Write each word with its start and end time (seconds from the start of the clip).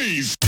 noise! 0.00 0.39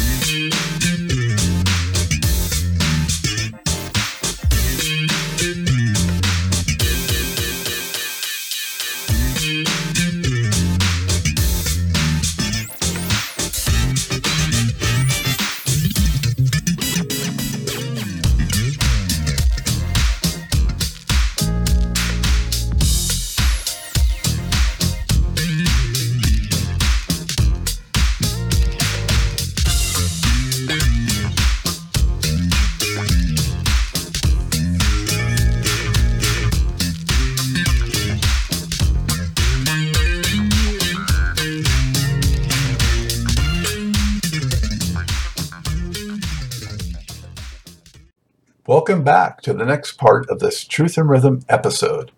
Welcome 48.83 49.05
back 49.05 49.43
to 49.43 49.53
the 49.53 49.65
next 49.65 49.93
part 49.93 50.29
of 50.29 50.41
this 50.41 50.65
Truth 50.65 50.99
and 50.99 51.09
Rhythm 51.09 51.43
episode. 51.49 52.11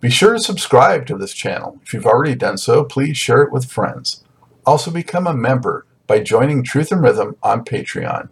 Be 0.00 0.10
sure 0.10 0.34
to 0.34 0.38
subscribe 0.38 1.06
to 1.06 1.16
this 1.16 1.32
channel. 1.32 1.80
If 1.82 1.94
you've 1.94 2.04
already 2.04 2.34
done 2.34 2.58
so, 2.58 2.84
please 2.84 3.16
share 3.16 3.40
it 3.40 3.50
with 3.50 3.72
friends. 3.72 4.22
Also 4.66 4.90
become 4.90 5.26
a 5.26 5.32
member 5.32 5.86
by 6.06 6.20
joining 6.20 6.62
Truth 6.62 6.92
and 6.92 7.02
Rhythm 7.02 7.36
on 7.42 7.64
Patreon 7.64 8.28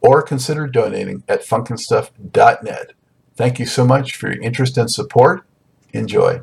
or 0.00 0.22
consider 0.22 0.68
donating 0.68 1.24
at 1.28 1.42
funkinstuff.net. 1.42 2.92
Thank 3.34 3.58
you 3.58 3.66
so 3.66 3.84
much 3.84 4.14
for 4.14 4.28
your 4.32 4.40
interest 4.40 4.78
and 4.78 4.88
support. 4.88 5.44
Enjoy. 5.92 6.42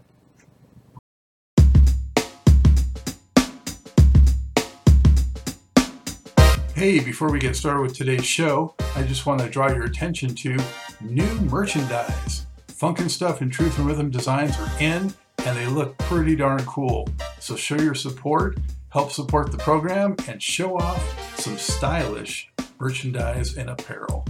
Hey, 6.76 7.00
before 7.00 7.32
we 7.32 7.40
get 7.40 7.56
started 7.56 7.80
with 7.84 7.96
today's 7.96 8.26
show, 8.26 8.76
I 8.98 9.04
just 9.04 9.26
want 9.26 9.40
to 9.40 9.48
draw 9.48 9.70
your 9.70 9.86
attention 9.86 10.36
to 10.36 10.58
new 11.00 11.34
merchandise. 11.50 12.48
Funkin' 12.68 13.10
Stuff 13.10 13.40
and 13.40 13.50
Truth 13.50 13.78
and 13.78 13.88
Rhythm 13.88 14.10
designs 14.10 14.60
are 14.60 14.70
in, 14.82 15.14
and 15.46 15.58
they 15.58 15.68
look 15.68 15.98
pretty 16.00 16.36
darn 16.36 16.66
cool. 16.66 17.08
So 17.40 17.56
show 17.56 17.78
your 17.78 17.96
support, 17.96 18.58
help 18.90 19.14
support 19.14 19.54
the 19.54 19.58
program, 19.58 20.18
and 20.28 20.44
show 20.44 20.78
off 20.78 21.40
some 21.40 21.58
stylish 21.58 22.52
merchandise 22.78 23.56
and 23.56 23.70
apparel. 23.70 24.26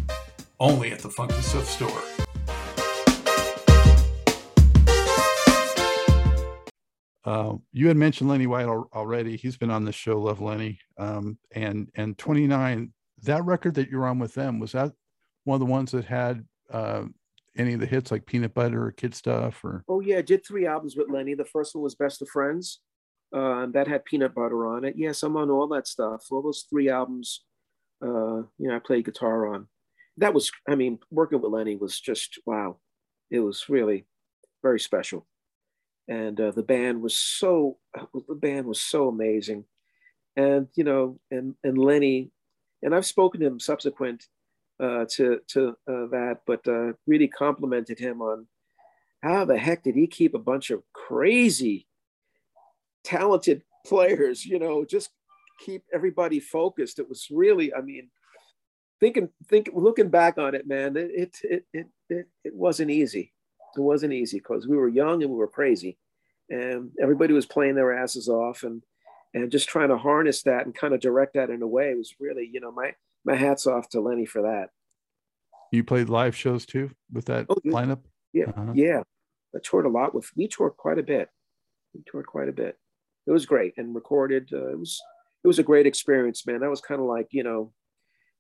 Only 0.60 0.92
at 0.92 1.00
the 1.00 1.10
Funkin' 1.10 1.42
Stuff 1.42 1.68
store. 1.68 2.15
Uh, 7.26 7.56
you 7.72 7.88
had 7.88 7.98
mentioned 7.98 8.30
Lenny 8.30 8.46
White 8.46 8.68
al- 8.68 8.90
already. 8.94 9.36
He's 9.36 9.58
been 9.58 9.72
on 9.72 9.84
the 9.84 9.92
show, 9.92 10.22
Love 10.22 10.42
Lenny. 10.42 10.80
Um, 10.98 11.38
and 11.52 11.90
and 11.96 12.18
29, 12.18 12.94
that 13.24 13.44
record 13.46 13.74
that 13.76 13.90
you're 13.90 14.06
on 14.06 14.20
with 14.20 14.36
them, 14.36 14.60
was 14.60 14.74
that 14.74 14.92
one 15.44 15.56
of 15.56 15.60
the 15.60 15.72
ones 15.72 15.92
that 15.92 16.06
had 16.06 16.46
uh, 16.72 17.04
any 17.58 17.74
of 17.74 17.80
the 17.80 17.86
hits 17.88 18.12
like 18.12 18.28
Peanut 18.28 18.54
Butter 18.54 18.86
or 18.86 18.92
Kid 18.92 19.16
Stuff 19.16 19.64
or? 19.64 19.84
Oh 19.90 20.02
yeah, 20.02 20.20
I 20.20 20.22
did 20.22 20.46
three 20.46 20.68
albums 20.68 20.96
with 20.96 21.10
Lenny. 21.10 21.34
The 21.34 21.46
first 21.46 21.74
one 21.74 21.84
was 21.84 21.96
Best 21.96 22.22
of 22.22 22.30
Friends. 22.30 22.82
Uh, 23.34 23.66
that 23.74 23.88
had 23.88 24.06
peanut 24.06 24.34
butter 24.34 24.68
on 24.68 24.86
it. 24.86 24.94
Yes, 24.96 25.24
I'm 25.24 25.36
on 25.36 25.50
all 25.50 25.68
that 25.70 25.88
stuff. 25.88 26.26
All 26.32 26.44
those 26.44 26.68
three 26.70 26.90
albums, 26.90 27.44
uh, 28.02 28.44
you 28.58 28.70
know, 28.70 28.76
I 28.76 28.80
played 28.80 29.04
guitar 29.06 29.54
on. 29.54 29.68
That 30.18 30.34
was, 30.34 30.52
I 30.70 30.76
mean, 30.76 31.00
working 31.12 31.42
with 31.42 31.52
Lenny 31.52 31.76
was 31.76 32.00
just 32.00 32.40
wow. 32.46 32.78
It 33.32 33.40
was 33.40 33.66
really 33.68 34.06
very 34.62 34.80
special 34.80 35.26
and 36.08 36.40
uh, 36.40 36.52
the 36.52 36.64
band 36.64 37.02
was 37.02 37.18
so 37.18 37.78
the 38.28 38.36
band 38.36 38.68
was 38.68 38.82
so 38.82 39.08
amazing. 39.10 39.66
And 40.36 40.68
you 40.76 40.84
know 40.84 41.20
and 41.32 41.56
and 41.64 41.78
lenny 41.78 42.32
and 42.84 42.94
i've 42.94 43.06
spoken 43.06 43.40
to 43.40 43.48
him 43.48 43.60
subsequent 43.60 44.28
uh, 44.82 45.06
to 45.12 45.40
to 45.48 45.70
uh, 45.88 46.08
that 46.12 46.40
but 46.46 46.66
uh, 46.68 46.92
really 47.08 47.28
complimented 47.28 47.98
him 47.98 48.22
on 48.22 48.46
how 49.24 49.46
the 49.46 49.58
heck 49.58 49.84
did 49.84 49.96
he 49.96 50.08
keep 50.08 50.34
a 50.34 50.40
bunch 50.40 50.72
of 50.72 50.84
crazy 50.94 51.88
talented 53.04 53.64
players 53.86 54.46
you 54.46 54.60
know 54.60 54.84
just 54.84 55.10
keep 55.66 55.84
everybody 55.94 56.42
focused. 56.42 57.00
It 57.00 57.08
was 57.08 57.28
really 57.32 57.74
i 57.74 57.82
mean 57.82 58.10
thinking 59.00 59.30
think 59.48 59.70
looking 59.74 60.10
back 60.10 60.38
on 60.38 60.56
it 60.56 60.68
man 60.68 60.98
it 60.98 61.38
it 61.44 61.66
it 61.74 61.88
it, 62.10 62.28
it 62.44 62.54
wasn't 62.54 62.92
easy 62.92 63.32
it 63.78 63.82
wasn't 63.82 64.14
easy 64.14 64.38
because 64.40 64.68
we 64.68 64.78
were 64.78 64.88
young 64.88 65.22
and 65.24 65.32
we 65.32 65.38
were 65.38 65.48
crazy 65.48 65.98
and 66.50 66.92
everybody 67.02 67.34
was 67.34 67.46
playing 67.46 67.76
their 67.76 67.94
asses 67.98 68.28
off 68.30 68.64
and 68.64 68.84
and 69.34 69.52
just 69.52 69.68
trying 69.68 69.90
to 69.90 69.98
harness 69.98 70.44
that 70.44 70.66
and 70.66 70.74
kind 70.74 70.94
of 70.94 71.02
direct 71.02 71.34
that 71.34 71.50
in 71.50 71.62
a 71.62 71.68
way. 71.68 71.94
Was 71.96 72.14
really 72.20 72.50
you 72.52 72.60
know 72.62 72.72
my 72.72 72.94
my 73.26 73.36
hats 73.36 73.66
off 73.68 73.90
to 73.90 74.00
lenny 74.02 74.26
for 74.26 74.44
that. 74.44 74.70
You 75.72 75.84
played 75.84 76.10
live 76.10 76.36
shows 76.36 76.66
too 76.66 76.92
with 77.12 77.26
that 77.26 77.48
Oh, 77.50 77.58
yeah. 77.64 77.72
lineup? 77.72 78.00
yeah. 78.34 78.46
Uh-huh. 78.56 78.72
yeah. 78.76 79.02
I 79.56 79.60
toured 79.64 79.86
a 79.86 79.90
lot 79.90 80.14
with 80.14 80.30
we 80.36 80.48
toured 80.48 80.78
quite 80.78 81.00
a 81.00 81.04
bit. 81.04 81.30
We 81.94 82.02
toured 82.06 82.28
quite 82.28 82.50
a 82.50 82.54
bit. 82.54 82.78
It 83.28 83.32
was 83.32 83.46
great 83.46 83.74
and 83.78 83.96
recorded 83.96 84.50
uh, 84.54 84.70
it 84.72 84.80
was 84.80 85.02
it 85.44 85.48
was 85.48 85.60
a 85.60 85.64
great 85.64 85.86
experience 85.88 86.46
man. 86.46 86.60
That 86.62 86.70
was 86.70 86.82
kind 86.82 87.02
of 87.02 87.08
like 87.08 87.28
you 87.32 87.44
know 87.44 87.74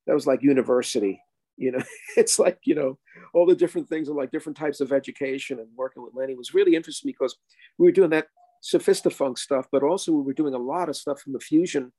that 0.07 0.13
was 0.13 0.27
like 0.27 0.43
university 0.43 1.21
you 1.57 1.71
know 1.71 1.83
it's 2.17 2.39
like 2.39 2.59
you 2.63 2.75
know 2.75 2.97
all 3.33 3.45
the 3.45 3.55
different 3.55 3.87
things 3.87 4.07
and 4.07 4.17
like 4.17 4.31
different 4.31 4.57
types 4.57 4.81
of 4.81 4.91
education 4.91 5.59
and 5.59 5.67
working 5.75 6.03
with 6.03 6.13
lenny 6.13 6.35
was 6.35 6.53
really 6.53 6.75
interesting 6.75 7.09
because 7.09 7.37
we 7.77 7.85
were 7.85 7.91
doing 7.91 8.09
that 8.09 8.27
sophistafunk 8.63 9.37
stuff 9.37 9.67
but 9.71 9.83
also 9.83 10.11
we 10.11 10.21
were 10.21 10.33
doing 10.33 10.53
a 10.53 10.59
lot 10.59 10.89
of 10.89 10.95
stuff 10.95 11.19
from 11.21 11.33
the 11.33 11.39
fusion 11.39 11.91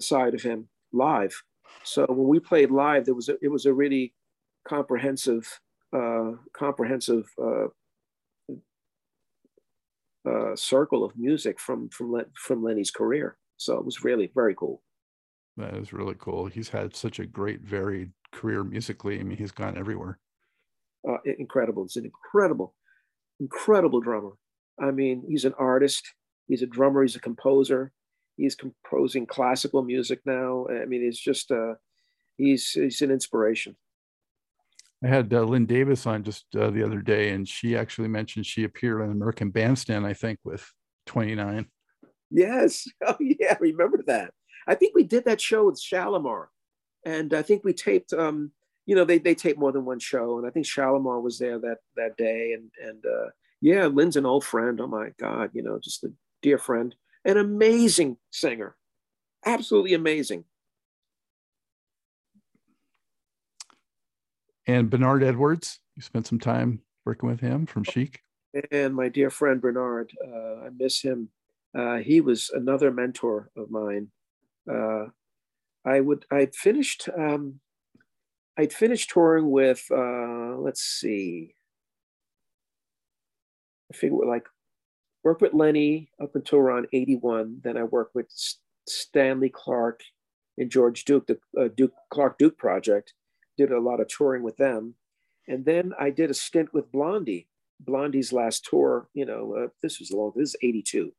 side 0.00 0.34
of 0.34 0.42
him 0.42 0.68
live 0.92 1.42
so 1.84 2.06
when 2.08 2.28
we 2.28 2.38
played 2.38 2.70
live 2.70 3.04
there 3.04 3.14
was 3.14 3.28
a, 3.28 3.36
it 3.42 3.48
was 3.48 3.66
a 3.66 3.72
really 3.72 4.14
comprehensive 4.66 5.60
uh 5.92 6.32
comprehensive 6.52 7.28
uh 7.42 7.66
uh, 10.28 10.54
circle 10.54 11.04
of 11.04 11.16
music 11.16 11.58
from 11.60 11.88
from 11.88 12.12
Len- 12.12 12.30
from 12.34 12.62
Lenny's 12.62 12.90
career. 12.90 13.36
So 13.56 13.76
it 13.78 13.84
was 13.84 14.04
really 14.04 14.30
very 14.34 14.54
cool. 14.54 14.82
That 15.56 15.74
is 15.74 15.92
really 15.92 16.14
cool. 16.18 16.46
He's 16.46 16.68
had 16.68 16.94
such 16.94 17.18
a 17.18 17.26
great, 17.26 17.60
varied 17.62 18.12
career 18.32 18.64
musically. 18.64 19.20
I 19.20 19.22
mean, 19.22 19.38
he's 19.38 19.52
gone 19.52 19.76
everywhere. 19.76 20.18
Uh, 21.08 21.18
incredible. 21.38 21.84
It's 21.84 21.96
an 21.96 22.04
incredible, 22.04 22.74
incredible 23.40 24.00
drummer. 24.00 24.32
I 24.80 24.90
mean, 24.90 25.24
he's 25.28 25.44
an 25.44 25.54
artist. 25.58 26.12
He's 26.48 26.62
a 26.62 26.66
drummer. 26.66 27.02
He's 27.02 27.16
a 27.16 27.20
composer. 27.20 27.92
He's 28.36 28.54
composing 28.54 29.26
classical 29.26 29.82
music 29.82 30.20
now. 30.24 30.66
I 30.70 30.86
mean, 30.86 31.04
it's 31.04 31.18
just 31.18 31.50
uh, 31.50 31.74
he's 32.36 32.70
he's 32.70 33.02
an 33.02 33.10
inspiration. 33.10 33.76
I 35.04 35.08
had 35.08 35.32
uh, 35.32 35.42
Lynn 35.42 35.66
Davis 35.66 36.06
on 36.06 36.24
just 36.24 36.46
uh, 36.56 36.70
the 36.70 36.82
other 36.82 37.00
day, 37.00 37.30
and 37.30 37.46
she 37.46 37.76
actually 37.76 38.08
mentioned 38.08 38.46
she 38.46 38.64
appeared 38.64 39.02
on 39.02 39.10
American 39.10 39.50
Bandstand, 39.50 40.06
I 40.06 40.12
think, 40.12 40.40
with 40.44 40.68
29. 41.06 41.66
Yes. 42.30 42.86
Oh 43.06 43.16
yeah, 43.20 43.52
I 43.52 43.58
remember 43.60 44.02
that. 44.06 44.32
I 44.66 44.74
think 44.74 44.94
we 44.94 45.04
did 45.04 45.24
that 45.24 45.40
show 45.40 45.66
with 45.66 45.80
Shalimar, 45.80 46.50
and 47.08 47.32
I 47.32 47.42
think 47.42 47.64
we 47.64 47.72
taped. 47.72 48.12
Um, 48.12 48.52
you 48.86 48.94
know, 48.94 49.04
they 49.04 49.18
they 49.18 49.34
taped 49.34 49.58
more 49.58 49.72
than 49.72 49.84
one 49.84 49.98
show, 49.98 50.38
and 50.38 50.46
I 50.46 50.50
think 50.50 50.66
Shalimar 50.66 51.20
was 51.20 51.38
there 51.38 51.58
that 51.58 51.78
that 51.96 52.16
day, 52.16 52.52
and 52.52 52.70
and 52.82 53.04
uh, 53.04 53.30
yeah, 53.60 53.86
Lynn's 53.86 54.16
an 54.16 54.26
old 54.26 54.44
friend. 54.44 54.80
Oh 54.80 54.86
my 54.86 55.10
God, 55.18 55.50
you 55.52 55.62
know, 55.62 55.78
just 55.78 56.04
a 56.04 56.12
dear 56.42 56.58
friend, 56.58 56.94
an 57.24 57.36
amazing 57.36 58.18
singer, 58.30 58.76
absolutely 59.44 59.94
amazing. 59.94 60.44
And 64.66 64.90
Bernard 64.90 65.22
Edwards, 65.22 65.80
you 65.96 66.02
spent 66.02 66.26
some 66.26 66.38
time 66.38 66.82
working 67.06 67.28
with 67.28 67.40
him 67.40 67.64
from 67.64 67.84
Chic. 67.84 68.20
And 68.70 68.94
my 68.94 69.08
dear 69.08 69.30
friend 69.30 69.60
Bernard, 69.62 70.12
uh, 70.26 70.66
I 70.66 70.68
miss 70.76 71.00
him. 71.00 71.30
Uh, 71.74 71.96
he 71.96 72.20
was 72.20 72.50
another 72.50 72.90
mentor 72.90 73.50
of 73.56 73.70
mine. 73.70 74.08
Uh, 74.70 75.06
I 75.88 76.00
would 76.00 76.26
I'd 76.30 76.54
finished 76.54 77.08
um, 77.16 77.60
I'd 78.58 78.72
finished 78.72 79.10
touring 79.10 79.50
with 79.50 79.86
uh, 79.90 80.56
let's 80.58 80.82
see, 80.82 81.54
I 83.92 83.96
figure 83.96 84.18
like 84.26 84.46
worked 85.24 85.40
with 85.40 85.54
Lenny 85.54 86.10
up 86.22 86.34
until 86.34 86.58
around 86.58 86.88
'81. 86.92 87.60
Then 87.64 87.78
I 87.78 87.84
worked 87.84 88.14
with 88.14 88.26
Stanley 88.86 89.48
Clarke 89.48 90.02
and 90.58 90.70
George 90.70 91.04
Duke, 91.04 91.26
the 91.26 91.38
uh, 91.58 91.68
Duke 91.74 91.94
Clarke 92.10 92.38
Duke 92.38 92.58
project. 92.58 93.14
Did 93.56 93.72
a 93.72 93.80
lot 93.80 94.00
of 94.00 94.08
touring 94.08 94.42
with 94.42 94.56
them, 94.58 94.94
and 95.48 95.64
then 95.64 95.92
I 95.98 96.10
did 96.10 96.30
a 96.30 96.34
stint 96.34 96.74
with 96.74 96.92
Blondie. 96.92 97.48
Blondie's 97.80 98.32
last 98.32 98.64
tour, 98.64 99.08
you 99.14 99.24
know, 99.24 99.54
uh, 99.56 99.68
this 99.82 100.00
was 100.00 100.10
a 100.10 100.16
long. 100.16 100.32
This 100.36 100.50
is 100.50 100.56
'82, 100.62 101.12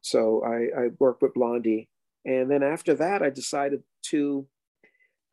so 0.00 0.42
I, 0.44 0.84
I 0.84 0.88
worked 0.98 1.22
with 1.22 1.34
Blondie, 1.34 1.88
and 2.24 2.50
then 2.50 2.62
after 2.62 2.94
that, 2.94 3.22
I 3.22 3.30
decided 3.30 3.82
to 4.06 4.46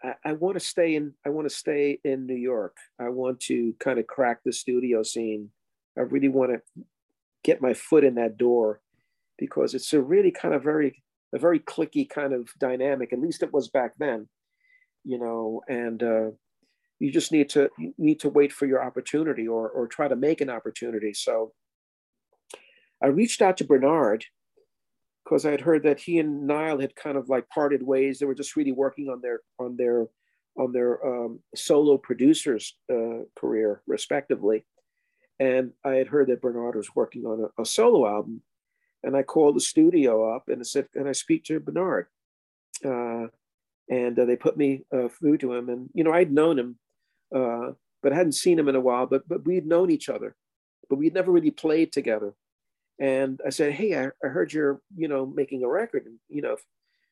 I, 0.04 0.14
I 0.26 0.34
want 0.34 0.56
to 0.56 0.66
stay 0.66 0.96
in 0.96 1.14
I 1.26 1.30
want 1.30 1.50
to 1.50 1.56
stay 1.56 2.00
in 2.04 2.26
New 2.26 2.36
York. 2.36 2.78
I 3.00 3.10
want 3.10 3.40
to 3.42 3.74
kind 3.80 4.00
of 4.00 4.08
crack 4.08 4.40
the 4.44 4.54
studio 4.54 5.04
scene. 5.04 5.50
I 5.98 6.02
really 6.02 6.30
want 6.30 6.52
to 6.52 6.84
get 7.44 7.62
my 7.62 7.74
foot 7.74 8.04
in 8.04 8.16
that 8.16 8.38
door 8.38 8.82
because 9.38 9.74
it's 9.74 9.94
a 9.94 10.02
really 10.02 10.32
kind 10.32 10.54
of 10.54 10.64
very 10.64 11.04
a 11.34 11.40
very 11.40 11.60
clicky 11.60 12.08
kind 12.08 12.34
of 12.34 12.50
dynamic. 12.60 13.12
At 13.12 13.20
least 13.20 13.44
it 13.44 13.54
was 13.54 13.70
back 13.70 13.94
then, 13.98 14.28
you 15.04 15.20
know. 15.20 15.62
And 15.68 16.02
uh, 16.02 16.30
you 17.00 17.12
just 17.12 17.32
need 17.32 17.50
to 17.50 17.70
need 17.98 18.20
to 18.22 18.30
wait 18.30 18.54
for 18.54 18.66
your 18.66 18.84
opportunity 18.84 19.48
or 19.48 19.70
or 19.70 19.88
try 19.88 20.08
to 20.08 20.16
make 20.16 20.42
an 20.42 20.50
opportunity. 20.50 21.14
So 21.14 21.54
I 23.02 23.08
reached 23.08 23.42
out 23.42 23.58
to 23.58 23.66
Bernard 23.66 24.26
because 25.28 25.46
I 25.46 25.52
had 25.52 25.62
heard 25.62 25.84
that 25.84 26.00
he 26.00 26.20
and 26.20 26.48
Nile 26.48 26.80
had 26.80 26.96
kind 26.96 27.18
of 27.18 27.28
like 27.28 27.50
parted 27.50 27.84
ways. 27.84 28.20
They 28.20 28.26
were 28.26 28.36
just 28.36 28.56
really 28.56 28.72
working 28.72 29.10
on 29.10 29.22
their 29.22 29.42
on 29.60 29.76
their 29.76 30.08
on 30.58 30.72
their 30.72 31.06
um, 31.06 31.40
solo 31.56 31.98
producers 31.98 32.76
uh, 32.92 33.24
career, 33.38 33.82
respectively. 33.88 34.66
And 35.40 35.72
I 35.84 35.96
had 35.96 36.08
heard 36.08 36.28
that 36.28 36.42
Bernard 36.42 36.76
was 36.76 36.96
working 36.96 37.26
on 37.26 37.46
a, 37.58 37.62
a, 37.62 37.66
solo 37.66 38.08
album, 38.08 38.42
and 39.04 39.16
I 39.16 39.22
called 39.22 39.56
the 39.56 39.62
studio 39.62 40.34
up 40.36 40.46
and 40.48 40.62
I 40.62 40.64
said, 40.64 40.92
"Can 40.94 41.08
I 41.08 41.12
speak 41.12 41.44
to 41.46 41.60
Bernard?" 41.60 42.08
Uh, 42.84 43.28
and 43.90 44.18
uh, 44.18 44.26
they 44.26 44.36
put 44.36 44.58
me 44.58 44.84
uh, 44.94 45.10
through 45.10 45.40
to 45.40 45.54
him. 45.54 45.70
And 45.70 45.90
you 45.94 46.04
know, 46.04 46.14
I'd 46.14 46.32
known 46.32 46.58
him, 46.58 46.80
uh, 47.36 47.72
but 48.02 48.14
I 48.14 48.16
hadn't 48.16 48.34
seen 48.34 48.58
him 48.58 48.70
in 48.70 48.76
a 48.76 48.82
while. 48.82 49.08
But 49.08 49.28
but 49.28 49.46
we'd 49.46 49.68
known 49.68 49.92
each 49.92 50.08
other, 50.08 50.38
but 50.90 50.98
we'd 50.98 51.14
never 51.14 51.32
really 51.32 51.52
played 51.52 51.92
together 51.92 52.34
and 53.00 53.40
I 53.46 53.50
said, 53.50 53.74
"Hey, 53.74 53.96
I, 53.98 54.08
I 54.24 54.30
heard 54.30 54.52
you're, 54.52 54.82
you 54.96 55.08
know, 55.08 55.26
making 55.26 55.64
a 55.64 55.68
record, 55.68 56.06
and 56.06 56.18
you 56.30 56.42
know, 56.42 56.54
if, 56.54 56.64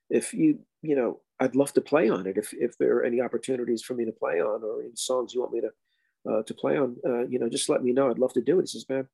if 0.10 0.34
you, 0.34 0.60
you 0.82 0.96
know, 0.96 1.20
I'd 1.40 1.56
love 1.56 1.74
to 1.74 1.82
play 1.82 2.10
on 2.10 2.26
it. 2.28 2.38
If 2.38 2.54
if 2.54 2.78
there 2.78 2.98
are 2.98 3.04
any 3.04 3.22
opportunities 3.22 3.84
for 3.84 3.94
me 3.94 4.06
to 4.06 4.12
play 4.12 4.42
on, 4.42 4.64
or 4.64 4.82
any 4.82 4.96
songs 4.96 5.34
you 5.34 5.42
want 5.42 5.54
me 5.54 5.62
to 5.62 6.32
uh, 6.32 6.44
to 6.44 6.54
play 6.54 6.78
on, 6.78 6.98
uh, 7.06 7.28
you 7.28 7.40
know, 7.40 7.50
just 7.50 7.70
let 7.70 7.84
me 7.84 7.92
know. 7.92 8.10
I'd 8.10 8.20
love 8.20 8.34
to 8.34 8.42
do 8.42 8.60
it." 8.60 8.64
He 8.64 8.68
says, 8.68 8.90
"Man, 8.90 9.08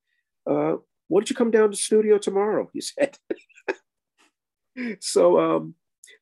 uh, 0.47 0.77
why 1.07 1.19
don't 1.19 1.29
you 1.29 1.35
come 1.35 1.51
down 1.51 1.63
to 1.63 1.69
the 1.69 1.75
studio 1.75 2.17
tomorrow?" 2.17 2.69
He 2.73 2.81
said. 2.81 3.17
so 5.01 5.39
um, 5.39 5.75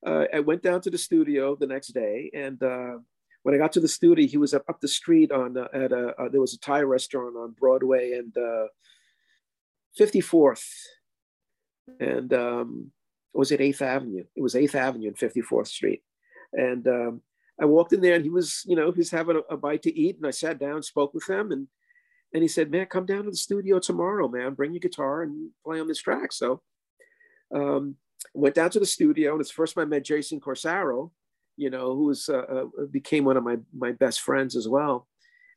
uh, 0.05 0.25
I 0.33 0.39
went 0.39 0.63
down 0.63 0.81
to 0.81 0.89
the 0.89 0.97
studio 0.97 1.55
the 1.55 1.67
next 1.67 1.89
day, 1.89 2.31
and 2.33 2.61
uh, 2.63 2.97
when 3.43 3.53
I 3.53 3.59
got 3.59 3.71
to 3.73 3.79
the 3.79 3.87
studio, 3.87 4.27
he 4.27 4.37
was 4.37 4.55
up, 4.55 4.63
up 4.67 4.81
the 4.81 4.87
street 4.87 5.31
on 5.31 5.57
uh, 5.57 5.67
at 5.73 5.91
a 5.91 6.29
there 6.31 6.41
was 6.41 6.55
a 6.55 6.59
Thai 6.59 6.81
restaurant 6.81 7.35
on 7.37 7.51
Broadway 7.51 8.13
and 8.13 8.35
54th 9.97 10.65
and 11.99 12.33
um, 12.33 12.91
was 13.33 13.51
it 13.51 13.59
8th 13.59 13.81
Avenue? 13.81 14.23
It 14.35 14.41
was 14.41 14.55
8th 14.55 14.75
Avenue 14.75 15.07
and 15.07 15.17
54th 15.17 15.67
Street. 15.67 16.03
And 16.53 16.87
um, 16.87 17.21
I 17.61 17.65
walked 17.65 17.93
in 17.93 18.01
there 18.01 18.15
and 18.15 18.23
he 18.23 18.29
was, 18.29 18.63
you 18.65 18.75
know, 18.75 18.91
he 18.91 18.99
was 18.99 19.11
having 19.11 19.37
a, 19.37 19.53
a, 19.53 19.57
bite 19.57 19.83
to 19.83 19.97
eat. 19.97 20.17
And 20.17 20.25
I 20.25 20.31
sat 20.31 20.59
down, 20.59 20.81
spoke 20.83 21.13
with 21.13 21.29
him, 21.29 21.51
and 21.51 21.67
and 22.33 22.43
he 22.43 22.47
said, 22.47 22.69
"Man, 22.69 22.85
come 22.85 23.07
down 23.07 23.23
to 23.23 23.31
the 23.31 23.37
studio 23.37 23.79
tomorrow, 23.79 24.27
man. 24.27 24.53
Bring 24.53 24.71
your 24.71 24.79
guitar 24.79 25.23
and 25.23 25.49
play 25.65 25.79
on 25.79 25.87
this 25.87 26.01
track." 26.01 26.31
So 26.31 26.61
um, 27.53 27.95
went 28.33 28.55
down 28.55 28.69
to 28.71 28.79
the 28.79 28.85
studio, 28.85 29.31
and 29.31 29.41
it's 29.41 29.49
the 29.49 29.55
first 29.55 29.75
time 29.75 29.83
I 29.83 29.85
met 29.85 30.05
Jason 30.05 30.39
Corsaro, 30.39 31.09
you 31.57 31.71
know, 31.71 31.95
who 31.95 32.05
was 32.05 32.29
uh, 32.29 32.37
uh, 32.37 32.85
became 32.91 33.25
one 33.25 33.37
of 33.37 33.43
my 33.43 33.57
my 33.75 33.93
best 33.93 34.21
friends 34.21 34.55
as 34.55 34.67
well. 34.67 35.07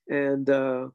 And 0.08 0.49
uh, 0.49 0.88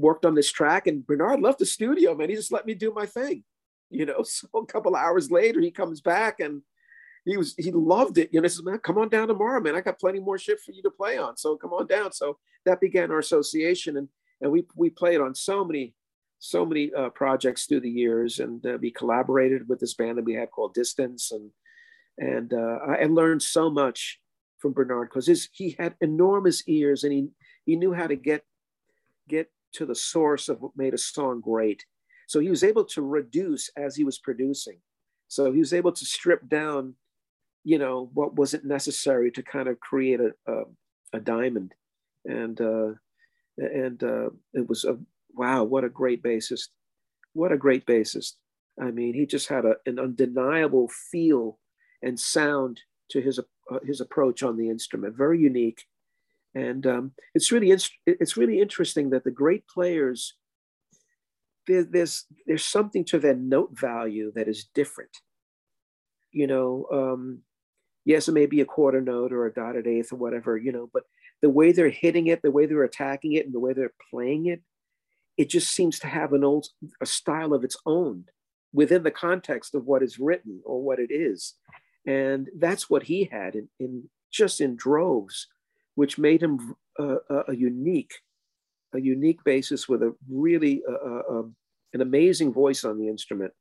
worked 0.00 0.24
on 0.24 0.34
this 0.34 0.50
track 0.50 0.86
and 0.86 1.06
Bernard 1.06 1.40
left 1.40 1.58
the 1.58 1.66
studio, 1.66 2.14
man. 2.14 2.30
He 2.30 2.36
just 2.36 2.52
let 2.52 2.66
me 2.66 2.74
do 2.74 2.92
my 2.92 3.06
thing, 3.06 3.44
you 3.90 4.06
know. 4.06 4.22
So 4.24 4.48
a 4.54 4.66
couple 4.66 4.96
hours 4.96 5.30
later, 5.30 5.60
he 5.60 5.70
comes 5.70 6.00
back 6.00 6.40
and 6.40 6.62
he 7.24 7.36
was 7.36 7.54
he 7.58 7.70
loved 7.70 8.18
it. 8.18 8.30
You 8.32 8.40
know, 8.40 8.44
he 8.44 8.48
says, 8.48 8.62
man, 8.62 8.78
come 8.78 8.98
on 8.98 9.08
down 9.08 9.28
tomorrow, 9.28 9.60
man. 9.60 9.76
I 9.76 9.80
got 9.80 10.00
plenty 10.00 10.20
more 10.20 10.38
shit 10.38 10.60
for 10.60 10.72
you 10.72 10.82
to 10.82 10.90
play 10.90 11.18
on. 11.18 11.36
So 11.36 11.56
come 11.56 11.72
on 11.72 11.86
down. 11.86 12.12
So 12.12 12.38
that 12.64 12.80
began 12.80 13.10
our 13.10 13.18
association 13.18 13.96
and 13.96 14.08
and 14.40 14.50
we 14.50 14.66
we 14.74 14.90
played 14.90 15.20
on 15.20 15.34
so 15.34 15.64
many 15.64 15.94
so 16.38 16.64
many 16.64 16.92
uh, 16.94 17.10
projects 17.10 17.66
through 17.66 17.80
the 17.80 17.90
years 17.90 18.38
and 18.38 18.64
uh, 18.66 18.78
we 18.80 18.90
collaborated 18.90 19.68
with 19.68 19.78
this 19.78 19.92
band 19.94 20.16
that 20.16 20.24
we 20.24 20.34
had 20.34 20.50
called 20.50 20.74
Distance 20.74 21.32
and 21.32 21.50
and 22.18 22.52
uh, 22.52 22.78
I 22.86 23.04
learned 23.04 23.42
so 23.42 23.70
much 23.70 24.20
from 24.58 24.72
Bernard 24.72 25.10
because 25.10 25.48
he 25.52 25.76
had 25.78 25.94
enormous 26.00 26.62
ears 26.66 27.04
and 27.04 27.12
he 27.12 27.28
he 27.64 27.76
knew 27.76 27.92
how 27.92 28.06
to 28.06 28.16
get 28.16 28.44
get 29.28 29.50
to 29.74 29.86
the 29.86 29.94
source 29.94 30.48
of 30.48 30.60
what 30.60 30.76
made 30.76 30.94
a 30.94 30.98
song 30.98 31.40
great. 31.40 31.84
So 32.26 32.40
he 32.40 32.50
was 32.50 32.64
able 32.64 32.84
to 32.84 33.02
reduce 33.02 33.70
as 33.76 33.96
he 33.96 34.04
was 34.04 34.18
producing. 34.18 34.78
So 35.28 35.52
he 35.52 35.58
was 35.58 35.72
able 35.72 35.92
to 35.92 36.04
strip 36.04 36.48
down, 36.48 36.94
you 37.64 37.78
know, 37.78 38.10
what 38.14 38.36
wasn't 38.36 38.64
necessary 38.64 39.30
to 39.32 39.42
kind 39.42 39.68
of 39.68 39.80
create 39.80 40.20
a, 40.20 40.32
a, 40.46 40.62
a 41.14 41.20
diamond. 41.20 41.74
And, 42.24 42.60
uh, 42.60 42.92
and 43.56 44.02
uh, 44.02 44.30
it 44.52 44.68
was 44.68 44.84
a, 44.84 44.98
wow, 45.34 45.64
what 45.64 45.84
a 45.84 45.88
great 45.88 46.22
bassist. 46.22 46.68
What 47.32 47.52
a 47.52 47.56
great 47.56 47.86
bassist. 47.86 48.34
I 48.80 48.90
mean, 48.90 49.14
he 49.14 49.26
just 49.26 49.48
had 49.48 49.64
a, 49.64 49.74
an 49.86 49.98
undeniable 49.98 50.88
feel 51.10 51.58
and 52.02 52.18
sound 52.18 52.80
to 53.10 53.20
his, 53.20 53.38
uh, 53.38 53.78
his 53.84 54.00
approach 54.00 54.42
on 54.42 54.56
the 54.56 54.68
instrument, 54.68 55.16
very 55.16 55.40
unique. 55.40 55.84
And 56.54 56.86
um, 56.86 57.12
it's 57.34 57.52
really 57.52 57.70
it's 58.06 58.36
really 58.36 58.60
interesting 58.60 59.10
that 59.10 59.24
the 59.24 59.30
great 59.30 59.66
players 59.68 60.34
there, 61.66 61.84
there's 61.84 62.26
there's 62.46 62.64
something 62.64 63.04
to 63.06 63.18
their 63.18 63.36
note 63.36 63.70
value 63.78 64.32
that 64.34 64.48
is 64.48 64.68
different. 64.74 65.16
You 66.32 66.46
know, 66.46 66.86
um, 66.92 67.40
yes, 68.04 68.28
it 68.28 68.32
may 68.32 68.46
be 68.46 68.60
a 68.60 68.66
quarter 68.66 69.00
note 69.00 69.32
or 69.32 69.46
a 69.46 69.52
dotted 69.52 69.86
eighth 69.86 70.12
or 70.12 70.16
whatever, 70.16 70.56
you 70.56 70.72
know, 70.72 70.90
but 70.92 71.04
the 71.42 71.50
way 71.50 71.72
they're 71.72 71.90
hitting 71.90 72.26
it, 72.26 72.42
the 72.42 72.50
way 72.50 72.66
they're 72.66 72.84
attacking 72.84 73.32
it, 73.32 73.46
and 73.46 73.54
the 73.54 73.60
way 73.60 73.72
they're 73.72 73.94
playing 74.10 74.46
it, 74.46 74.62
it 75.36 75.48
just 75.48 75.72
seems 75.72 75.98
to 76.00 76.06
have 76.06 76.32
an 76.32 76.44
old 76.44 76.66
a 77.00 77.06
style 77.06 77.54
of 77.54 77.64
its 77.64 77.76
own 77.86 78.24
within 78.72 79.02
the 79.02 79.10
context 79.10 79.74
of 79.74 79.84
what 79.86 80.02
is 80.02 80.18
written 80.18 80.60
or 80.64 80.82
what 80.82 80.98
it 80.98 81.12
is. 81.12 81.54
And 82.06 82.48
that's 82.58 82.88
what 82.88 83.04
he 83.04 83.24
had 83.24 83.54
in, 83.54 83.68
in 83.78 84.08
just 84.30 84.60
in 84.60 84.76
droves 84.76 85.48
which 85.94 86.18
made 86.18 86.42
him 86.42 86.74
a, 86.98 87.16
a 87.48 87.54
unique, 87.54 88.12
a 88.94 89.00
unique 89.00 89.42
basis 89.44 89.88
with 89.88 90.02
a 90.02 90.14
really 90.28 90.82
uh, 90.88 91.08
uh, 91.08 91.22
um, 91.30 91.56
an 91.92 92.00
amazing 92.00 92.52
voice 92.52 92.84
on 92.84 92.98
the 92.98 93.08
instrument. 93.08 93.52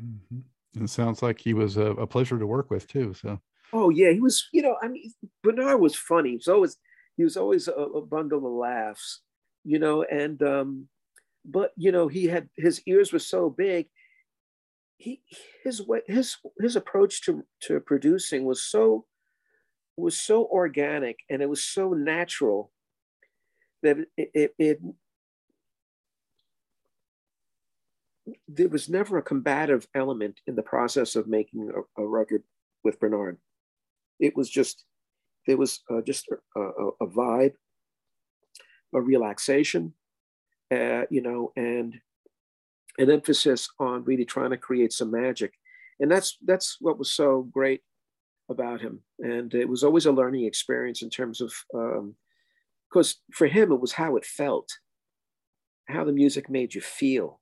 Mm-hmm. 0.00 0.82
It 0.82 0.90
sounds 0.90 1.22
like 1.22 1.40
he 1.40 1.54
was 1.54 1.76
a, 1.76 1.86
a, 1.92 2.06
pleasure 2.06 2.38
to 2.38 2.46
work 2.46 2.70
with 2.70 2.86
too. 2.88 3.14
So. 3.14 3.40
Oh 3.72 3.90
yeah, 3.90 4.10
he 4.10 4.20
was. 4.20 4.48
You 4.52 4.62
know, 4.62 4.76
I 4.82 4.88
mean, 4.88 5.12
Bernard 5.42 5.80
was 5.80 5.94
funny. 5.94 6.30
He 6.30 6.36
was 6.36 6.48
always 6.48 6.76
he 7.16 7.22
was 7.22 7.36
always 7.36 7.68
a, 7.68 7.72
a 7.72 8.04
bundle 8.04 8.46
of 8.46 8.52
laughs. 8.52 9.20
You 9.64 9.78
know, 9.78 10.02
and 10.02 10.42
um, 10.42 10.88
but 11.44 11.70
you 11.76 11.92
know, 11.92 12.08
he 12.08 12.26
had 12.26 12.48
his 12.56 12.82
ears 12.86 13.12
were 13.12 13.20
so 13.20 13.50
big. 13.50 13.86
He 14.96 15.22
his 15.62 15.86
way 15.86 16.00
his 16.06 16.36
his 16.60 16.76
approach 16.76 17.22
to 17.22 17.44
to 17.62 17.80
producing 17.80 18.44
was 18.44 18.62
so 18.62 19.06
was 19.96 20.18
so 20.18 20.46
organic 20.46 21.18
and 21.30 21.42
it 21.42 21.48
was 21.48 21.64
so 21.64 21.90
natural 21.90 22.72
that 23.82 23.98
it, 24.16 24.30
it, 24.34 24.54
it 24.58 24.80
there 28.48 28.68
was 28.68 28.88
never 28.88 29.18
a 29.18 29.22
combative 29.22 29.86
element 29.94 30.40
in 30.46 30.56
the 30.56 30.62
process 30.62 31.14
of 31.14 31.28
making 31.28 31.70
a, 31.70 32.02
a 32.02 32.06
record 32.06 32.42
with 32.82 32.98
Bernard. 32.98 33.38
It 34.18 34.36
was 34.36 34.48
just, 34.48 34.84
there 35.46 35.56
was 35.56 35.80
uh, 35.90 36.00
just 36.00 36.28
a, 36.56 36.60
a, 36.60 36.88
a, 37.02 37.06
vibe, 37.06 37.52
a 38.94 39.00
relaxation, 39.00 39.92
uh, 40.70 41.02
you 41.10 41.20
know, 41.20 41.52
and 41.56 42.00
an 42.98 43.10
emphasis 43.10 43.68
on 43.78 44.04
really 44.04 44.24
trying 44.24 44.50
to 44.50 44.56
create 44.56 44.92
some 44.92 45.10
magic. 45.10 45.52
And 46.00 46.10
that's 46.10 46.38
that's 46.44 46.78
what 46.80 46.98
was 46.98 47.12
so 47.12 47.42
great 47.42 47.82
about 48.48 48.80
him. 48.80 49.00
And 49.18 49.52
it 49.54 49.68
was 49.68 49.84
always 49.84 50.06
a 50.06 50.12
learning 50.12 50.44
experience 50.44 51.02
in 51.02 51.10
terms 51.10 51.40
of, 51.40 51.52
because 52.88 53.14
um, 53.14 53.20
for 53.32 53.46
him, 53.46 53.72
it 53.72 53.80
was 53.80 53.92
how 53.92 54.16
it 54.16 54.24
felt, 54.24 54.68
how 55.88 56.04
the 56.04 56.12
music 56.12 56.50
made 56.50 56.74
you 56.74 56.80
feel. 56.80 57.40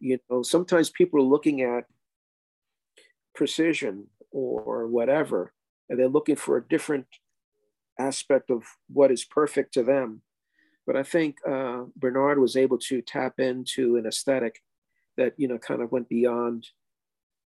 You 0.00 0.18
know, 0.30 0.42
sometimes 0.42 0.90
people 0.90 1.20
are 1.20 1.24
looking 1.24 1.62
at 1.62 1.84
precision 3.34 4.06
or 4.30 4.86
whatever, 4.86 5.52
and 5.88 5.98
they're 5.98 6.08
looking 6.08 6.36
for 6.36 6.56
a 6.56 6.68
different 6.68 7.06
aspect 7.98 8.50
of 8.50 8.64
what 8.88 9.10
is 9.10 9.24
perfect 9.24 9.74
to 9.74 9.82
them. 9.82 10.22
But 10.86 10.96
I 10.96 11.02
think 11.02 11.36
uh, 11.48 11.84
Bernard 11.96 12.38
was 12.38 12.56
able 12.56 12.78
to 12.78 13.00
tap 13.00 13.38
into 13.38 13.96
an 13.96 14.06
aesthetic 14.06 14.60
that, 15.16 15.32
you 15.36 15.48
know, 15.48 15.58
kind 15.58 15.80
of 15.80 15.92
went 15.92 16.08
beyond 16.08 16.66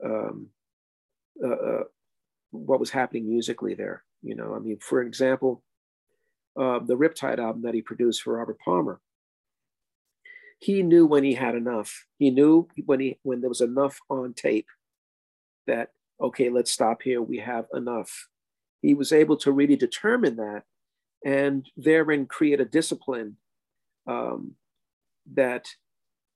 um, 0.03 0.47
uh, 1.43 1.49
uh 1.49 1.83
what 2.55 2.79
was 2.79 2.91
happening 2.91 3.27
musically 3.29 3.73
there. 3.73 4.03
You 4.21 4.35
know, 4.35 4.55
I 4.55 4.59
mean, 4.59 4.79
for 4.79 5.01
example, 5.01 5.63
uh, 6.59 6.79
the 6.79 6.97
Riptide 6.97 7.39
album 7.39 7.63
that 7.63 7.73
he 7.73 7.81
produced 7.81 8.21
for 8.21 8.37
Robert 8.37 8.59
Palmer. 8.59 8.99
He 10.59 10.83
knew 10.83 11.05
when 11.05 11.23
he 11.23 11.33
had 11.33 11.55
enough. 11.55 12.05
He 12.17 12.31
knew 12.31 12.67
when 12.85 12.99
he 12.99 13.19
when 13.23 13.41
there 13.41 13.49
was 13.49 13.61
enough 13.61 13.99
on 14.09 14.33
tape 14.33 14.67
that 15.67 15.89
okay, 16.21 16.49
let's 16.49 16.71
stop 16.71 17.01
here. 17.01 17.21
We 17.21 17.39
have 17.39 17.65
enough. 17.73 18.29
He 18.81 18.93
was 18.93 19.11
able 19.11 19.35
to 19.37 19.51
really 19.51 19.75
determine 19.75 20.37
that 20.37 20.63
and 21.25 21.67
therein 21.75 22.27
create 22.27 22.61
a 22.61 22.65
discipline 22.65 23.35
um, 24.07 24.53
that 25.33 25.67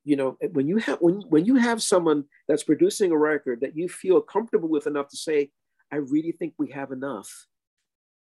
you 0.04 0.16
know 0.16 0.36
when 0.52 0.68
you 0.68 0.78
have 0.78 0.98
when, 1.00 1.22
when 1.30 1.46
you 1.46 1.56
have 1.56 1.82
someone 1.82 2.26
that's 2.48 2.64
producing 2.64 3.12
a 3.12 3.18
record 3.18 3.62
that 3.62 3.78
you 3.78 3.88
feel 3.88 4.20
comfortable 4.20 4.68
with 4.68 4.88
enough 4.88 5.08
to 5.10 5.18
say 5.18 5.52
i 5.92 5.98
really 5.98 6.32
think 6.32 6.54
we 6.58 6.72
have 6.72 6.92
enough 6.92 7.48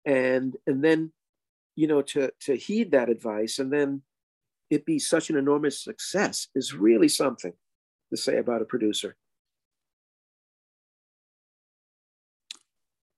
and 0.06 0.58
and 0.68 0.84
then 0.84 1.12
you 1.76 1.88
know 1.88 2.02
to 2.02 2.32
to 2.40 2.56
heed 2.56 2.92
that 2.92 3.10
advice 3.10 3.60
and 3.60 3.72
then 3.72 4.02
it 4.70 4.86
be 4.86 4.98
such 4.98 5.30
an 5.30 5.38
enormous 5.38 5.84
success 5.84 6.48
is 6.56 6.74
really 6.74 7.08
something 7.08 7.54
to 8.12 8.18
say 8.18 8.38
about 8.38 8.62
a 8.62 8.66
producer 8.66 9.16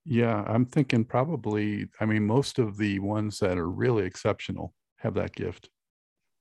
Yeah, 0.09 0.45
I'm 0.47 0.65
thinking 0.65 1.03
probably, 1.03 1.89
I 1.99 2.05
mean, 2.05 2.25
most 2.25 2.59
of 2.59 2.77
the 2.77 2.99
ones 2.99 3.39
that 3.39 3.57
are 3.57 3.69
really 3.69 4.05
exceptional 4.05 4.73
have 4.99 5.15
that 5.15 5.35
gift. 5.35 5.69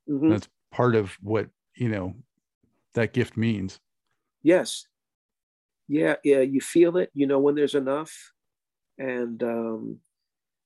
Mhm. 0.09 0.31
That's 0.31 0.49
part 0.71 0.95
of 0.95 1.15
what, 1.21 1.51
you 1.75 1.89
know, 1.89 2.15
that 2.95 3.13
gift 3.13 3.37
means. 3.37 3.81
Yes. 4.43 4.87
Yeah, 5.89 6.17
yeah, 6.25 6.41
you 6.41 6.61
feel 6.61 6.97
it, 6.97 7.11
you 7.15 7.27
know 7.27 7.39
when 7.39 7.55
there's 7.55 7.75
enough. 7.75 8.33
And 8.99 9.43
um, 9.43 9.99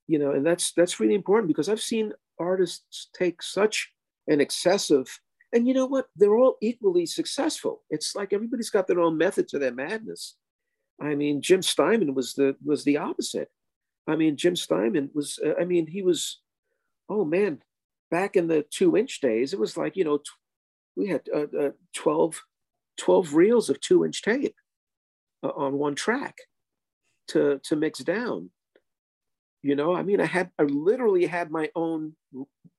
you 0.06 0.18
know, 0.18 0.32
and 0.32 0.46
that's 0.46 0.72
that's 0.72 1.00
really 1.00 1.14
important 1.14 1.48
because 1.48 1.68
I've 1.68 1.80
seen 1.80 2.12
artists 2.38 3.08
take 3.16 3.42
such 3.42 3.92
an 4.28 4.40
excessive 4.40 5.20
and 5.52 5.66
you 5.66 5.74
know 5.74 5.86
what? 5.86 6.06
They're 6.16 6.36
all 6.36 6.56
equally 6.62 7.06
successful. 7.06 7.82
It's 7.90 8.14
like 8.14 8.32
everybody's 8.32 8.70
got 8.70 8.86
their 8.86 9.00
own 9.00 9.18
method 9.18 9.48
to 9.48 9.58
their 9.58 9.72
madness. 9.72 10.36
I 11.00 11.14
mean, 11.14 11.42
Jim 11.42 11.62
Steinman 11.62 12.14
was 12.14 12.34
the 12.34 12.56
was 12.64 12.84
the 12.84 12.98
opposite. 12.98 13.48
I 14.06 14.16
mean, 14.16 14.36
Jim 14.36 14.54
Steinman 14.56 15.10
was 15.14 15.38
uh, 15.44 15.54
I 15.60 15.64
mean, 15.64 15.86
he 15.86 16.02
was 16.02 16.40
oh 17.08 17.24
man, 17.24 17.62
back 18.10 18.36
in 18.36 18.46
the 18.46 18.64
2-inch 18.72 19.20
days, 19.20 19.52
it 19.52 19.58
was 19.58 19.76
like, 19.76 19.96
you 19.96 20.04
know, 20.04 20.20
we 20.96 21.08
had 21.08 21.22
uh, 21.34 21.46
uh, 21.58 21.70
12 21.94 22.40
12 22.98 23.34
reels 23.34 23.70
of 23.70 23.80
2-inch 23.80 24.22
tape 24.22 24.54
uh, 24.54 24.69
on 25.42 25.78
one 25.78 25.94
track 25.94 26.36
to 27.28 27.60
to 27.64 27.76
mix 27.76 28.00
down. 28.00 28.50
You 29.62 29.76
know, 29.76 29.94
I 29.94 30.02
mean, 30.02 30.20
I 30.20 30.26
had 30.26 30.50
I 30.58 30.64
literally 30.64 31.26
had 31.26 31.50
my 31.50 31.70
own 31.74 32.14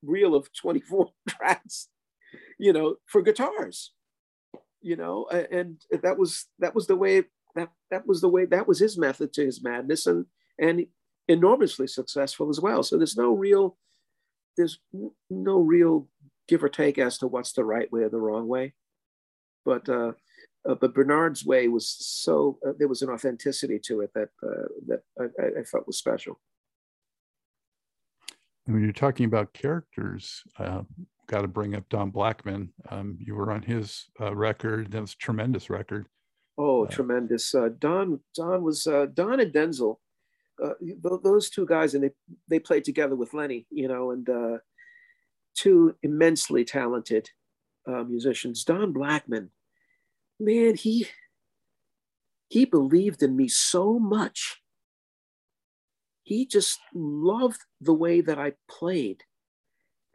reel 0.04 0.36
of 0.36 0.52
24 0.54 1.10
tracks, 1.30 1.90
you 2.58 2.74
know, 2.74 2.96
for 3.06 3.22
guitars. 3.22 3.92
You 4.82 4.96
know, 4.96 5.28
and 5.28 5.80
that 5.92 6.18
was 6.18 6.48
that 6.58 6.74
was 6.74 6.88
the 6.88 6.96
way 6.96 7.26
that 7.56 7.70
that 7.92 8.08
was 8.08 8.22
the 8.22 8.30
way 8.30 8.46
that 8.46 8.68
was 8.68 8.80
his 8.80 8.98
method 8.98 9.32
to 9.34 9.46
his 9.46 9.64
madness 9.64 10.08
and 10.08 10.26
and 10.60 10.88
enormously 11.28 11.88
successful 11.88 12.50
as 12.50 12.60
well. 12.60 12.82
So 12.82 12.98
there's 12.98 13.18
no 13.18 13.34
real 13.34 13.78
there's 14.58 14.80
no 15.30 15.60
real 15.60 16.08
give 16.48 16.64
or 16.64 16.70
take 16.70 16.98
as 16.98 17.18
to 17.20 17.28
what's 17.28 17.54
the 17.54 17.64
right 17.64 17.92
way 17.92 18.02
or 18.02 18.10
the 18.10 18.20
wrong 18.20 18.48
way. 18.48 18.74
But 19.64 19.88
uh, 19.88 20.14
uh, 20.68 20.76
but 20.76 20.94
Bernard's 20.94 21.46
way 21.46 21.68
was 21.68 21.88
so 21.88 22.60
uh, 22.68 22.72
there 22.78 22.88
was 22.88 23.02
an 23.02 23.10
authenticity 23.10 23.80
to 23.86 24.02
it 24.02 24.12
that 24.14 24.30
uh, 24.44 24.68
that 24.88 25.02
I, 25.20 25.60
I- 25.60 25.64
felt 25.64 25.88
was 25.88 25.98
special. 25.98 26.40
And 28.66 28.76
when 28.76 28.84
you're 28.84 28.94
talking 28.94 29.26
about 29.26 29.54
characters, 29.54 30.44
uh, 30.60 30.84
got 31.28 31.42
to 31.42 31.48
bring 31.48 31.76
up 31.76 31.90
Don 31.90 32.12
Blackman. 32.12 32.72
Um, 32.90 33.18
you 33.20 33.34
were 33.36 33.52
on 33.52 33.64
his 33.64 34.06
uh, 34.20 34.36
record. 34.36 34.92
That 34.92 35.02
was 35.02 35.14
a 35.14 35.18
tremendous 35.18 35.70
record. 35.70 36.06
Oh, 36.58 36.86
Uh, 36.86 36.90
tremendous! 36.90 37.56
Uh, 37.56 37.70
Don 37.80 38.20
Don 38.36 38.62
was 38.64 38.86
uh, 38.86 39.08
Don 39.14 39.40
and 39.40 39.52
Denzil. 39.54 39.98
Uh, 40.64 40.74
those 41.24 41.50
two 41.50 41.66
guys, 41.66 41.96
and 41.96 42.04
they 42.04 42.12
they 42.48 42.60
played 42.60 42.84
together 42.84 43.16
with 43.16 43.34
Lenny, 43.34 43.66
you 43.72 43.88
know, 43.88 44.12
and 44.12 44.30
uh, 44.30 44.58
two 45.56 45.96
immensely 46.04 46.64
talented 46.64 47.30
uh, 47.88 48.04
musicians. 48.04 48.64
Don 48.64 48.94
Blackman, 48.94 49.50
man, 50.42 50.76
he 50.76 51.08
he 52.50 52.66
believed 52.66 53.24
in 53.24 53.36
me 53.36 53.48
so 53.48 53.98
much. 53.98 54.62
He 56.24 56.46
just 56.46 56.80
loved 56.94 57.62
the 57.80 57.94
way 57.94 58.22
that 58.22 58.38
I 58.38 58.54
played, 58.70 59.24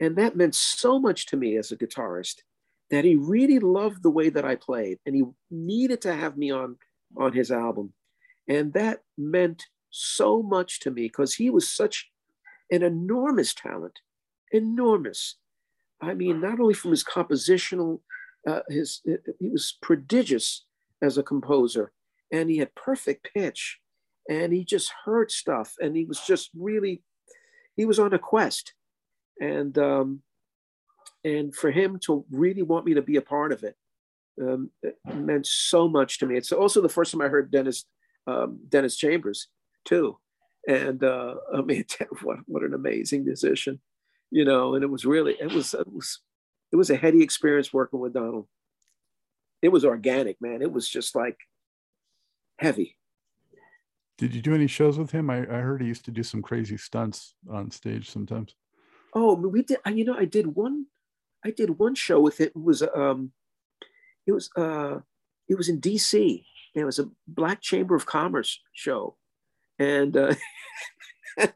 and 0.00 0.16
that 0.16 0.36
meant 0.36 0.54
so 0.54 0.98
much 0.98 1.26
to 1.26 1.36
me 1.36 1.56
as 1.56 1.72
a 1.72 1.76
guitarist 1.76 2.42
that 2.90 3.04
he 3.04 3.16
really 3.16 3.58
loved 3.58 4.02
the 4.02 4.10
way 4.10 4.28
that 4.28 4.44
I 4.44 4.54
played 4.54 4.98
and 5.04 5.14
he 5.14 5.24
needed 5.50 6.00
to 6.02 6.14
have 6.14 6.36
me 6.36 6.50
on 6.50 6.76
on 7.16 7.32
his 7.32 7.50
album. 7.50 7.92
And 8.48 8.72
that 8.74 9.00
meant 9.18 9.64
so 9.90 10.42
much 10.42 10.80
to 10.80 10.90
me 10.90 11.04
because 11.04 11.34
he 11.34 11.50
was 11.50 11.68
such 11.68 12.10
an 12.70 12.82
enormous 12.82 13.54
talent, 13.54 14.00
enormous. 14.52 15.36
I 16.00 16.14
mean, 16.14 16.40
not 16.40 16.60
only 16.60 16.74
from 16.74 16.90
his 16.90 17.04
compositional, 17.04 18.00
uh, 18.46 18.60
his 18.68 19.02
he 19.38 19.48
was 19.48 19.76
prodigious 19.82 20.64
as 21.02 21.18
a 21.18 21.22
composer, 21.22 21.92
and 22.32 22.50
he 22.50 22.58
had 22.58 22.74
perfect 22.74 23.28
pitch, 23.34 23.78
and 24.28 24.52
he 24.52 24.64
just 24.64 24.92
heard 25.04 25.30
stuff, 25.30 25.74
and 25.80 25.96
he 25.96 26.04
was 26.04 26.20
just 26.20 26.50
really, 26.54 27.02
he 27.76 27.84
was 27.84 27.98
on 27.98 28.12
a 28.12 28.18
quest, 28.18 28.74
and 29.40 29.76
um, 29.78 30.22
and 31.24 31.54
for 31.54 31.70
him 31.70 31.98
to 32.00 32.24
really 32.30 32.62
want 32.62 32.86
me 32.86 32.94
to 32.94 33.02
be 33.02 33.16
a 33.16 33.22
part 33.22 33.52
of 33.52 33.62
it 33.62 33.76
um, 34.40 34.70
it 34.82 34.96
meant 35.14 35.46
so 35.46 35.88
much 35.88 36.18
to 36.18 36.26
me. 36.26 36.36
It's 36.36 36.52
also 36.52 36.80
the 36.80 36.88
first 36.88 37.12
time 37.12 37.22
I 37.22 37.28
heard 37.28 37.50
Dennis 37.50 37.84
um, 38.26 38.58
Dennis 38.68 38.96
Chambers 38.96 39.48
too, 39.84 40.18
and 40.68 41.02
uh, 41.02 41.36
I 41.54 41.62
mean, 41.62 41.84
what 42.22 42.38
what 42.46 42.62
an 42.62 42.74
amazing 42.74 43.24
musician, 43.24 43.80
you 44.30 44.44
know. 44.44 44.74
And 44.74 44.84
it 44.84 44.90
was 44.90 45.04
really 45.04 45.36
it 45.40 45.52
was 45.52 45.74
it 45.74 45.90
was 45.90 46.20
it 46.72 46.76
was 46.76 46.90
a 46.90 46.96
heady 46.96 47.22
experience 47.22 47.72
working 47.72 48.00
with 48.00 48.12
Donald. 48.12 48.46
It 49.62 49.68
was 49.68 49.84
organic, 49.84 50.40
man. 50.40 50.62
It 50.62 50.72
was 50.72 50.88
just 50.88 51.14
like 51.14 51.38
heavy. 52.58 52.96
Did 54.18 54.34
you 54.34 54.40
do 54.40 54.54
any 54.54 54.66
shows 54.66 54.98
with 54.98 55.10
him? 55.10 55.28
I, 55.28 55.38
I 55.40 55.60
heard 55.60 55.82
he 55.82 55.88
used 55.88 56.04
to 56.06 56.10
do 56.10 56.22
some 56.22 56.42
crazy 56.42 56.76
stunts 56.76 57.34
on 57.50 57.70
stage 57.70 58.10
sometimes. 58.10 58.54
Oh, 59.12 59.34
we 59.34 59.62
did. 59.62 59.78
You 59.86 60.04
know, 60.04 60.16
I 60.16 60.24
did 60.24 60.54
one. 60.54 60.86
I 61.44 61.50
did 61.50 61.78
one 61.78 61.94
show 61.94 62.20
with 62.20 62.40
it. 62.40 62.52
It 62.54 62.62
was 62.62 62.82
um, 62.82 63.32
it 64.26 64.32
was 64.32 64.50
uh, 64.56 64.98
it 65.48 65.56
was 65.56 65.68
in 65.68 65.80
D.C. 65.80 66.44
It 66.74 66.84
was 66.84 66.98
a 66.98 67.08
Black 67.26 67.60
Chamber 67.60 67.94
of 67.94 68.06
Commerce 68.06 68.60
show, 68.72 69.16
and 69.78 70.16
uh, 70.16 70.34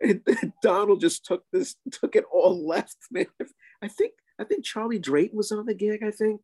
and 0.00 0.22
Donald 0.62 1.00
just 1.00 1.24
took 1.24 1.44
this, 1.52 1.76
took 1.90 2.16
it 2.16 2.24
all 2.32 2.66
left, 2.66 2.96
man. 3.10 3.26
I 3.84 3.88
think 3.88 4.12
I 4.38 4.44
think 4.44 4.64
Charlie 4.64 4.98
Drayton 4.98 5.36
was 5.36 5.52
on 5.52 5.66
the 5.66 5.74
gig. 5.74 6.02
I 6.02 6.10
think 6.10 6.42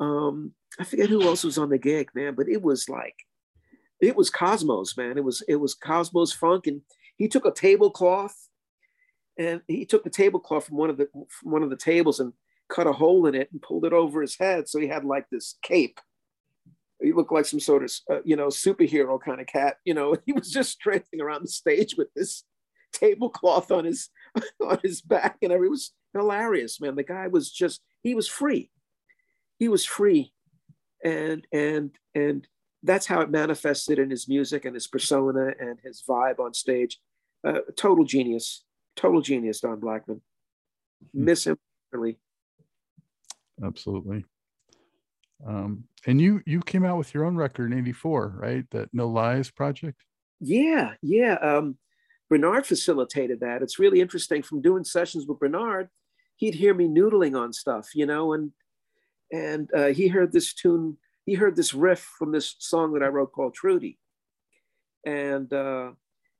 um, 0.00 0.52
I 0.78 0.84
forget 0.84 1.08
who 1.08 1.22
else 1.22 1.44
was 1.44 1.58
on 1.58 1.70
the 1.70 1.78
gig, 1.78 2.10
man. 2.14 2.34
But 2.34 2.48
it 2.48 2.60
was 2.62 2.88
like, 2.88 3.16
it 4.00 4.16
was 4.16 4.30
Cosmos, 4.30 4.96
man. 4.96 5.16
It 5.16 5.24
was 5.24 5.42
it 5.48 5.56
was 5.56 5.74
Cosmos 5.74 6.32
Funk, 6.32 6.66
and 6.66 6.82
he 7.16 7.28
took 7.28 7.46
a 7.46 7.50
tablecloth 7.50 8.36
and 9.38 9.60
he 9.66 9.84
took 9.84 10.04
the 10.04 10.10
tablecloth 10.10 10.66
from 10.66 10.76
one 10.76 10.90
of 10.90 10.96
the 10.96 11.08
from 11.28 11.52
one 11.52 11.62
of 11.62 11.70
the 11.70 11.76
tables 11.76 12.20
and 12.20 12.32
cut 12.68 12.86
a 12.86 12.92
hole 12.92 13.26
in 13.26 13.34
it 13.34 13.48
and 13.52 13.62
pulled 13.62 13.84
it 13.84 13.92
over 13.92 14.22
his 14.22 14.36
head 14.38 14.68
so 14.68 14.80
he 14.80 14.86
had 14.86 15.04
like 15.04 15.26
this 15.30 15.58
cape 15.62 16.00
he 17.02 17.12
looked 17.12 17.32
like 17.32 17.44
some 17.44 17.60
sort 17.60 17.84
of 17.84 17.92
uh, 18.10 18.20
you 18.24 18.36
know 18.36 18.48
superhero 18.48 19.20
kind 19.20 19.40
of 19.40 19.46
cat 19.46 19.76
you 19.84 19.92
know 19.92 20.16
he 20.26 20.32
was 20.32 20.50
just 20.50 20.80
traipsing 20.80 21.20
around 21.20 21.44
the 21.44 21.48
stage 21.48 21.94
with 21.96 22.08
this 22.14 22.44
tablecloth 22.92 23.70
on 23.70 23.84
his 23.84 24.08
on 24.62 24.78
his 24.82 25.00
back 25.00 25.38
and 25.42 25.52
everything 25.52 25.70
was 25.70 25.92
hilarious 26.14 26.80
man 26.80 26.94
the 26.94 27.02
guy 27.02 27.26
was 27.26 27.50
just 27.50 27.82
he 28.02 28.14
was 28.14 28.28
free 28.28 28.70
he 29.58 29.68
was 29.68 29.84
free 29.84 30.32
and 31.04 31.46
and 31.52 31.90
and 32.14 32.48
that's 32.82 33.06
how 33.06 33.20
it 33.20 33.30
manifested 33.30 33.98
in 33.98 34.10
his 34.10 34.28
music 34.28 34.64
and 34.64 34.74
his 34.74 34.86
persona 34.86 35.52
and 35.58 35.78
his 35.82 36.02
vibe 36.08 36.38
on 36.38 36.52
stage 36.52 36.98
uh, 37.46 37.60
total 37.76 38.04
genius 38.04 38.64
total 38.96 39.20
genius, 39.20 39.60
Don 39.60 39.80
Blackman. 39.80 40.20
Miss 41.12 41.46
him 41.46 41.58
really. 41.92 42.18
Absolutely. 43.62 44.24
Um, 45.46 45.84
and 46.06 46.20
you 46.20 46.42
you 46.46 46.60
came 46.60 46.84
out 46.84 46.98
with 46.98 47.12
your 47.12 47.24
own 47.24 47.36
record 47.36 47.72
in 47.72 47.78
'84, 47.78 48.34
right? 48.38 48.64
That 48.70 48.88
No 48.92 49.08
Lies 49.08 49.50
project. 49.50 50.02
Yeah, 50.40 50.94
yeah. 51.02 51.34
Um, 51.34 51.76
Bernard 52.30 52.66
facilitated 52.66 53.40
that. 53.40 53.62
It's 53.62 53.78
really 53.78 54.00
interesting. 54.00 54.42
From 54.42 54.62
doing 54.62 54.84
sessions 54.84 55.26
with 55.26 55.38
Bernard, 55.38 55.88
he'd 56.36 56.54
hear 56.54 56.74
me 56.74 56.86
noodling 56.86 57.38
on 57.38 57.52
stuff, 57.52 57.90
you 57.94 58.06
know, 58.06 58.32
and 58.32 58.52
and 59.32 59.70
uh, 59.74 59.86
he 59.86 60.08
heard 60.08 60.32
this 60.32 60.54
tune. 60.54 60.96
He 61.26 61.34
heard 61.34 61.56
this 61.56 61.72
riff 61.72 62.00
from 62.18 62.32
this 62.32 62.54
song 62.58 62.92
that 62.92 63.02
I 63.02 63.08
wrote 63.08 63.32
called 63.32 63.54
Trudy, 63.54 63.98
and 65.06 65.52
uh, 65.52 65.92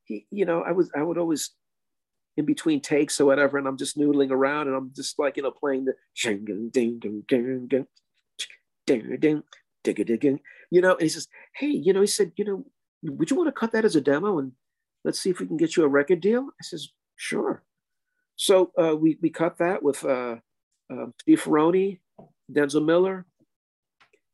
he, 0.05 0.27
you 0.31 0.45
know, 0.45 0.63
I 0.63 0.73
was 0.73 0.91
I 0.95 1.03
would 1.03 1.19
always 1.19 1.51
in 2.37 2.45
between 2.45 2.81
takes 2.81 3.21
or 3.21 3.27
whatever, 3.27 3.59
and 3.59 3.67
I'm 3.67 3.79
just 3.79 3.97
noodling 3.97 4.31
around, 4.31 4.67
and 4.69 4.77
I'm 4.77 4.93
just 4.95 5.19
like 5.19 5.37
you 5.37 5.43
know 5.43 5.51
playing 5.53 5.87
the 5.87 5.95
ding 6.23 6.45
ding 6.45 6.71
ding 6.71 7.23
ding 7.29 7.67
ding 7.67 7.87
ding 9.21 9.43
ding 9.83 10.19
ding 10.19 10.41
you 10.75 10.81
know, 10.81 10.95
and 10.95 11.03
he 11.03 11.09
says, 11.09 11.29
hey, 11.55 11.69
you 11.69 11.93
know, 11.93 12.01
he 12.01 12.07
said, 12.09 12.33
you 12.35 12.45
know, 12.45 12.65
would 13.05 13.31
you 13.31 13.37
want 13.37 13.47
to 13.47 13.53
cut 13.53 13.71
that 13.73 13.85
as 13.85 13.95
a 13.95 14.01
demo 14.01 14.41
and 14.41 14.51
let's 15.05 15.21
see 15.21 15.31
if 15.31 15.39
we 15.39 15.47
can 15.47 15.57
get 15.57 15.77
you 15.77 15.85
a 15.85 15.89
record 15.89 16.21
deal? 16.21 16.43
I 16.43 16.63
says, 16.63 16.89
sure. 17.15 17.63
So 18.37 18.73
uh, 18.81 18.97
we, 18.97 19.19
we 19.23 19.31
cut 19.31 19.59
that 19.59 19.83
with 19.83 20.05
uh, 20.05 20.37
uh, 20.93 21.07
Steve 21.21 21.43
Ferrone, 21.43 22.00
Denzil 22.53 22.85
Miller, 22.85 23.26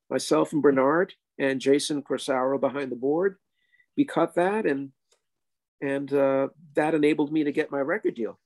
myself 0.09 0.53
and 0.53 0.63
Bernard, 0.63 1.15
and 1.39 1.61
Jason 1.61 2.03
Corsaro 2.03 2.61
behind 2.61 2.91
the 2.91 2.97
board. 2.97 3.37
We 3.97 4.05
cut 4.05 4.35
that 4.35 4.67
and 4.67 4.91
and 5.83 6.13
uh, 6.13 6.49
that 6.75 6.95
enabled 6.95 7.33
me 7.33 7.45
to 7.45 7.53
get 7.53 7.71
my 7.71 7.81
record 7.81 8.15
deal. 8.15 8.39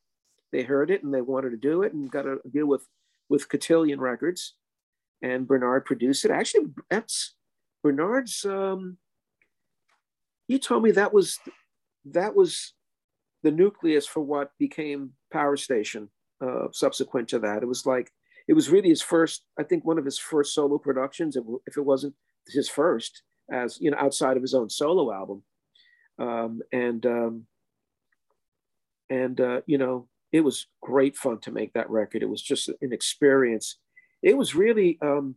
They 0.52 0.62
heard 0.62 0.90
it 0.90 1.02
and 1.02 1.12
they 1.12 1.20
wanted 1.20 1.50
to 1.50 1.56
do 1.56 1.82
it 1.82 1.92
and 1.92 2.10
got 2.10 2.26
a 2.26 2.38
deal 2.50 2.66
with 2.66 2.86
with 3.28 3.48
Cotillion 3.48 4.00
Records, 4.00 4.54
and 5.22 5.46
Bernard 5.48 5.84
produced 5.84 6.24
it. 6.24 6.30
Actually, 6.30 6.66
that's 6.90 7.34
Bernard's. 7.82 8.44
Um, 8.44 8.98
he 10.46 10.58
told 10.58 10.82
me 10.82 10.90
that 10.92 11.12
was 11.12 11.38
that 12.04 12.36
was 12.36 12.74
the 13.42 13.50
nucleus 13.50 14.06
for 14.06 14.20
what 14.20 14.52
became 14.58 15.12
Power 15.34 15.56
Station. 15.56 16.08
Uh, 16.44 16.66
subsequent 16.72 17.28
to 17.28 17.38
that, 17.38 17.62
it 17.62 17.66
was 17.66 17.86
like 17.86 18.10
it 18.48 18.54
was 18.54 18.70
really 18.70 18.88
his 18.88 19.02
first. 19.02 19.44
I 19.58 19.62
think 19.62 19.84
one 19.84 19.98
of 19.98 20.04
his 20.04 20.18
first 20.18 20.54
solo 20.54 20.78
productions, 20.78 21.36
if 21.66 21.76
it 21.76 21.84
wasn't 21.92 22.14
his 22.48 22.68
first, 22.68 23.22
as 23.50 23.78
you 23.80 23.90
know, 23.90 23.96
outside 23.98 24.36
of 24.36 24.42
his 24.42 24.54
own 24.54 24.68
solo 24.68 25.12
album 25.12 25.42
um, 26.18 26.60
and 26.72 27.04
um, 27.06 27.46
and 29.10 29.40
uh, 29.40 29.60
you 29.66 29.78
know 29.78 30.08
it 30.32 30.40
was 30.40 30.66
great 30.82 31.16
fun 31.16 31.38
to 31.40 31.52
make 31.52 31.72
that 31.74 31.90
record. 31.90 32.22
It 32.22 32.28
was 32.28 32.42
just 32.42 32.68
an 32.68 32.92
experience. 32.92 33.78
It 34.22 34.36
was 34.36 34.54
really 34.54 34.98
um, 35.02 35.36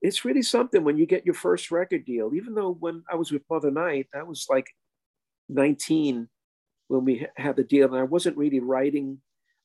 it's 0.00 0.24
really 0.24 0.42
something 0.42 0.84
when 0.84 0.98
you 0.98 1.06
get 1.06 1.24
your 1.24 1.34
first 1.34 1.70
record 1.70 2.04
deal. 2.04 2.32
Even 2.34 2.54
though 2.54 2.76
when 2.78 3.02
I 3.10 3.16
was 3.16 3.30
with 3.30 3.42
Mother 3.50 3.70
Night, 3.70 4.08
I 4.14 4.22
was 4.22 4.46
like 4.48 4.66
19 5.48 6.28
when 6.92 7.04
we 7.06 7.26
had 7.36 7.56
the 7.56 7.64
deal, 7.64 7.86
and 7.86 7.96
I 7.96 8.02
wasn't 8.02 8.36
really 8.36 8.60
writing. 8.60 9.18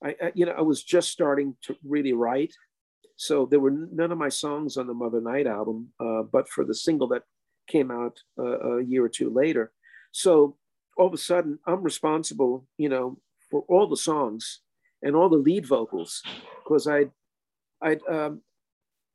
I, 0.03 0.15
I 0.21 0.31
you 0.33 0.45
know 0.45 0.53
I 0.53 0.61
was 0.61 0.83
just 0.83 1.09
starting 1.11 1.55
to 1.63 1.75
really 1.83 2.13
write. 2.13 2.53
So 3.17 3.45
there 3.45 3.59
were 3.59 3.71
none 3.71 4.11
of 4.11 4.17
my 4.17 4.29
songs 4.29 4.77
on 4.77 4.87
the 4.87 4.93
Mother 4.93 5.19
Night 5.19 5.47
album, 5.47 5.89
uh, 5.99 6.21
but 6.21 6.47
for 6.47 6.63
the 6.63 6.75
single 6.75 7.07
that 7.09 7.23
came 7.67 7.91
out 7.91 8.21
uh, 8.39 8.77
a 8.77 8.83
year 8.83 9.03
or 9.03 9.09
two 9.09 9.29
later, 9.29 9.71
so 10.11 10.55
all 10.97 11.07
of 11.07 11.13
a 11.13 11.17
sudden, 11.17 11.59
I'm 11.65 11.83
responsible, 11.83 12.65
you 12.77 12.89
know, 12.89 13.17
for 13.51 13.63
all 13.67 13.87
the 13.87 13.97
songs 13.97 14.61
and 15.03 15.15
all 15.15 15.29
the 15.29 15.37
lead 15.37 15.65
vocals 15.65 16.23
because 16.63 16.87
I, 16.87 17.05
I, 17.81 17.97
um, 18.09 18.41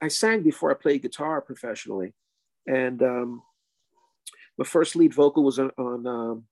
I 0.01 0.09
sang 0.09 0.43
before 0.43 0.71
I 0.71 0.75
played 0.75 1.03
guitar 1.03 1.41
professionally, 1.41 2.13
and 2.67 3.03
um, 3.03 3.43
my 4.59 4.65
first 4.65 4.97
lead 4.97 5.15
vocal 5.15 5.45
was 5.45 5.59
on 5.59 5.71
on, 5.79 6.07
um, 6.07 6.45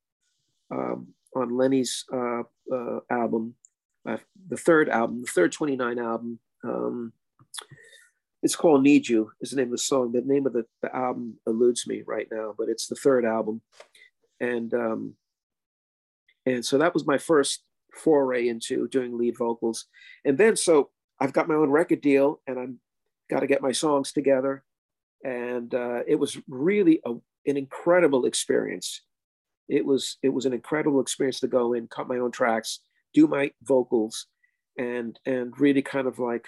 um 0.71 1.14
on 1.34 1.56
Lenny's 1.56 2.04
uh, 2.12 2.42
uh, 2.72 3.00
album, 3.10 3.54
uh, 4.08 4.18
the 4.49 4.56
third 4.56 4.88
album, 4.88 5.22
the 5.22 5.30
third 5.30 5.52
29 5.52 5.99
album. 5.99 6.38
Um, 6.64 7.12
it's 8.42 8.56
called 8.56 8.82
Need 8.82 9.08
You 9.08 9.32
is 9.40 9.50
the 9.50 9.56
name 9.56 9.66
of 9.66 9.72
the 9.72 9.78
song. 9.78 10.12
The 10.12 10.22
name 10.22 10.46
of 10.46 10.54
the, 10.54 10.64
the 10.80 10.94
album 10.94 11.38
eludes 11.46 11.87
me 11.87 12.02
right 12.06 12.26
now, 12.32 12.54
but 12.56 12.68
it's 12.70 12.87
the 12.87 12.94
third 12.94 13.25
album 13.25 13.60
and 14.40 14.72
um, 14.75 15.14
and 16.46 16.64
so 16.64 16.78
that 16.78 16.94
was 16.94 17.06
my 17.06 17.18
first 17.18 17.62
foray 17.94 18.49
into 18.49 18.88
doing 18.88 19.16
lead 19.16 19.37
vocals. 19.37 19.87
And 20.25 20.38
then 20.38 20.56
so 20.56 20.90
I've 21.20 21.32
got 21.32 21.49
my 21.49 21.54
own 21.54 21.70
record 21.70 22.00
deal, 22.00 22.40
and 22.46 22.58
I'm 22.58 22.80
got 23.28 23.40
to 23.40 23.46
get 23.46 23.62
my 23.62 23.72
songs 23.72 24.12
together, 24.12 24.64
and 25.22 25.72
uh, 25.75 26.00
it 26.06 26.16
was 26.16 26.38
really 26.49 27.00
a, 27.04 27.12
an 27.46 27.56
incredible 27.56 28.25
experience. 28.25 29.02
It 29.71 29.87
was 29.87 30.19
it 30.23 30.31
was 30.31 30.47
an 30.47 30.53
incredible 30.53 31.00
experience 31.00 31.41
to 31.41 31.49
go 31.49 31.73
in, 31.75 31.87
cut 31.87 32.09
my 32.09 32.19
own 32.19 32.33
tracks, 32.33 32.80
do 33.15 33.28
my 33.28 33.52
vocals, 33.63 34.26
and 34.76 35.19
and 35.25 35.59
really 35.59 35.80
kind 35.80 36.09
of 36.09 36.19
like 36.19 36.45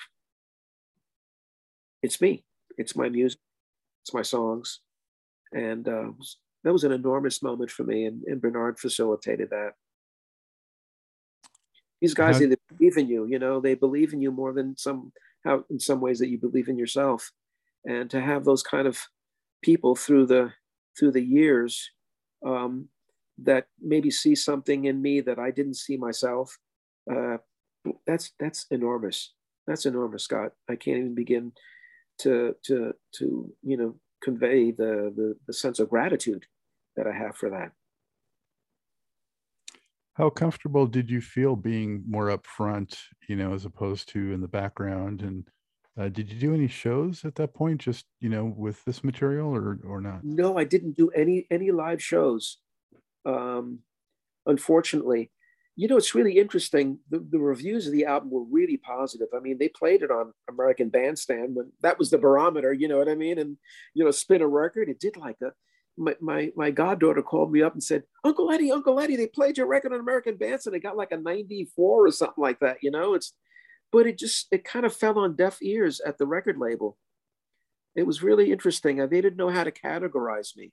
it's 2.03 2.21
me, 2.21 2.45
it's 2.77 2.97
my 2.97 3.09
music, 3.09 3.39
it's 4.03 4.13
my 4.13 4.23
songs, 4.23 4.81
and 5.53 5.89
uh, 5.89 6.11
that 6.65 6.73
was 6.73 6.83
an 6.83 6.91
enormous 6.91 7.43
moment 7.43 7.71
for 7.71 7.85
me, 7.85 8.07
and, 8.07 8.25
and 8.25 8.41
Bernard 8.41 8.81
facilitated 8.81 9.51
that. 9.51 9.75
These 12.01 12.15
guys, 12.15 12.41
they 12.41 12.57
believe 12.77 12.97
in 12.97 13.07
you. 13.07 13.27
You 13.27 13.39
know, 13.39 13.61
they 13.61 13.75
believe 13.75 14.13
in 14.13 14.21
you 14.21 14.33
more 14.33 14.53
than 14.53 14.77
some 14.77 15.13
how 15.45 15.65
in 15.71 15.79
some 15.79 16.01
ways 16.01 16.19
that 16.19 16.29
you 16.29 16.39
believe 16.39 16.69
in 16.69 16.77
yourself, 16.77 17.31
and 17.85 18.11
to 18.11 18.21
have 18.21 18.45
those 18.45 18.65
kind 18.65 18.89
of 18.89 18.99
people 19.63 19.95
through 19.95 20.27
the 20.27 20.53
through 20.99 21.13
the 21.13 21.23
years 21.23 21.91
um, 22.45 22.89
that 23.45 23.67
maybe 23.81 24.11
see 24.11 24.35
something 24.35 24.85
in 24.85 25.01
me 25.01 25.21
that 25.21 25.39
I 25.39 25.51
didn't 25.51 25.77
see 25.77 25.97
myself. 25.97 26.59
Uh, 27.11 27.39
that's 28.07 28.33
that's 28.39 28.67
enormous. 28.71 29.33
That's 29.67 29.87
enormous, 29.87 30.25
Scott. 30.25 30.53
I 30.69 30.77
can't 30.77 30.99
even 30.99 31.15
begin 31.15 31.53
to 32.21 32.55
to 32.65 32.93
to 33.17 33.53
you 33.63 33.77
know 33.77 33.97
convey 34.23 34.71
the, 34.71 35.13
the, 35.17 35.35
the 35.47 35.53
sense 35.53 35.79
of 35.81 35.91
gratitude 35.91 36.47
that 36.97 37.07
I 37.07 37.13
have 37.13 37.37
for 37.37 37.51
that. 37.51 37.73
How 40.15 40.31
comfortable 40.31 40.87
did 40.87 41.11
you 41.11 41.21
feel 41.21 41.57
being 41.57 42.05
more 42.07 42.29
upfront, 42.29 42.97
you 43.29 43.35
know, 43.35 43.55
as 43.55 43.65
opposed 43.65 44.09
to 44.11 44.33
in 44.33 44.41
the 44.41 44.49
background? 44.49 45.23
And 45.23 45.49
uh, 45.99 46.09
did 46.09 46.31
you 46.31 46.39
do 46.39 46.55
any 46.55 46.69
shows 46.69 47.25
at 47.25 47.35
that 47.37 47.55
point, 47.55 47.81
just 47.81 48.05
you 48.21 48.29
know, 48.29 48.45
with 48.45 48.85
this 48.85 49.03
material, 49.03 49.55
or 49.55 49.79
or 49.87 50.01
not? 50.01 50.23
No, 50.23 50.59
I 50.59 50.65
didn't 50.65 50.97
do 50.97 51.09
any 51.11 51.47
any 51.51 51.71
live 51.71 52.03
shows. 52.03 52.59
Um, 53.25 53.81
unfortunately, 54.47 55.31
you 55.77 55.89
know, 55.89 55.97
it's 55.97 56.15
really 56.15 56.39
interesting. 56.39 56.99
The, 57.11 57.25
the 57.31 57.39
reviews 57.39 57.87
of 57.87 57.93
the 57.93 58.05
album 58.05 58.31
were 58.31 58.45
really 58.45 58.77
positive. 58.77 59.29
I 59.35 59.41
mean, 59.41 59.57
they 59.59 59.69
played 59.69 60.03
it 60.03 60.11
on 60.11 60.33
American 60.49 60.91
Bandstand 60.91 61.55
when 61.55 61.73
that 61.81 61.99
was 61.99 62.11
the 62.11 62.19
barometer, 62.19 62.73
you 62.73 62.89
know 62.89 62.99
what 62.99 63.09
I 63.09 63.15
mean? 63.15 63.39
And, 63.39 63.57
you 63.95 64.05
know, 64.05 64.11
spin 64.11 64.43
a 64.43 64.47
record, 64.47 64.89
it 64.89 65.01
did 65.01 65.17
like 65.17 65.37
a, 65.43 65.53
my, 65.97 66.15
my, 66.21 66.53
my 66.57 66.71
goddaughter 66.71 67.23
called 67.23 67.53
me 67.53 67.63
up 67.63 67.73
and 67.73 67.83
said, 67.83 68.03
Uncle 68.25 68.51
Eddie, 68.51 68.71
Uncle 68.71 69.01
Eddie, 69.01 69.17
they 69.17 69.27
played 69.27 69.57
your 69.57 69.67
record 69.67 69.93
on 69.93 70.01
American 70.01 70.37
Bandstand. 70.37 70.75
They 70.75 70.81
got 70.81 70.97
like 70.97 71.13
a 71.13 71.17
94 71.17 72.07
or 72.07 72.11
something 72.11 72.43
like 72.43 72.61
that, 72.61 72.79
you 72.83 72.91
know? 72.91 73.15
It's, 73.15 73.33
but 73.91 74.07
it 74.07 74.19
just, 74.19 74.49
it 74.51 74.65
kind 74.65 74.85
of 74.85 74.95
fell 74.95 75.19
on 75.19 75.37
deaf 75.37 75.59
ears 75.63 76.01
at 76.07 76.19
the 76.19 76.27
record 76.27 76.59
label. 76.59 76.99
It 77.95 78.07
was 78.07 78.23
really 78.23 78.53
interesting. 78.53 78.97
They 78.97 79.21
didn't 79.21 79.37
know 79.37 79.51
how 79.51 79.65
to 79.65 79.71
categorize 79.71 80.57
me 80.57 80.73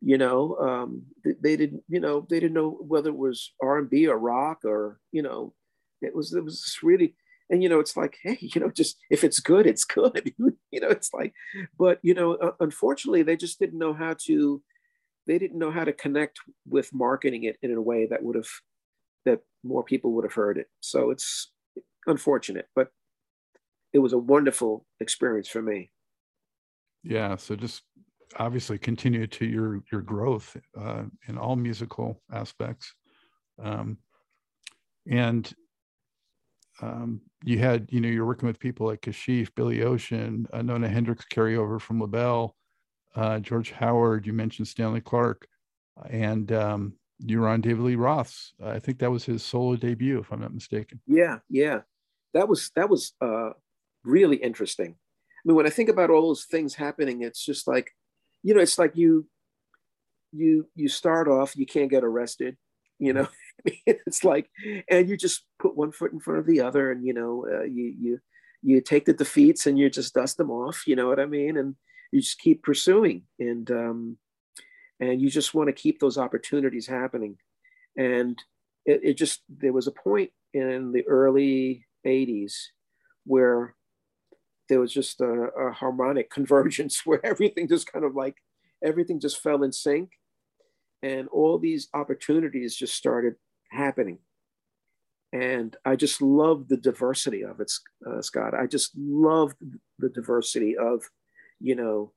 you 0.00 0.18
know 0.18 0.56
um, 0.56 1.02
they, 1.42 1.56
didn't 1.56 1.82
you 1.88 2.00
know 2.00 2.26
they 2.28 2.40
didn't 2.40 2.54
know 2.54 2.70
whether 2.80 3.08
it 3.10 3.16
was 3.16 3.52
r&b 3.62 4.06
or 4.06 4.18
rock 4.18 4.64
or 4.64 4.98
you 5.12 5.22
know 5.22 5.54
it 6.02 6.14
was 6.14 6.34
it 6.34 6.44
was 6.44 6.78
really 6.82 7.14
and 7.50 7.62
you 7.62 7.68
know 7.68 7.80
it's 7.80 7.96
like 7.96 8.16
hey 8.22 8.38
you 8.40 8.60
know 8.60 8.70
just 8.70 8.96
if 9.10 9.24
it's 9.24 9.40
good 9.40 9.66
it's 9.66 9.84
good 9.84 10.32
you 10.70 10.80
know 10.80 10.88
it's 10.88 11.12
like 11.12 11.32
but 11.78 11.98
you 12.02 12.14
know 12.14 12.34
uh, 12.34 12.52
unfortunately 12.60 13.22
they 13.22 13.36
just 13.36 13.58
didn't 13.58 13.78
know 13.78 13.92
how 13.92 14.14
to 14.26 14.62
they 15.26 15.38
didn't 15.38 15.58
know 15.58 15.70
how 15.70 15.84
to 15.84 15.92
connect 15.92 16.38
with 16.68 16.92
marketing 16.92 17.44
it 17.44 17.56
in 17.62 17.72
a 17.72 17.80
way 17.80 18.06
that 18.06 18.22
would 18.22 18.36
have 18.36 18.48
that 19.24 19.40
more 19.62 19.82
people 19.82 20.12
would 20.12 20.24
have 20.24 20.34
heard 20.34 20.58
it. 20.58 20.66
So 20.80 21.10
it's 21.10 21.50
unfortunate 22.06 22.68
but 22.74 22.88
it 23.92 23.98
was 23.98 24.12
a 24.12 24.18
wonderful 24.18 24.84
experience 25.00 25.48
for 25.48 25.62
me. 25.62 25.90
Yeah 27.02 27.36
so 27.36 27.56
just 27.56 27.82
obviously 28.38 28.78
continue 28.78 29.26
to 29.26 29.46
your 29.46 29.82
your 29.90 30.02
growth 30.02 30.56
uh, 30.78 31.04
in 31.28 31.38
all 31.38 31.56
musical 31.56 32.20
aspects. 32.32 32.94
Um, 33.62 33.98
and 35.10 35.52
um, 36.80 37.20
you 37.44 37.58
had 37.58 37.88
you 37.90 38.00
know 38.00 38.08
you're 38.08 38.26
working 38.26 38.46
with 38.46 38.58
people 38.58 38.86
like 38.86 39.00
kashif 39.00 39.54
billy 39.54 39.82
ocean 39.82 40.46
uh, 40.52 40.62
nona 40.62 40.88
Hendryx 40.88 41.24
carryover 41.32 41.80
from 41.80 42.00
labelle 42.00 42.56
uh, 43.14 43.38
george 43.38 43.70
howard 43.70 44.26
you 44.26 44.32
mentioned 44.32 44.66
stanley 44.66 45.00
clarke 45.00 45.46
and 46.10 46.50
um, 46.52 46.94
you 47.20 47.40
were 47.40 47.48
on 47.48 47.60
david 47.60 47.82
lee 47.84 47.94
roth's. 47.94 48.54
I 48.64 48.78
think 48.78 48.98
that 48.98 49.10
was 49.10 49.24
his 49.24 49.42
solo 49.42 49.76
debut 49.76 50.18
if 50.18 50.32
i'm 50.32 50.40
not 50.40 50.54
mistaken. 50.54 51.00
Yeah 51.06 51.38
yeah. 51.48 51.80
That 52.32 52.48
was 52.48 52.72
that 52.74 52.90
was 52.90 53.12
uh, 53.20 53.50
really 54.02 54.36
interesting. 54.36 54.96
I 54.96 55.40
mean 55.44 55.56
when 55.56 55.66
i 55.66 55.70
think 55.70 55.88
about 55.88 56.10
all 56.10 56.22
those 56.22 56.44
things 56.44 56.74
happening 56.74 57.22
it's 57.22 57.44
just 57.44 57.68
like 57.68 57.92
you 58.44 58.54
know, 58.54 58.60
it's 58.60 58.78
like 58.78 58.94
you 58.94 59.26
you 60.32 60.68
you 60.76 60.88
start 60.88 61.26
off, 61.26 61.56
you 61.56 61.66
can't 61.66 61.90
get 61.90 62.04
arrested, 62.04 62.56
you 63.00 63.12
know. 63.12 63.26
it's 63.86 64.22
like, 64.22 64.50
and 64.88 65.08
you 65.08 65.16
just 65.16 65.44
put 65.58 65.76
one 65.76 65.90
foot 65.90 66.12
in 66.12 66.20
front 66.20 66.40
of 66.40 66.46
the 66.46 66.60
other, 66.60 66.92
and 66.92 67.04
you 67.04 67.14
know, 67.14 67.46
uh, 67.50 67.64
you 67.64 67.94
you 67.98 68.20
you 68.62 68.80
take 68.80 69.06
the 69.06 69.12
defeats 69.14 69.66
and 69.66 69.78
you 69.78 69.88
just 69.88 70.14
dust 70.14 70.36
them 70.36 70.50
off. 70.50 70.86
You 70.86 70.94
know 70.94 71.08
what 71.08 71.18
I 71.18 71.26
mean? 71.26 71.56
And 71.56 71.74
you 72.12 72.20
just 72.20 72.38
keep 72.38 72.62
pursuing, 72.62 73.22
and 73.40 73.68
um, 73.70 74.18
and 75.00 75.20
you 75.20 75.30
just 75.30 75.54
want 75.54 75.68
to 75.68 75.72
keep 75.72 75.98
those 75.98 76.18
opportunities 76.18 76.86
happening. 76.86 77.38
And 77.96 78.38
it, 78.84 79.00
it 79.02 79.14
just 79.14 79.40
there 79.48 79.72
was 79.72 79.86
a 79.86 79.92
point 79.92 80.30
in 80.52 80.92
the 80.92 81.06
early 81.08 81.86
'80s 82.06 82.52
where 83.24 83.74
there 84.68 84.80
was 84.80 84.92
just 84.92 85.20
a, 85.20 85.26
a 85.26 85.72
harmonic 85.72 86.30
convergence 86.38 87.02
where 87.04 87.24
everything 87.24 87.68
just 87.68 87.90
kind 87.90 88.04
of 88.04 88.14
like 88.14 88.36
everything 88.82 89.20
just 89.20 89.40
fell 89.40 89.62
in 89.62 89.72
sync. 89.72 90.10
And 91.02 91.28
all 91.28 91.58
these 91.58 91.88
opportunities 91.92 92.74
just 92.74 92.94
started 92.94 93.34
happening. 93.70 94.18
And 95.32 95.76
i 95.84 95.96
just 95.96 96.22
love 96.22 96.68
the 96.68 96.76
diversity 96.76 97.42
of 97.42 97.60
it 97.60 97.72
uh, 98.06 98.22
scott. 98.22 98.54
I 98.54 98.66
just 98.66 98.92
love 98.96 99.54
the 99.98 100.08
diversity 100.08 100.76
of 100.76 101.02
you 101.60 101.74
know 101.74 102.12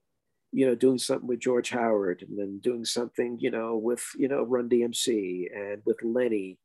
you 0.51 0.67
know 0.67 0.75
doing 0.75 0.99
something 0.99 1.27
with 1.27 1.39
george 1.39 1.71
howard 1.71 2.23
and 2.27 2.37
then 2.37 2.59
doing 2.59 2.85
something 2.85 3.37
you 3.39 3.51
know 3.51 3.75
with 3.75 4.03
you 4.17 4.27
know 4.27 4.43
run 4.43 4.69
dmc 4.69 5.45
and 5.53 5.81
with 5.85 5.97
lenny 6.03 6.57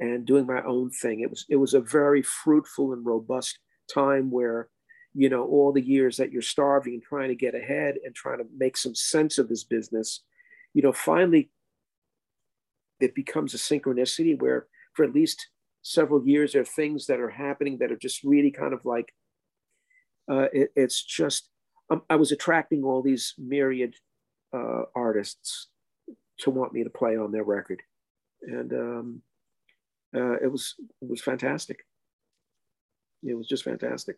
and 0.00 0.24
doing 0.24 0.46
my 0.46 0.62
own 0.62 0.90
thing. 0.90 1.20
It 1.20 1.30
was 1.30 1.44
it 1.48 1.56
was 1.56 1.74
a 1.74 1.80
very 1.80 2.22
fruitful 2.22 2.92
and 2.92 3.04
robust 3.04 3.58
time 3.92 4.30
where 4.30 4.68
you 5.14 5.28
know 5.28 5.44
all 5.44 5.72
the 5.72 5.84
years 5.84 6.16
that 6.16 6.32
you're 6.32 6.42
starving 6.42 6.94
and 6.94 7.02
trying 7.02 7.28
to 7.28 7.34
get 7.34 7.54
ahead 7.54 7.96
and 8.04 8.14
trying 8.14 8.38
to 8.38 8.46
make 8.56 8.76
some 8.76 8.94
sense 8.94 9.38
of 9.38 9.48
this 9.48 9.64
business 9.64 10.20
you 10.72 10.82
know 10.82 10.92
finally 10.92 11.50
it 13.00 13.14
becomes 13.14 13.54
a 13.54 13.58
synchronicity 13.58 14.40
where 14.40 14.66
for 14.94 15.04
at 15.04 15.14
least 15.14 15.48
several 15.82 16.26
years 16.26 16.52
there 16.52 16.62
are 16.62 16.66
things 16.66 17.06
that 17.06 17.20
are 17.20 17.30
happening 17.30 17.78
that 17.78 17.92
are 17.92 17.96
just 17.96 18.24
really 18.24 18.50
kind 18.50 18.72
of 18.72 18.84
like 18.84 19.12
uh, 20.30 20.46
it, 20.52 20.70
it's 20.74 21.02
just 21.02 21.50
um, 21.90 22.02
i 22.08 22.16
was 22.16 22.32
attracting 22.32 22.82
all 22.82 23.02
these 23.02 23.34
myriad 23.38 23.94
uh, 24.54 24.82
artists 24.94 25.68
to 26.38 26.50
want 26.50 26.72
me 26.72 26.84
to 26.84 26.90
play 26.90 27.16
on 27.16 27.32
their 27.32 27.44
record. 27.44 27.82
And 28.42 28.72
um, 28.72 29.22
uh, 30.14 30.34
it 30.34 30.50
was 30.50 30.74
it 31.00 31.08
was 31.08 31.22
fantastic. 31.22 31.78
It 33.22 33.34
was 33.34 33.46
just 33.46 33.64
fantastic 33.64 34.16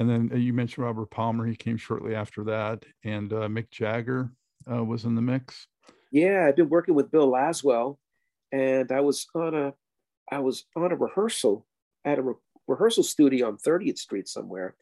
and 0.00 0.08
then 0.08 0.30
uh, 0.32 0.36
you 0.36 0.54
mentioned 0.54 0.84
Robert 0.84 1.10
Palmer. 1.10 1.46
He 1.46 1.54
came 1.54 1.76
shortly 1.76 2.14
after 2.14 2.42
that, 2.44 2.84
and 3.04 3.32
uh, 3.32 3.48
Mick 3.48 3.70
Jagger 3.70 4.32
uh, 4.70 4.82
was 4.82 5.04
in 5.04 5.14
the 5.14 5.20
mix. 5.20 5.68
Yeah, 6.10 6.46
I've 6.48 6.56
been 6.56 6.70
working 6.70 6.94
with 6.94 7.12
Bill 7.12 7.30
Laswell, 7.30 7.98
and 8.50 8.90
I 8.90 9.00
was 9.00 9.26
on 9.34 9.54
a, 9.54 9.74
I 10.32 10.38
was 10.38 10.64
on 10.74 10.90
a 10.90 10.96
rehearsal 10.96 11.66
at 12.06 12.18
a 12.18 12.22
re- 12.22 12.34
rehearsal 12.66 13.04
studio 13.04 13.48
on 13.48 13.58
30th 13.58 13.98
Street 13.98 14.26
somewhere, 14.26 14.74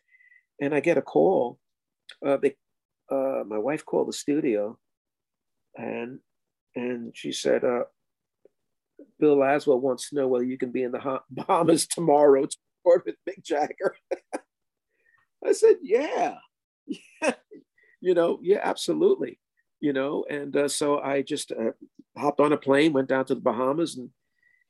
and 0.60 0.72
I 0.72 0.78
get 0.78 0.98
a 0.98 1.02
call. 1.02 1.58
Uh, 2.24 2.36
they, 2.36 2.54
uh, 3.10 3.42
my 3.44 3.58
wife 3.58 3.84
called 3.84 4.08
the 4.08 4.12
studio, 4.12 4.78
and 5.76 6.20
and 6.76 7.10
she 7.16 7.32
said, 7.32 7.64
uh, 7.64 7.84
"Bill 9.18 9.36
Laswell 9.36 9.80
wants 9.80 10.10
to 10.10 10.14
know 10.14 10.28
whether 10.28 10.44
you 10.44 10.58
can 10.58 10.70
be 10.70 10.84
in 10.84 10.92
the 10.92 11.20
Bahamas 11.30 11.88
tomorrow 11.88 12.46
to 12.46 12.56
record 12.84 13.02
with 13.04 13.16
Mick 13.28 13.42
Jagger." 13.42 13.96
I 15.44 15.52
said, 15.52 15.76
yeah, 15.82 16.36
yeah, 16.86 17.32
you 18.00 18.14
know, 18.14 18.38
yeah, 18.42 18.60
absolutely, 18.62 19.38
you 19.80 19.92
know. 19.92 20.24
And 20.28 20.56
uh, 20.56 20.68
so 20.68 20.98
I 20.98 21.22
just 21.22 21.52
uh, 21.52 21.72
hopped 22.16 22.40
on 22.40 22.52
a 22.52 22.56
plane, 22.56 22.92
went 22.92 23.08
down 23.08 23.24
to 23.26 23.34
the 23.34 23.40
Bahamas, 23.40 23.96
and 23.96 24.10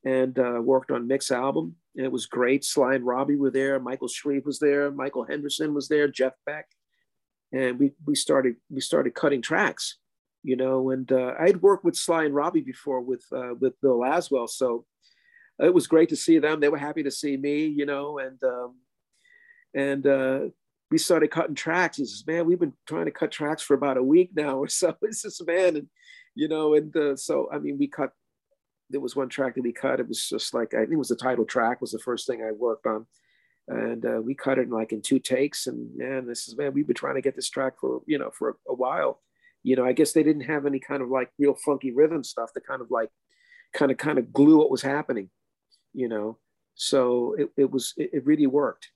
and 0.04 0.38
uh, 0.38 0.60
worked 0.62 0.90
on 0.90 1.08
Mick's 1.08 1.30
album. 1.30 1.76
And 1.96 2.04
it 2.04 2.12
was 2.12 2.26
great. 2.26 2.64
Sly 2.64 2.94
and 2.94 3.06
Robbie 3.06 3.36
were 3.36 3.50
there. 3.50 3.80
Michael 3.80 4.08
Shrieve 4.08 4.46
was 4.46 4.58
there. 4.58 4.90
Michael 4.90 5.24
Henderson 5.24 5.74
was 5.74 5.88
there. 5.88 6.08
Jeff 6.08 6.34
Beck, 6.46 6.66
and 7.52 7.78
we 7.78 7.92
we 8.04 8.14
started 8.14 8.56
we 8.70 8.80
started 8.80 9.14
cutting 9.14 9.42
tracks, 9.42 9.98
you 10.42 10.56
know. 10.56 10.90
And 10.90 11.10
uh, 11.10 11.34
I'd 11.38 11.62
worked 11.62 11.84
with 11.84 11.96
Sly 11.96 12.24
and 12.24 12.34
Robbie 12.34 12.60
before 12.60 13.00
with 13.00 13.24
uh, 13.32 13.54
with 13.58 13.80
Bill 13.80 13.98
Laswell, 13.98 14.48
so 14.48 14.84
it 15.58 15.74
was 15.74 15.86
great 15.86 16.08
to 16.10 16.16
see 16.16 16.38
them. 16.38 16.60
They 16.60 16.68
were 16.68 16.78
happy 16.78 17.02
to 17.02 17.10
see 17.10 17.36
me, 17.36 17.66
you 17.66 17.84
know, 17.84 18.18
and 18.18 18.40
um, 18.44 18.76
and 19.74 20.06
uh, 20.06 20.40
we 20.90 20.98
started 20.98 21.30
cutting 21.30 21.54
tracks. 21.54 21.98
He 21.98 22.04
says, 22.04 22.24
"Man, 22.26 22.46
we've 22.46 22.58
been 22.58 22.74
trying 22.86 23.06
to 23.06 23.10
cut 23.10 23.30
tracks 23.30 23.62
for 23.62 23.74
about 23.74 23.96
a 23.96 24.02
week 24.02 24.30
now 24.34 24.58
or 24.58 24.68
so." 24.68 24.96
It's 25.02 25.22
just 25.22 25.46
man, 25.46 25.76
and 25.76 25.88
you 26.34 26.48
know, 26.48 26.74
and 26.74 26.94
uh, 26.96 27.16
so 27.16 27.48
I 27.52 27.58
mean, 27.58 27.78
we 27.78 27.88
cut. 27.88 28.12
There 28.90 29.00
was 29.00 29.14
one 29.14 29.28
track 29.28 29.54
that 29.54 29.62
we 29.62 29.72
cut. 29.72 30.00
It 30.00 30.08
was 30.08 30.26
just 30.28 30.54
like 30.54 30.74
I 30.74 30.78
think 30.78 30.92
it 30.92 30.96
was 30.96 31.08
the 31.08 31.16
title 31.16 31.44
track 31.44 31.80
was 31.80 31.92
the 31.92 31.98
first 31.98 32.26
thing 32.26 32.42
I 32.42 32.52
worked 32.52 32.86
on, 32.86 33.06
and 33.66 34.04
uh, 34.04 34.20
we 34.22 34.34
cut 34.34 34.58
it 34.58 34.62
in 34.62 34.70
like 34.70 34.92
in 34.92 35.02
two 35.02 35.18
takes. 35.18 35.66
And 35.66 35.96
man, 35.96 36.26
this 36.26 36.48
is 36.48 36.56
man, 36.56 36.72
we've 36.72 36.86
been 36.86 36.96
trying 36.96 37.16
to 37.16 37.20
get 37.22 37.36
this 37.36 37.50
track 37.50 37.74
for 37.80 38.02
you 38.06 38.18
know 38.18 38.30
for 38.30 38.50
a, 38.50 38.52
a 38.68 38.74
while. 38.74 39.20
You 39.62 39.76
know, 39.76 39.84
I 39.84 39.92
guess 39.92 40.12
they 40.12 40.22
didn't 40.22 40.42
have 40.42 40.64
any 40.66 40.78
kind 40.78 41.02
of 41.02 41.10
like 41.10 41.30
real 41.38 41.54
funky 41.54 41.92
rhythm 41.92 42.24
stuff 42.24 42.52
to 42.54 42.60
kind 42.60 42.80
of 42.80 42.90
like, 42.90 43.10
kind 43.74 43.90
of 43.90 43.98
kind 43.98 44.18
of 44.18 44.32
glue 44.32 44.56
what 44.56 44.70
was 44.70 44.82
happening. 44.82 45.28
You 45.92 46.08
know, 46.08 46.38
so 46.74 47.34
it, 47.36 47.50
it 47.56 47.70
was 47.70 47.92
it, 47.98 48.10
it 48.14 48.26
really 48.26 48.46
worked 48.46 48.88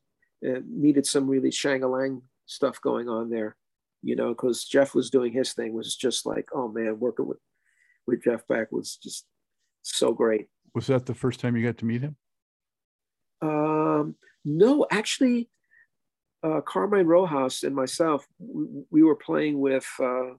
needed 0.43 1.07
some 1.07 1.29
really 1.29 1.51
shangalang 1.51 2.23
stuff 2.47 2.81
going 2.81 3.09
on 3.09 3.31
there, 3.31 3.57
you 4.03 4.17
know, 4.17 4.31
because 4.31 4.65
Jeff 4.65 4.95
was 4.95 5.11
doing 5.11 5.33
his 5.33 5.53
thing 5.53 5.73
was 5.73 5.97
just 5.97 6.27
like, 6.27 6.49
oh 6.55 6.69
man, 6.69 6.99
working 6.99 7.27
with 7.27 7.39
with 8.07 8.25
Jeff 8.25 8.47
Beck 8.49 8.73
was 8.73 8.97
just 8.97 9.27
so 9.83 10.13
great. 10.13 10.49
Was 10.75 10.87
that 10.89 11.07
the 11.07 11.15
first 11.15 11.41
time 11.41 11.57
you 11.57 11.65
got 11.65 11.79
to 11.79 11.85
meet 11.85 12.03
him? 12.03 12.17
Um, 13.41 14.17
no, 14.45 14.87
actually, 14.91 15.51
uh, 16.43 16.61
Carmine 16.63 17.07
Rojas 17.07 17.63
and 17.63 17.75
myself, 17.75 18.27
we, 18.39 18.67
we 18.91 19.03
were 19.03 19.17
playing 19.17 19.61
with, 19.61 19.89
uh, 20.01 20.35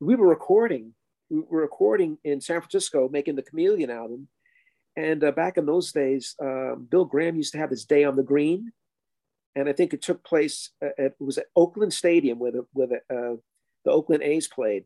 we 0.00 0.14
were 0.14 0.28
recording, 0.28 0.94
we 1.30 1.40
were 1.40 1.60
recording 1.60 2.18
in 2.24 2.40
San 2.40 2.60
Francisco, 2.60 3.08
making 3.08 3.36
the 3.36 3.42
Chameleon 3.42 3.90
album. 3.90 4.28
And 4.96 5.22
uh, 5.22 5.32
back 5.32 5.58
in 5.58 5.66
those 5.66 5.92
days, 5.92 6.34
uh, 6.42 6.76
Bill 6.76 7.04
Graham 7.04 7.36
used 7.36 7.52
to 7.52 7.58
have 7.58 7.70
his 7.70 7.84
day 7.84 8.04
on 8.04 8.16
the 8.16 8.22
green 8.22 8.72
and 9.56 9.70
I 9.70 9.72
think 9.72 9.94
it 9.94 10.02
took 10.02 10.22
place 10.22 10.70
at, 10.82 10.92
it 10.98 11.16
was 11.18 11.38
at 11.38 11.46
Oakland 11.56 11.92
Stadium 11.92 12.38
where 12.38 12.52
the 12.52 12.66
where 12.74 12.86
the, 12.86 12.96
uh, 13.10 13.36
the 13.84 13.90
Oakland 13.90 14.22
A's 14.22 14.46
played, 14.46 14.84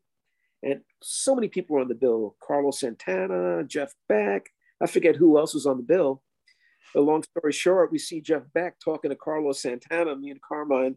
and 0.62 0.80
so 1.02 1.34
many 1.34 1.48
people 1.48 1.74
were 1.74 1.82
on 1.82 1.88
the 1.88 1.94
bill: 1.94 2.36
Carlos 2.40 2.80
Santana, 2.80 3.64
Jeff 3.64 3.92
Beck. 4.08 4.50
I 4.80 4.86
forget 4.86 5.16
who 5.16 5.38
else 5.38 5.52
was 5.52 5.66
on 5.66 5.76
the 5.76 5.82
bill. 5.82 6.22
But 6.94 7.02
long 7.02 7.22
story 7.22 7.52
short, 7.52 7.92
we 7.92 7.98
see 7.98 8.20
Jeff 8.20 8.42
Beck 8.54 8.76
talking 8.82 9.10
to 9.10 9.16
Carlos 9.16 9.60
Santana, 9.60 10.16
me 10.16 10.30
and 10.30 10.40
Carmine, 10.40 10.96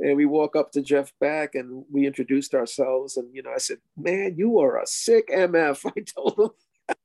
and 0.00 0.16
we 0.16 0.26
walk 0.26 0.56
up 0.56 0.72
to 0.72 0.82
Jeff 0.82 1.12
Beck 1.20 1.54
and 1.54 1.84
we 1.90 2.06
introduced 2.06 2.54
ourselves. 2.54 3.18
And 3.18 3.32
you 3.34 3.42
know, 3.42 3.52
I 3.54 3.58
said, 3.58 3.78
"Man, 3.94 4.36
you 4.38 4.58
are 4.58 4.80
a 4.80 4.86
sick 4.86 5.28
MF." 5.28 5.84
I 5.96 6.00
told 6.00 6.54
him, 6.88 6.96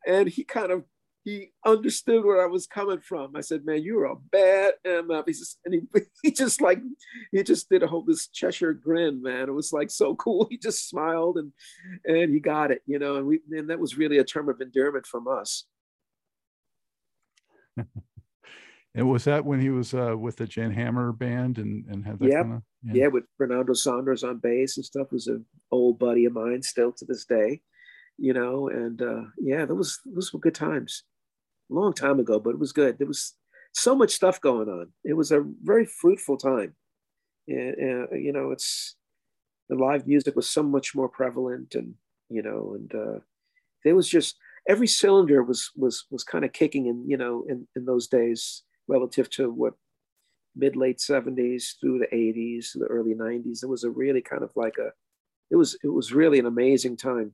and 0.06 0.28
he 0.28 0.44
kind 0.44 0.70
of 0.70 0.84
he 1.24 1.52
understood 1.66 2.24
where 2.24 2.42
I 2.42 2.46
was 2.46 2.66
coming 2.66 3.00
from. 3.00 3.36
I 3.36 3.42
said, 3.42 3.64
"Man, 3.64 3.82
you're 3.82 4.06
a 4.06 4.16
bad 4.16 4.74
MF." 4.86 5.24
He 5.26 5.32
just 5.32 5.58
and 5.64 5.74
he, 5.74 5.80
he 6.22 6.30
just 6.30 6.60
like 6.60 6.80
he 7.32 7.42
just 7.42 7.68
did 7.68 7.82
a 7.82 7.86
whole 7.86 8.02
this 8.02 8.28
Cheshire 8.28 8.72
grin, 8.72 9.22
man. 9.22 9.48
It 9.48 9.54
was 9.54 9.72
like 9.72 9.90
so 9.90 10.14
cool. 10.16 10.46
He 10.50 10.56
just 10.56 10.88
smiled 10.88 11.36
and 11.36 11.52
and 12.04 12.32
he 12.32 12.40
got 12.40 12.70
it, 12.70 12.82
you 12.86 12.98
know. 12.98 13.16
And 13.16 13.26
we 13.26 13.40
and 13.50 13.68
that 13.70 13.80
was 13.80 13.98
really 13.98 14.18
a 14.18 14.24
term 14.24 14.48
of 14.48 14.60
endearment 14.60 15.06
from 15.06 15.28
us. 15.28 15.64
and 18.94 19.08
was 19.08 19.24
that 19.24 19.44
when 19.44 19.60
he 19.60 19.70
was 19.70 19.94
uh, 19.94 20.16
with 20.18 20.36
the 20.36 20.46
Jan 20.46 20.72
Hammer 20.72 21.12
band 21.12 21.58
and 21.58 21.84
and 21.86 22.04
had 22.04 22.18
that 22.18 22.30
yep. 22.30 22.42
kind 22.42 22.54
of 22.54 22.62
yeah. 22.84 23.02
yeah 23.02 23.06
with 23.08 23.24
Fernando 23.36 23.74
Saunders 23.74 24.24
on 24.24 24.38
bass 24.38 24.78
and 24.78 24.86
stuff 24.86 25.12
was 25.12 25.26
an 25.26 25.44
old 25.70 25.98
buddy 25.98 26.24
of 26.24 26.32
mine 26.32 26.62
still 26.62 26.92
to 26.92 27.04
this 27.04 27.26
day 27.26 27.60
you 28.20 28.34
know, 28.34 28.68
and 28.68 29.00
uh, 29.00 29.22
yeah, 29.40 29.64
those 29.64 29.98
those 30.04 30.32
were 30.32 30.38
good 30.38 30.54
times. 30.54 31.04
Long 31.70 31.92
time 31.92 32.20
ago, 32.20 32.40
but 32.40 32.50
it 32.50 32.58
was 32.58 32.72
good. 32.72 32.98
There 32.98 33.06
was 33.06 33.34
so 33.72 33.94
much 33.94 34.12
stuff 34.12 34.40
going 34.40 34.68
on. 34.68 34.88
It 35.04 35.14
was 35.14 35.30
a 35.32 35.44
very 35.62 35.86
fruitful 35.86 36.36
time. 36.36 36.74
And, 37.48 37.74
uh, 38.12 38.14
you 38.16 38.32
know, 38.32 38.50
it's 38.50 38.96
the 39.68 39.76
live 39.76 40.06
music 40.06 40.36
was 40.36 40.50
so 40.50 40.62
much 40.62 40.94
more 40.94 41.08
prevalent, 41.08 41.74
and 41.76 41.94
you 42.28 42.42
know, 42.42 42.74
and 42.76 42.94
uh, 42.94 43.20
there 43.84 43.96
was 43.96 44.08
just 44.08 44.36
every 44.68 44.86
cylinder 44.88 45.42
was 45.42 45.70
was 45.76 46.06
was 46.10 46.24
kind 46.24 46.44
of 46.44 46.52
kicking 46.52 46.86
in, 46.86 47.08
you 47.08 47.16
know, 47.16 47.44
in 47.48 47.66
in 47.76 47.84
those 47.86 48.08
days 48.08 48.64
relative 48.88 49.30
to 49.30 49.50
what 49.50 49.74
mid 50.56 50.76
late 50.76 50.98
70s 50.98 51.74
through 51.80 51.98
the 52.00 52.16
80s 52.16 52.72
the 52.74 52.86
early 52.86 53.14
90s 53.14 53.62
it 53.62 53.68
was 53.68 53.84
a 53.84 53.90
really 53.90 54.20
kind 54.20 54.42
of 54.42 54.50
like 54.56 54.74
a 54.78 54.90
it 55.50 55.56
was 55.56 55.78
it 55.84 55.88
was 55.88 56.12
really 56.12 56.38
an 56.38 56.46
amazing 56.46 56.96
time 56.96 57.32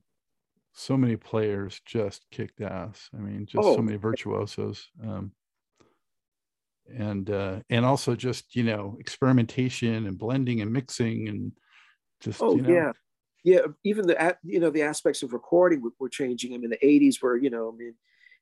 so 0.77 0.95
many 0.95 1.15
players 1.15 1.81
just 1.85 2.23
kicked 2.29 2.61
ass. 2.61 3.09
I 3.17 3.19
mean, 3.19 3.47
just 3.47 3.65
oh. 3.65 3.75
so 3.75 3.81
many 3.81 3.97
virtuosos. 3.97 4.87
Um, 5.03 5.31
and 6.95 7.31
uh, 7.31 7.59
and 7.69 7.83
also 7.83 8.15
just 8.15 8.55
you 8.55 8.63
know 8.63 8.95
experimentation 8.99 10.05
and 10.05 10.17
blending 10.17 10.61
and 10.61 10.71
mixing 10.71 11.27
and 11.27 11.51
just 12.21 12.41
oh 12.41 12.55
you 12.55 12.61
know. 12.61 12.69
yeah 12.69 12.91
yeah 13.43 13.59
even 13.83 14.07
the 14.07 14.37
you 14.43 14.59
know 14.59 14.69
the 14.69 14.83
aspects 14.83 15.21
of 15.21 15.33
recording 15.33 15.83
were, 15.99 16.09
changing 16.09 16.53
i 16.53 16.57
mean 16.57 16.69
the 16.69 16.77
80s 16.77 17.21
were 17.21 17.35
you 17.35 17.49
know 17.49 17.69
i 17.71 17.75
mean 17.75 17.93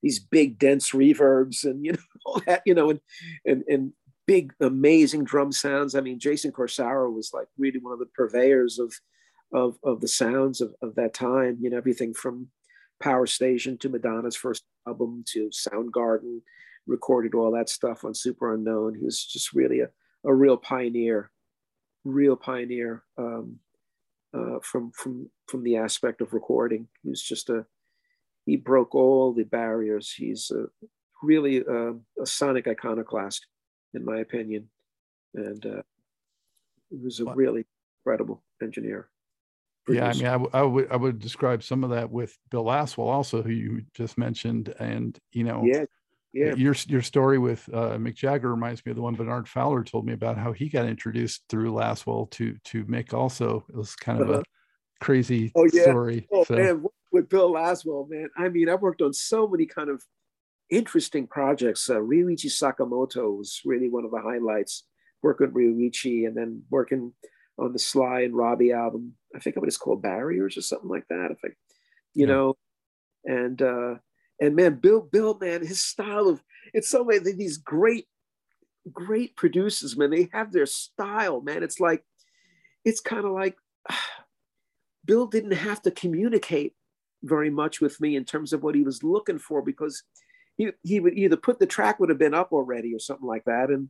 these 0.03 0.19
big 0.19 0.59
dense 0.59 0.91
reverbs 0.91 1.65
and 1.65 1.83
you 1.83 1.91
know 1.93 1.97
all 2.25 2.41
that 2.45 2.61
you 2.67 2.75
know 2.75 2.91
and 2.91 2.99
and 3.45 3.63
and 3.67 3.93
big 4.27 4.53
amazing 4.61 5.23
drum 5.23 5.51
sounds 5.51 5.95
i 5.95 6.01
mean 6.01 6.19
jason 6.19 6.51
corsaro 6.51 7.11
was 7.11 7.31
like 7.33 7.47
really 7.57 7.79
one 7.79 7.93
of 7.93 7.99
the 7.99 8.05
purveyors 8.15 8.77
of 8.77 8.93
of, 9.55 9.77
of 9.83 10.01
the 10.01 10.07
sounds 10.07 10.59
of, 10.59 10.75
of 10.81 10.95
that 10.95 11.13
time, 11.13 11.57
you 11.61 11.69
know, 11.69 11.77
everything 11.77 12.13
from 12.13 12.49
Power 13.01 13.25
Station 13.25 13.77
to 13.77 13.89
Madonna's 13.89 14.35
first 14.35 14.63
album 14.85 15.23
to 15.29 15.49
Soundgarden, 15.49 16.41
recorded 16.85 17.33
all 17.33 17.51
that 17.51 17.69
stuff 17.69 18.03
on 18.03 18.11
Superunknown. 18.11 18.97
He 18.97 19.05
was 19.05 19.25
just 19.25 19.53
really 19.53 19.79
a, 19.79 19.87
a 20.25 20.33
real 20.33 20.57
pioneer, 20.57 21.31
real 22.03 22.35
pioneer 22.35 23.03
um, 23.17 23.59
uh, 24.33 24.59
from 24.61 24.91
from 24.91 25.29
from 25.47 25.63
the 25.63 25.77
aspect 25.77 26.19
of 26.19 26.33
recording. 26.33 26.87
He 27.01 27.09
was 27.09 27.21
just 27.21 27.49
a 27.49 27.65
he 28.45 28.57
broke 28.57 28.93
all 28.93 29.33
the 29.33 29.43
barriers. 29.43 30.11
He's 30.11 30.51
a, 30.51 30.65
really 31.23 31.63
a, 31.65 31.93
a 32.21 32.25
sonic 32.25 32.67
iconoclast, 32.67 33.47
in 33.93 34.03
my 34.03 34.17
opinion, 34.17 34.69
and 35.33 35.65
uh, 35.65 35.81
he 36.89 36.97
was 36.97 37.21
a 37.21 37.25
really 37.33 37.65
incredible 38.05 38.43
engineer. 38.61 39.09
Yeah, 39.87 40.07
I 40.07 40.13
mean, 40.13 40.25
I, 40.25 40.31
w- 40.31 40.49
I 40.53 40.63
would 40.63 40.91
I 40.91 40.95
would 40.95 41.19
describe 41.19 41.61
some 41.61 41.83
of 41.83 41.91
that 41.91 42.09
with 42.09 42.35
Bill 42.49 42.65
Laswell, 42.65 43.07
also 43.07 43.43
who 43.43 43.51
you 43.51 43.83
just 43.93 44.17
mentioned, 44.17 44.73
and 44.79 45.17
you 45.31 45.43
know, 45.43 45.63
yeah, 45.63 45.85
yeah. 46.33 46.53
Your 46.55 46.75
your 46.87 47.01
story 47.01 47.37
with 47.37 47.69
uh, 47.71 47.97
Mick 47.97 48.15
Jagger 48.15 48.49
reminds 48.49 48.85
me 48.85 48.89
of 48.89 48.95
the 48.95 49.01
one 49.01 49.15
Bernard 49.15 49.47
Fowler 49.47 49.83
told 49.83 50.05
me 50.05 50.13
about 50.13 50.37
how 50.37 50.51
he 50.51 50.69
got 50.69 50.85
introduced 50.85 51.43
through 51.49 51.71
Laswell 51.71 52.29
to 52.31 52.57
to 52.65 52.83
Mick. 52.85 53.13
Also, 53.13 53.63
it 53.69 53.75
was 53.75 53.95
kind 53.95 54.21
of 54.21 54.29
uh-huh. 54.29 54.39
a 54.39 55.03
crazy 55.03 55.51
oh, 55.55 55.67
yeah. 55.71 55.83
story. 55.83 56.27
Oh 56.33 56.43
so. 56.43 56.55
man, 56.55 56.83
with 57.11 57.29
Bill 57.29 57.53
Laswell, 57.53 58.09
man. 58.09 58.29
I 58.37 58.49
mean, 58.49 58.67
I've 58.67 58.81
worked 58.81 59.01
on 59.01 59.13
so 59.13 59.47
many 59.47 59.65
kind 59.65 59.89
of 59.89 60.03
interesting 60.69 61.27
projects. 61.27 61.89
Uh, 61.89 61.99
Ryuichi 61.99 62.47
Sakamoto 62.47 63.37
was 63.37 63.61
really 63.63 63.89
one 63.89 64.03
of 64.03 64.11
the 64.11 64.21
highlights. 64.21 64.83
Working 65.23 65.53
with 65.53 65.55
Ryuichi 65.55 66.27
and 66.27 66.35
then 66.35 66.63
working 66.69 67.13
on 67.57 67.73
the 67.73 67.79
Sly 67.79 68.21
and 68.21 68.35
Robbie 68.35 68.71
album. 68.71 69.13
I 69.35 69.39
think 69.39 69.55
it 69.55 69.61
was 69.61 69.77
called 69.77 70.01
Barriers 70.01 70.57
or 70.57 70.61
something 70.61 70.89
like 70.89 71.07
that. 71.09 71.31
If 71.31 71.39
I, 71.43 71.49
you 72.13 72.25
yeah. 72.27 72.33
know, 72.33 72.57
and 73.25 73.61
uh, 73.61 73.95
and 74.39 74.55
man, 74.55 74.75
Bill, 74.75 75.01
Bill, 75.01 75.37
man, 75.39 75.65
his 75.65 75.81
style 75.81 76.27
of 76.27 76.43
it's 76.73 76.89
so 76.89 77.03
many 77.03 77.19
these 77.19 77.57
great, 77.57 78.07
great 78.91 79.35
producers, 79.35 79.97
man. 79.97 80.11
They 80.11 80.29
have 80.33 80.51
their 80.51 80.65
style, 80.65 81.41
man. 81.41 81.63
It's 81.63 81.79
like, 81.79 82.03
it's 82.83 83.01
kind 83.01 83.25
of 83.25 83.31
like 83.31 83.57
Bill 85.05 85.27
didn't 85.27 85.51
have 85.51 85.81
to 85.83 85.91
communicate 85.91 86.73
very 87.23 87.49
much 87.49 87.81
with 87.81 87.99
me 87.99 88.15
in 88.15 88.25
terms 88.25 88.53
of 88.53 88.63
what 88.63 88.75
he 88.75 88.83
was 88.83 89.03
looking 89.03 89.39
for 89.39 89.61
because 89.61 90.03
he, 90.57 90.69
he 90.83 90.99
would 90.99 91.17
either 91.17 91.37
put 91.37 91.59
the 91.59 91.65
track 91.65 91.99
would 91.99 92.09
have 92.09 92.19
been 92.19 92.33
up 92.33 92.51
already 92.51 92.93
or 92.93 92.99
something 92.99 93.27
like 93.27 93.43
that 93.45 93.69
and 93.69 93.89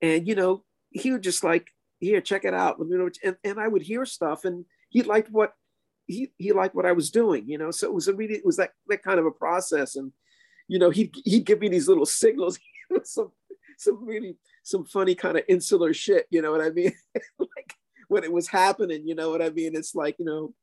and 0.00 0.28
you 0.28 0.34
know 0.34 0.62
he 0.90 1.10
would 1.10 1.22
just 1.22 1.42
like 1.42 1.72
here 2.00 2.20
check 2.20 2.44
it 2.44 2.54
out 2.54 2.76
you 2.78 2.98
know 2.98 3.08
and, 3.24 3.36
and 3.44 3.60
i 3.60 3.66
would 3.66 3.82
hear 3.82 4.04
stuff 4.04 4.44
and 4.44 4.64
he 4.88 5.02
liked 5.02 5.30
what 5.30 5.52
he 6.06 6.30
he 6.36 6.52
liked 6.52 6.74
what 6.74 6.86
i 6.86 6.92
was 6.92 7.10
doing 7.10 7.48
you 7.48 7.58
know 7.58 7.70
so 7.70 7.86
it 7.86 7.94
was 7.94 8.08
a 8.08 8.14
really 8.14 8.34
it 8.34 8.46
was 8.46 8.56
that 8.56 8.70
that 8.86 9.02
kind 9.02 9.18
of 9.18 9.26
a 9.26 9.30
process 9.30 9.96
and 9.96 10.12
you 10.68 10.78
know 10.78 10.90
he'd, 10.90 11.14
he'd 11.24 11.46
give 11.46 11.60
me 11.60 11.68
these 11.68 11.88
little 11.88 12.06
signals 12.06 12.58
some 13.04 13.32
some 13.78 14.04
really 14.04 14.36
some 14.62 14.84
funny 14.84 15.14
kind 15.14 15.36
of 15.36 15.44
insular 15.48 15.92
shit 15.92 16.26
you 16.30 16.42
know 16.42 16.52
what 16.52 16.60
i 16.60 16.70
mean 16.70 16.92
like 17.38 17.74
when 18.08 18.24
it 18.24 18.32
was 18.32 18.48
happening 18.48 19.06
you 19.06 19.14
know 19.14 19.30
what 19.30 19.42
i 19.42 19.50
mean 19.50 19.74
it's 19.74 19.94
like 19.94 20.16
you 20.18 20.24
know 20.24 20.54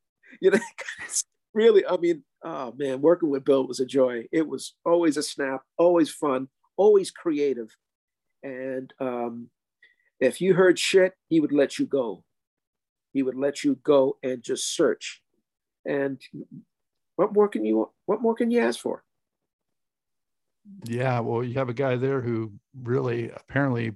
you 0.42 0.52
know 0.52 0.60
really, 1.54 1.86
I 1.86 1.98
mean, 1.98 2.24
oh 2.44 2.74
man, 2.78 3.02
working 3.02 3.30
with 3.30 3.46
Bill 3.46 3.68
was 3.68 3.80
a 3.80 3.86
joy. 3.86 4.28
It 4.32 4.48
was 4.48 4.76
always 4.86 5.18
a 5.18 5.24
snap, 5.24 5.62
always 5.78 6.10
fun, 6.10 6.48
always 6.78 7.12
creative. 7.12 7.70
And 8.42 8.94
um, 9.00 9.50
if 10.26 10.42
you 10.42 10.54
heard 10.54 10.78
shit, 10.80 11.14
he 11.30 11.40
would 11.40 11.52
let 11.52 11.80
you 11.80 11.86
go. 11.86 12.24
He 13.14 13.24
would 13.24 13.36
let 13.36 13.64
you 13.64 13.76
go 13.84 14.18
and 14.24 14.42
just 14.44 14.76
search. 14.76 15.22
And 15.86 16.20
what 17.16 17.34
more 17.34 17.48
can 17.48 17.66
you 17.66 17.92
what 18.06 18.22
more 18.22 18.36
can 18.36 18.52
you 18.52 18.60
ask 18.60 18.80
for? 18.80 19.04
Yeah, 20.86 21.20
well, 21.20 21.44
you 21.44 21.56
have 21.56 21.70
a 21.70 21.74
guy 21.74 21.96
there 21.98 22.22
who 22.22 22.54
really 22.82 23.30
apparently 23.32 23.94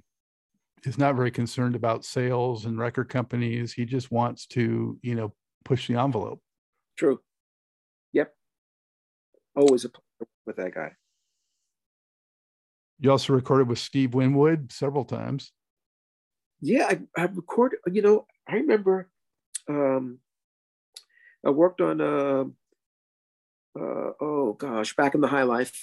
is 0.84 0.98
not 0.98 1.16
very 1.16 1.30
concerned 1.30 1.74
about 1.74 2.04
sales 2.04 2.66
and 2.66 2.78
record 2.78 3.08
companies. 3.08 3.72
He 3.72 3.84
just 3.84 4.10
wants 4.10 4.46
to, 4.48 4.98
you 5.02 5.14
know, 5.14 5.34
push 5.64 5.88
the 5.88 5.96
envelope. 5.96 6.40
True. 6.96 7.20
Yep. 8.12 8.34
Always 9.56 9.84
a 9.84 9.88
pleasure 9.88 10.30
with 10.46 10.56
that 10.56 10.74
guy. 10.74 10.92
You 13.00 13.12
also 13.12 13.32
recorded 13.32 13.68
with 13.68 13.78
Steve 13.78 14.14
Winwood 14.14 14.72
several 14.72 15.04
times. 15.04 15.52
Yeah, 16.60 16.86
I, 16.88 17.00
I 17.16 17.24
recorded, 17.26 17.80
you 17.90 18.02
know, 18.02 18.26
I 18.48 18.54
remember 18.54 19.08
um, 19.68 20.18
I 21.46 21.50
worked 21.50 21.80
on, 21.80 22.00
uh, 22.00 22.44
uh, 23.78 24.12
oh 24.20 24.56
gosh, 24.58 24.96
back 24.96 25.14
in 25.14 25.20
the 25.20 25.28
high 25.28 25.44
life, 25.44 25.80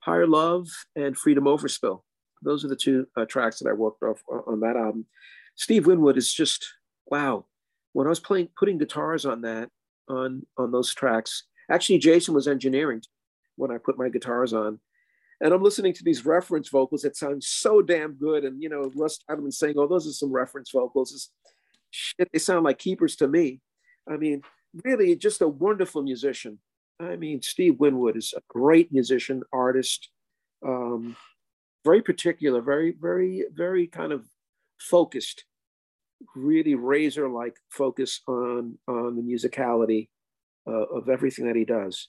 Higher 0.00 0.26
Love 0.26 0.68
and 0.96 1.16
Freedom 1.16 1.44
Overspill. 1.44 2.02
Those 2.42 2.64
are 2.64 2.68
the 2.68 2.76
two 2.76 3.06
uh, 3.16 3.24
tracks 3.24 3.58
that 3.58 3.68
I 3.68 3.72
worked 3.72 4.02
off 4.02 4.22
uh, 4.32 4.40
on 4.46 4.60
that 4.60 4.76
album. 4.76 5.06
Steve 5.54 5.86
Winwood 5.86 6.16
is 6.16 6.32
just, 6.32 6.66
wow. 7.06 7.46
When 7.92 8.06
I 8.06 8.10
was 8.10 8.20
playing, 8.20 8.48
putting 8.56 8.78
guitars 8.78 9.24
on 9.24 9.40
that, 9.42 9.70
on, 10.08 10.46
on 10.56 10.70
those 10.70 10.94
tracks, 10.94 11.44
Actually, 11.70 11.98
Jason 11.98 12.34
was 12.34 12.48
engineering 12.48 13.02
when 13.56 13.70
I 13.70 13.78
put 13.78 13.98
my 13.98 14.08
guitars 14.08 14.52
on. 14.52 14.80
And 15.40 15.54
I'm 15.54 15.62
listening 15.62 15.92
to 15.94 16.04
these 16.04 16.26
reference 16.26 16.68
vocals 16.68 17.02
that 17.02 17.16
sound 17.16 17.44
so 17.44 17.80
damn 17.80 18.14
good. 18.14 18.44
And, 18.44 18.60
you 18.62 18.68
know, 18.68 18.90
Russ 18.96 19.18
Titelman 19.18 19.52
saying, 19.52 19.74
oh, 19.78 19.86
those 19.86 20.08
are 20.08 20.12
some 20.12 20.32
reference 20.32 20.70
vocals. 20.70 21.12
It's, 21.12 21.30
shit, 21.90 22.28
they 22.32 22.38
sound 22.38 22.64
like 22.64 22.78
keepers 22.78 23.14
to 23.16 23.28
me. 23.28 23.60
I 24.10 24.16
mean, 24.16 24.42
really 24.84 25.14
just 25.16 25.40
a 25.40 25.48
wonderful 25.48 26.02
musician. 26.02 26.58
I 27.00 27.16
mean, 27.16 27.40
Steve 27.42 27.78
Winwood 27.78 28.16
is 28.16 28.34
a 28.36 28.40
great 28.48 28.92
musician, 28.92 29.42
artist, 29.52 30.08
um, 30.66 31.16
very 31.84 32.02
particular, 32.02 32.60
very, 32.60 32.94
very, 33.00 33.44
very 33.52 33.86
kind 33.86 34.12
of 34.12 34.26
focused, 34.80 35.44
really 36.34 36.74
razor-like 36.74 37.56
focus 37.70 38.20
on 38.26 38.76
on 38.88 39.14
the 39.14 39.22
musicality 39.22 40.08
uh, 40.66 40.86
of 40.96 41.08
everything 41.08 41.46
that 41.46 41.54
he 41.54 41.64
does. 41.64 42.08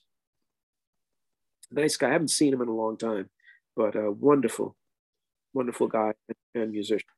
Nice 1.70 1.96
guy. 1.96 2.08
I 2.08 2.12
haven't 2.12 2.28
seen 2.28 2.52
him 2.52 2.62
in 2.62 2.68
a 2.68 2.74
long 2.74 2.96
time, 2.96 3.28
but 3.76 3.96
a 3.96 4.10
wonderful, 4.10 4.76
wonderful 5.54 5.88
guy 5.88 6.12
and 6.54 6.72
musician. 6.72 7.08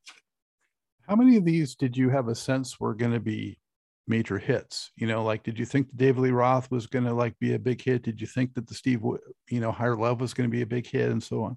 How 1.08 1.16
many 1.16 1.36
of 1.36 1.44
these 1.44 1.74
did 1.74 1.96
you 1.96 2.10
have 2.10 2.28
a 2.28 2.34
sense 2.34 2.78
were 2.78 2.94
going 2.94 3.12
to 3.12 3.20
be 3.20 3.58
major 4.06 4.38
hits? 4.38 4.90
You 4.96 5.06
know, 5.06 5.24
like 5.24 5.42
did 5.42 5.58
you 5.58 5.64
think 5.64 5.90
the 5.90 5.96
David 5.96 6.20
Lee 6.20 6.30
Roth 6.30 6.70
was 6.70 6.86
going 6.86 7.04
to 7.04 7.14
like 7.14 7.38
be 7.38 7.54
a 7.54 7.58
big 7.58 7.82
hit? 7.82 8.02
Did 8.02 8.20
you 8.20 8.26
think 8.26 8.54
that 8.54 8.66
the 8.66 8.74
Steve, 8.74 9.02
you 9.48 9.60
know, 9.60 9.72
Higher 9.72 9.96
Love 9.96 10.20
was 10.20 10.34
going 10.34 10.48
to 10.48 10.54
be 10.54 10.62
a 10.62 10.66
big 10.66 10.86
hit, 10.86 11.10
and 11.10 11.22
so 11.22 11.42
on? 11.44 11.56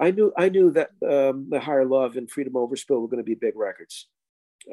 I 0.00 0.10
knew 0.10 0.32
I 0.36 0.48
knew 0.48 0.70
that 0.72 0.90
um, 1.06 1.48
the 1.50 1.60
Higher 1.60 1.84
Love 1.84 2.16
and 2.16 2.30
Freedom 2.30 2.54
Overspill 2.54 3.00
were 3.00 3.08
going 3.08 3.18
to 3.18 3.24
be 3.24 3.34
big 3.34 3.56
records. 3.56 4.08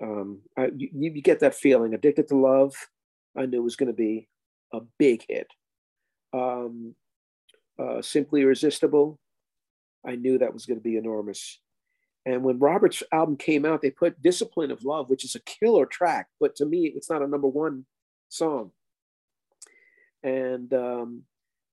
Um, 0.02 0.42
I, 0.58 0.72
you, 0.76 0.90
you, 0.94 1.22
get 1.22 1.42
that 1.42 1.54
feeling. 1.54 1.94
Addicted 1.94 2.30
to 2.30 2.38
Love, 2.38 2.74
I 3.38 3.46
knew 3.46 3.62
was 3.62 3.76
going 3.76 3.88
to 3.88 3.94
be 3.94 4.30
a 4.74 4.80
big 4.98 5.26
hit. 5.28 5.48
Um, 6.34 6.96
uh, 7.80 8.02
Simply 8.02 8.42
Irresistible, 8.42 9.20
I 10.06 10.16
knew 10.16 10.38
that 10.38 10.54
was 10.54 10.66
going 10.66 10.80
to 10.80 10.84
be 10.84 10.98
enormous. 10.98 11.60
And 12.26 12.44
when 12.44 12.60
Robert's 12.60 13.02
album 13.12 13.36
came 13.36 13.66
out, 13.66 13.82
they 13.82 13.90
put 13.90 14.22
Discipline 14.22 14.72
of 14.72 14.84
Love, 14.84 15.10
which 15.10 15.26
is 15.26 15.36
a 15.36 15.40
killer 15.42 15.86
track, 15.86 16.28
but 16.40 16.56
to 16.58 16.66
me, 16.66 16.92
it's 16.96 17.10
not 17.10 17.24
a 17.24 17.28
number 17.28 17.48
one 17.48 17.86
song. 18.30 18.72
And 20.24 20.72
um, 20.74 21.24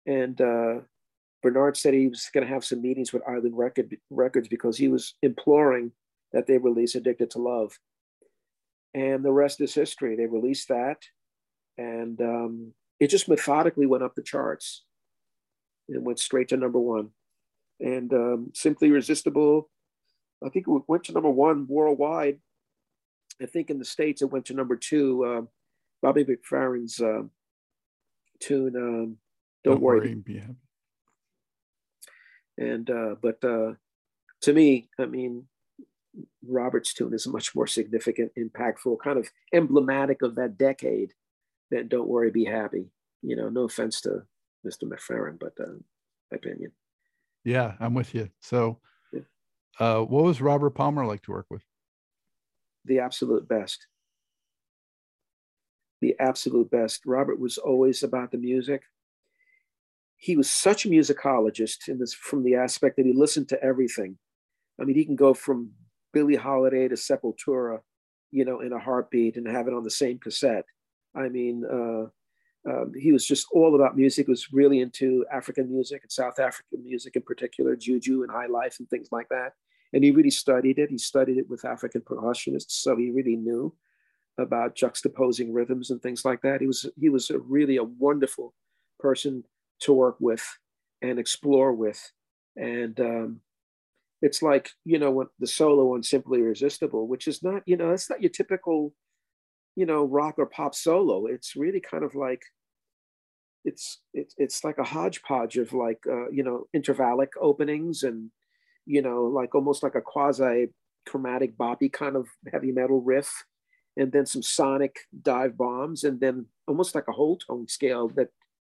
and 0.06 0.40
uh, 0.40 0.80
Bernard 1.42 1.76
said 1.76 1.92
he 1.92 2.08
was 2.08 2.30
going 2.32 2.46
to 2.46 2.52
have 2.52 2.64
some 2.64 2.80
meetings 2.80 3.12
with 3.12 3.28
Island 3.28 3.58
Record, 3.58 3.94
Records 4.08 4.48
because 4.48 4.78
he 4.78 4.88
was 4.88 5.14
imploring 5.22 5.92
that 6.32 6.46
they 6.46 6.56
release 6.56 6.94
Addicted 6.94 7.30
to 7.32 7.40
Love. 7.40 7.78
And 8.94 9.22
the 9.22 9.32
rest 9.32 9.60
is 9.60 9.74
history. 9.74 10.16
They 10.16 10.26
released 10.26 10.68
that, 10.68 11.02
and 11.76 12.18
um, 12.22 12.72
it 12.98 13.08
just 13.08 13.28
methodically 13.28 13.84
went 13.84 14.02
up 14.02 14.14
the 14.14 14.22
charts 14.22 14.84
and 15.88 16.04
went 16.04 16.18
straight 16.18 16.48
to 16.48 16.56
number 16.56 16.78
one. 16.78 17.10
And 17.80 18.12
um, 18.12 18.50
Simply 18.54 18.88
Irresistible, 18.88 19.68
I 20.44 20.48
think 20.48 20.66
it 20.68 20.82
went 20.88 21.04
to 21.04 21.12
number 21.12 21.30
one 21.30 21.66
worldwide. 21.68 22.38
I 23.40 23.46
think 23.46 23.70
in 23.70 23.78
the 23.78 23.84
States 23.84 24.22
it 24.22 24.30
went 24.30 24.46
to 24.46 24.54
number 24.54 24.76
two. 24.76 25.24
Uh, 25.24 25.42
Bobby 26.02 26.24
McFerrin's 26.24 27.00
uh, 27.00 27.22
tune, 28.40 28.76
um, 28.76 29.16
Don't, 29.64 29.74
Don't, 29.74 29.80
Worry. 29.80 30.14
Be 30.14 30.38
happy. 30.38 30.54
And, 32.56 32.90
uh, 32.90 33.14
but 33.20 33.42
uh, 33.44 33.74
to 34.42 34.52
me, 34.52 34.88
I 34.98 35.06
mean, 35.06 35.44
Robert's 36.46 36.92
tune 36.92 37.14
is 37.14 37.26
a 37.26 37.30
much 37.30 37.54
more 37.54 37.68
significant, 37.68 38.32
impactful, 38.36 38.98
kind 39.02 39.18
of 39.18 39.28
emblematic 39.52 40.22
of 40.22 40.34
that 40.34 40.58
decade 40.58 41.14
then 41.70 41.88
don't 41.88 42.08
worry, 42.08 42.30
be 42.30 42.44
happy. 42.44 42.86
You 43.22 43.36
know, 43.36 43.48
no 43.48 43.62
offense 43.62 44.00
to 44.02 44.22
Mr. 44.66 44.84
McFerrin, 44.84 45.38
but 45.38 45.52
uh, 45.60 45.72
my 46.30 46.36
opinion. 46.36 46.72
Yeah, 47.44 47.74
I'm 47.80 47.94
with 47.94 48.14
you. 48.14 48.28
So, 48.40 48.80
yeah. 49.12 49.20
uh, 49.78 50.00
what 50.00 50.24
was 50.24 50.40
Robert 50.40 50.70
Palmer 50.70 51.06
like 51.06 51.22
to 51.22 51.32
work 51.32 51.46
with? 51.50 51.62
The 52.84 52.98
absolute 52.98 53.48
best. 53.48 53.86
The 56.00 56.14
absolute 56.20 56.70
best. 56.70 57.02
Robert 57.06 57.40
was 57.40 57.58
always 57.58 58.02
about 58.02 58.30
the 58.32 58.38
music. 58.38 58.82
he 60.16 60.36
was 60.36 60.50
such 60.50 60.84
a 60.84 60.88
musicologist 60.88 61.88
in 61.88 61.98
this 61.98 62.12
from 62.12 62.42
the 62.42 62.56
aspect 62.56 62.96
that 62.96 63.06
he 63.06 63.12
listened 63.12 63.48
to 63.48 63.62
everything. 63.62 64.18
I 64.80 64.84
mean, 64.84 64.96
he 64.96 65.04
can 65.04 65.16
go 65.16 65.32
from 65.32 65.70
Billie 66.12 66.36
Holiday 66.36 66.88
to 66.88 66.96
Sepultura, 66.96 67.80
you 68.30 68.44
know, 68.44 68.60
in 68.60 68.72
a 68.72 68.78
heartbeat 68.78 69.36
and 69.36 69.46
have 69.46 69.68
it 69.68 69.74
on 69.74 69.84
the 69.84 69.90
same 69.90 70.18
cassette. 70.18 70.64
I 71.14 71.28
mean, 71.28 71.64
uh, 71.64 72.10
um, 72.68 72.92
he 72.98 73.12
was 73.12 73.26
just 73.26 73.46
all 73.52 73.74
about 73.74 73.96
music. 73.96 74.28
Was 74.28 74.52
really 74.52 74.80
into 74.80 75.24
African 75.32 75.70
music 75.70 76.02
and 76.02 76.12
South 76.12 76.38
African 76.38 76.82
music 76.84 77.16
in 77.16 77.22
particular, 77.22 77.76
juju 77.76 78.22
and 78.22 78.30
high 78.30 78.46
life 78.46 78.76
and 78.78 78.88
things 78.88 79.08
like 79.12 79.28
that. 79.28 79.52
And 79.92 80.04
he 80.04 80.10
really 80.10 80.30
studied 80.30 80.78
it. 80.78 80.90
He 80.90 80.98
studied 80.98 81.38
it 81.38 81.48
with 81.48 81.64
African 81.64 82.02
percussionists, 82.02 82.72
so 82.72 82.96
he 82.96 83.10
really 83.10 83.36
knew 83.36 83.74
about 84.38 84.76
juxtaposing 84.76 85.48
rhythms 85.52 85.90
and 85.90 86.00
things 86.00 86.24
like 86.24 86.42
that. 86.42 86.60
He 86.60 86.66
was 86.66 86.88
he 86.98 87.08
was 87.08 87.30
a 87.30 87.38
really 87.38 87.76
a 87.76 87.84
wonderful 87.84 88.54
person 88.98 89.44
to 89.80 89.92
work 89.92 90.16
with 90.20 90.44
and 91.02 91.18
explore 91.18 91.72
with. 91.72 92.12
And 92.56 92.98
um, 93.00 93.40
it's 94.22 94.42
like, 94.42 94.70
you 94.84 94.98
know, 94.98 95.10
when 95.10 95.28
the 95.38 95.46
solo 95.46 95.94
on 95.94 96.02
Simply 96.02 96.40
Irresistible, 96.40 97.06
which 97.06 97.28
is 97.28 97.42
not, 97.42 97.62
you 97.66 97.76
know, 97.76 97.92
it's 97.92 98.10
not 98.10 98.20
your 98.20 98.30
typical, 98.30 98.92
you 99.78 99.86
know, 99.86 100.02
rock 100.04 100.34
or 100.38 100.46
pop 100.46 100.74
solo. 100.74 101.26
It's 101.26 101.56
really 101.64 101.80
kind 101.80 102.04
of 102.04 102.14
like, 102.14 102.42
it's 103.64 104.00
it's 104.14 104.34
it's 104.38 104.64
like 104.66 104.78
a 104.78 104.90
hodgepodge 104.94 105.56
of 105.62 105.72
like 105.72 106.00
uh, 106.16 106.28
you 106.30 106.44
know 106.46 106.58
intervallic 106.74 107.30
openings 107.48 107.96
and 108.08 108.30
you 108.86 109.02
know 109.02 109.20
like 109.24 109.54
almost 109.54 109.82
like 109.82 109.96
a 109.96 110.00
quasi 110.12 110.68
chromatic 111.06 111.58
boppy 111.58 111.92
kind 111.92 112.16
of 112.16 112.28
heavy 112.52 112.72
metal 112.72 113.00
riff 113.02 113.44
and 113.96 114.12
then 114.12 114.24
some 114.24 114.42
sonic 114.42 114.94
dive 115.22 115.54
bombs 115.58 116.04
and 116.04 116.20
then 116.20 116.46
almost 116.68 116.94
like 116.94 117.08
a 117.08 117.18
whole 117.18 117.36
tone 117.36 117.66
scale 117.66 118.08
that 118.08 118.28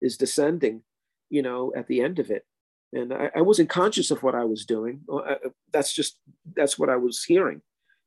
is 0.02 0.16
descending 0.16 0.82
you 1.32 1.42
know, 1.42 1.72
at 1.74 1.88
the 1.88 2.02
end 2.02 2.18
of 2.18 2.30
it. 2.30 2.44
And 2.92 3.12
I, 3.12 3.30
I 3.36 3.40
wasn't 3.40 3.70
conscious 3.70 4.10
of 4.10 4.22
what 4.22 4.34
I 4.34 4.44
was 4.44 4.66
doing. 4.66 5.00
That's 5.72 5.94
just, 5.94 6.18
that's 6.54 6.78
what 6.78 6.90
I 6.90 6.96
was 6.96 7.24
hearing, 7.24 7.62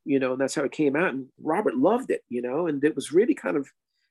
you 0.06 0.20
know, 0.20 0.34
and 0.34 0.42
that's 0.42 0.56
how 0.56 0.64
it 0.64 0.72
came 0.72 0.96
out. 0.96 1.14
And 1.14 1.28
Robert 1.42 1.76
loved 1.76 2.12
it, 2.12 2.22
you 2.30 2.42
know, 2.42 2.68
and 2.68 2.84
it 2.84 2.96
was 2.96 3.12
really 3.12 3.34
kind 3.34 3.58
of, 3.58 3.68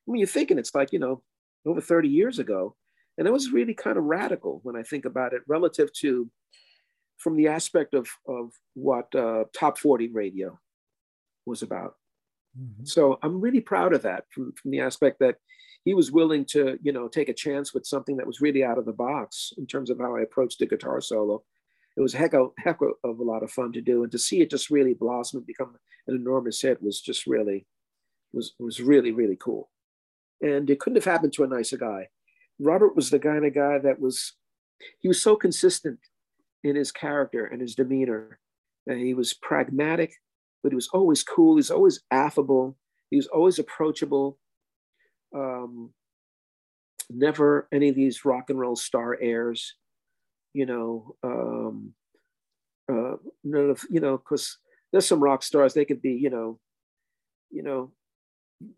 I 0.07 0.11
mean, 0.11 0.21
you're 0.21 0.27
thinking 0.27 0.59
it's 0.59 0.75
like, 0.75 0.93
you 0.93 0.99
know, 0.99 1.23
over 1.65 1.81
30 1.81 2.09
years 2.09 2.39
ago. 2.39 2.77
And 3.17 3.29
it 3.29 3.33
was 3.33 3.53
really 3.53 3.75
kind 3.75 3.97
of 3.97 4.05
radical 4.05 4.61
when 4.65 4.75
I 4.77 4.83
think 4.83 5.05
about 5.05 5.33
it 5.33 5.43
relative 5.47 5.93
to, 6.01 6.29
from 7.17 7.37
the 7.37 7.47
aspect 7.47 7.95
of, 7.95 8.09
of 8.27 8.51
what 8.75 9.15
uh, 9.15 9.45
top 9.57 9.79
40 9.79 10.09
radio 10.09 10.59
was 11.47 11.63
about. 11.63 11.95
Mm-hmm. 12.61 12.85
So 12.85 13.19
I'm 13.23 13.41
really 13.41 13.61
proud 13.61 13.95
of 13.95 14.03
that 14.03 14.25
from, 14.31 14.53
from 14.61 14.73
the 14.73 14.81
aspect 14.81 15.21
that 15.21 15.37
he 15.85 15.95
was 15.95 16.11
willing 16.11 16.45
to, 16.47 16.79
you 16.83 16.93
know, 16.93 17.09
take 17.09 17.29
a 17.29 17.35
chance 17.35 17.73
with 17.73 17.87
something 17.87 18.17
that 18.17 18.27
was 18.27 18.41
really 18.41 18.65
out 18.65 18.79
of 18.79 18.85
the 18.85 18.93
box 18.93 19.53
in 19.59 19.67
terms 19.67 19.91
of 19.91 19.99
how 20.01 20.17
I 20.17 20.23
approached 20.23 20.59
the 20.59 20.67
guitar 20.67 21.01
solo. 21.01 21.45
It 21.97 22.01
was 22.01 22.15
a 22.15 22.19
heck 22.19 22.35
of, 22.35 22.53
heck 22.59 22.79
of 22.83 23.19
a 23.19 23.23
lot 23.23 23.43
of 23.43 23.51
fun 23.51 23.73
to 23.73 23.81
do, 23.81 24.03
and 24.03 24.13
to 24.13 24.19
see 24.19 24.41
it 24.41 24.51
just 24.51 24.71
really 24.71 24.95
blossom 24.95 25.39
and 25.39 25.47
become 25.47 25.77
an 26.07 26.17
enormous 26.17 26.61
hit 26.61 26.83
was 26.83 27.01
just 27.01 27.27
really 27.27 27.67
was 28.33 28.55
was 28.59 28.81
really 28.81 29.13
really 29.13 29.37
cool. 29.41 29.71
And 30.41 30.69
it 30.69 30.81
couldn't 30.81 30.97
have 30.97 31.13
happened 31.13 31.33
to 31.35 31.45
a 31.45 31.49
nicer 31.49 31.77
guy. 31.77 32.09
Robert 32.59 32.97
was 32.97 33.11
the 33.11 33.19
kind 33.19 33.45
of 33.45 33.55
guy 33.55 33.79
that 33.79 34.01
was 34.01 34.35
he 35.01 35.09
was 35.09 35.23
so 35.23 35.37
consistent 35.37 36.01
in 36.65 36.77
his 36.77 36.91
character 36.91 37.47
and 37.47 37.61
his 37.61 37.75
demeanor. 37.75 38.39
And 38.87 38.99
he 38.99 39.15
was 39.15 39.33
pragmatic, 39.33 40.15
but 40.63 40.73
he 40.73 40.77
was 40.77 40.89
always 40.93 41.23
cool. 41.23 41.55
He 41.55 41.61
was 41.61 41.71
always 41.71 42.01
affable. 42.11 42.77
He 43.11 43.17
was 43.17 43.29
always 43.29 43.59
approachable 43.59 44.39
um, 45.35 45.91
never 47.11 47.69
any 47.73 47.89
of 47.89 47.97
these 47.97 48.25
rock 48.25 48.51
and 48.51 48.59
roll 48.59 48.77
star 48.77 49.19
airs, 49.21 49.75
you 50.55 50.65
know, 50.65 51.17
um, 51.23 51.93
uh, 52.91 53.17
none 53.43 53.71
of, 53.71 53.83
you 53.91 54.01
know, 54.01 54.17
because 54.17 54.59
there's 54.93 55.07
some 55.07 55.23
rock 55.23 55.43
stars, 55.43 55.75
they 55.75 55.85
could 55.85 56.01
be, 56.01 56.13
you 56.13 56.31
know, 56.31 56.59
you 57.51 57.63
know, 57.63 57.93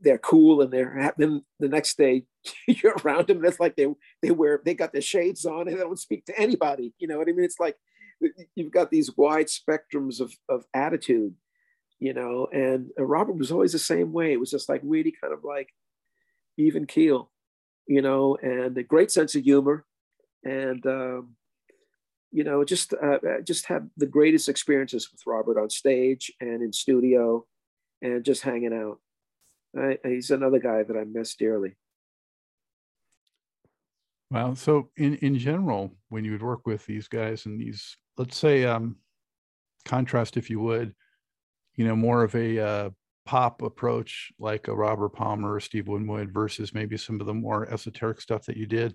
they're 0.01 0.19
cool 0.19 0.63
and 0.63 0.73
they're 0.73 1.13
then 1.17 1.45
the 1.61 1.69
next 1.69 1.97
day 1.97 2.25
you're 2.67 2.97
around 3.05 3.29
them 3.29 3.37
and 3.37 3.47
it's 3.47 3.61
like 3.61 3.77
they 3.77 3.87
they 4.21 4.33
wear 4.33 4.61
they 4.65 4.75
got 4.75 4.93
their 4.93 5.03
shades 5.03 5.45
on 5.45 5.69
and 5.69 5.77
they 5.77 5.81
don't 5.81 5.99
speak 5.99 6.25
to 6.25 6.37
anybody 6.37 6.93
you 6.99 7.07
know 7.07 7.19
what 7.19 7.29
i 7.29 7.33
mean? 7.33 7.45
It's 7.45 7.61
like 7.61 7.77
you've 8.57 8.73
got 8.73 8.91
these 8.91 9.17
wide 9.17 9.47
spectrums 9.47 10.19
of 10.19 10.33
of 10.49 10.65
attitude 10.75 11.35
you 11.99 12.13
know? 12.13 12.49
And 12.53 12.91
robert 12.99 13.37
was 13.37 13.53
always 13.53 13.73
the 13.73 13.79
same 13.79 14.13
way. 14.13 14.33
It 14.33 14.41
was 14.41 14.51
just 14.51 14.69
like 14.69 14.81
really 14.85 15.15
kind 15.21 15.33
of 15.33 15.45
like 15.45 15.71
even 16.59 16.87
keel, 16.87 17.31
you 17.87 18.03
know, 18.03 18.37
and 18.43 18.77
a 18.77 18.83
great 18.83 19.11
sense 19.11 19.35
of 19.35 19.43
humor, 19.43 19.85
and 20.45 20.85
um, 20.87 21.37
you 22.37 22.45
know, 22.45 22.65
just 22.65 22.93
uh, 22.93 23.17
just 23.45 23.65
have 23.65 23.87
the 23.97 24.05
greatest 24.05 24.51
experiences 24.51 25.09
with 25.11 25.23
Robert 25.27 25.59
on 25.59 25.71
stage 25.71 26.31
and 26.39 26.61
in 26.63 26.71
studio, 26.71 27.47
and 28.03 28.23
just 28.27 28.43
hanging 28.43 28.75
out. 28.75 29.01
I, 29.75 29.97
he's 30.07 30.31
another 30.31 30.59
guy 30.59 30.83
that 30.83 30.97
I 30.99 31.05
miss 31.05 31.35
dearly. 31.35 31.77
Wow. 34.31 34.53
So 34.53 34.91
in 34.99 35.15
in 35.17 35.39
general, 35.39 35.97
when 36.11 36.27
you 36.27 36.33
would 36.33 36.43
work 36.43 36.67
with 36.67 36.85
these 36.85 37.09
guys 37.09 37.47
and 37.47 37.59
these, 37.59 37.97
let's 38.19 38.37
say, 38.37 38.67
um, 38.67 38.97
contrast, 39.87 40.37
if 40.37 40.51
you 40.51 40.61
would, 40.61 40.95
you 41.77 41.87
know, 41.87 41.97
more 41.97 42.23
of 42.23 42.35
a 42.35 42.59
uh, 42.59 42.91
pop 43.25 43.63
approach 43.63 44.31
like 44.39 44.69
a 44.69 44.77
Robert 44.77 45.15
Palmer 45.15 45.55
or 45.55 45.61
Steve 45.61 45.89
Winwood 45.89 46.35
versus 46.35 46.75
maybe 46.75 46.99
some 46.99 47.19
of 47.19 47.27
the 47.27 47.33
more 47.33 47.67
esoteric 47.73 48.21
stuff 48.21 48.45
that 48.45 48.59
you 48.59 48.67
did. 48.67 48.95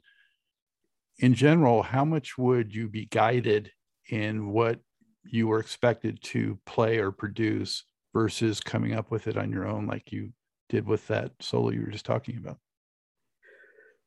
In 1.19 1.33
general, 1.33 1.83
how 1.83 2.05
much 2.05 2.37
would 2.37 2.73
you 2.73 2.87
be 2.87 3.05
guided 3.05 3.71
in 4.09 4.51
what 4.51 4.79
you 5.23 5.47
were 5.47 5.59
expected 5.59 6.21
to 6.23 6.57
play 6.65 6.97
or 6.97 7.11
produce 7.11 7.83
versus 8.13 8.59
coming 8.59 8.93
up 8.93 9.11
with 9.11 9.27
it 9.27 9.37
on 9.37 9.51
your 9.51 9.67
own, 9.67 9.85
like 9.85 10.11
you 10.11 10.31
did 10.69 10.87
with 10.87 11.05
that 11.07 11.31
solo 11.39 11.69
you 11.69 11.81
were 11.81 11.91
just 11.91 12.05
talking 12.05 12.37
about? 12.37 12.57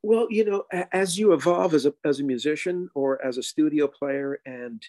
Well, 0.03 0.27
you 0.29 0.45
know, 0.45 0.65
as 0.91 1.17
you 1.17 1.33
evolve 1.33 1.73
as 1.73 1.85
a, 1.85 1.93
as 2.03 2.19
a 2.19 2.23
musician 2.23 2.89
or 2.93 3.23
as 3.25 3.37
a 3.37 3.43
studio 3.43 3.87
player, 3.87 4.39
and 4.45 4.85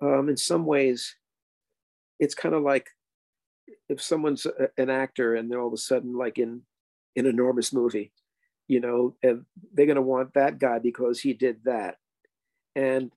um, 0.00 0.28
in 0.28 0.36
some 0.36 0.64
ways, 0.64 1.16
it's 2.20 2.34
kind 2.34 2.54
of 2.54 2.62
like 2.62 2.88
if 3.88 4.00
someone's 4.00 4.46
a, 4.46 4.68
an 4.76 4.90
actor 4.90 5.34
and 5.34 5.50
they're 5.50 5.60
all 5.60 5.68
of 5.68 5.72
a 5.72 5.78
sudden 5.78 6.16
like 6.16 6.38
in 6.38 6.62
an 7.16 7.26
enormous 7.26 7.72
movie, 7.72 8.12
you 8.68 8.80
know, 8.80 9.14
and 9.22 9.44
they're 9.72 9.86
going 9.86 9.96
to 9.96 10.02
want 10.02 10.34
that 10.34 10.58
guy 10.58 10.78
because 10.78 11.20
he 11.20 11.32
did 11.32 11.58
that. 11.64 11.96
And 12.76 13.10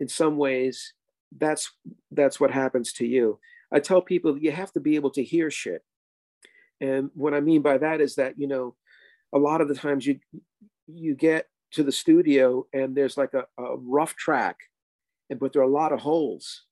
in 0.00 0.08
some 0.08 0.36
ways, 0.36 0.94
that's 1.36 1.70
that's 2.10 2.40
what 2.40 2.50
happens 2.50 2.92
to 2.94 3.06
you. 3.06 3.38
I 3.72 3.80
tell 3.80 4.00
people 4.00 4.38
you 4.38 4.52
have 4.52 4.72
to 4.72 4.80
be 4.80 4.96
able 4.96 5.10
to 5.10 5.24
hear 5.24 5.50
shit. 5.50 5.82
And 6.80 7.10
what 7.14 7.34
I 7.34 7.40
mean 7.40 7.62
by 7.62 7.78
that 7.78 8.00
is 8.00 8.16
that, 8.16 8.38
you 8.38 8.46
know, 8.46 8.74
a 9.32 9.38
lot 9.38 9.60
of 9.60 9.68
the 9.68 9.74
times 9.74 10.06
you 10.06 10.18
you 10.86 11.14
get 11.14 11.46
to 11.72 11.82
the 11.82 11.92
studio 11.92 12.66
and 12.72 12.96
there's 12.96 13.16
like 13.16 13.34
a, 13.34 13.44
a 13.62 13.76
rough 13.76 14.14
track, 14.16 14.56
and 15.30 15.38
but 15.38 15.52
there 15.52 15.62
are 15.62 15.66
a 15.66 15.68
lot 15.68 15.92
of 15.92 16.00
holes 16.00 16.66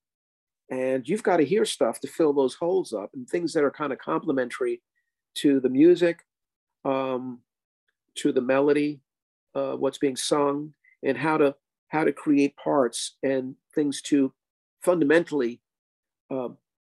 and 0.71 1.09
you've 1.09 1.23
got 1.23 1.39
to 1.39 1.45
hear 1.45 1.65
stuff 1.65 2.01
to 2.01 2.09
fill 2.09 2.33
those 2.33 2.55
holes 2.55 2.93
up 2.93 3.11
and 3.15 3.29
things 3.29 3.53
that 3.53 3.65
are 3.65 3.71
kind 3.71 3.93
of 3.93 3.99
complementary 3.99 4.81
to 5.35 5.61
the 5.61 5.69
music 5.69 6.25
um, 6.85 7.41
to 8.17 8.33
the 8.33 8.41
melody 8.41 9.01
uh, 9.55 9.73
what's 9.73 9.99
being 9.99 10.17
sung 10.17 10.73
and 11.03 11.17
how 11.17 11.37
to 11.37 11.55
how 11.89 12.05
to 12.05 12.13
create 12.13 12.57
parts 12.57 13.17
and 13.23 13.55
things 13.75 14.03
to 14.03 14.33
fundamentally 14.83 15.61
uh, 16.31 16.49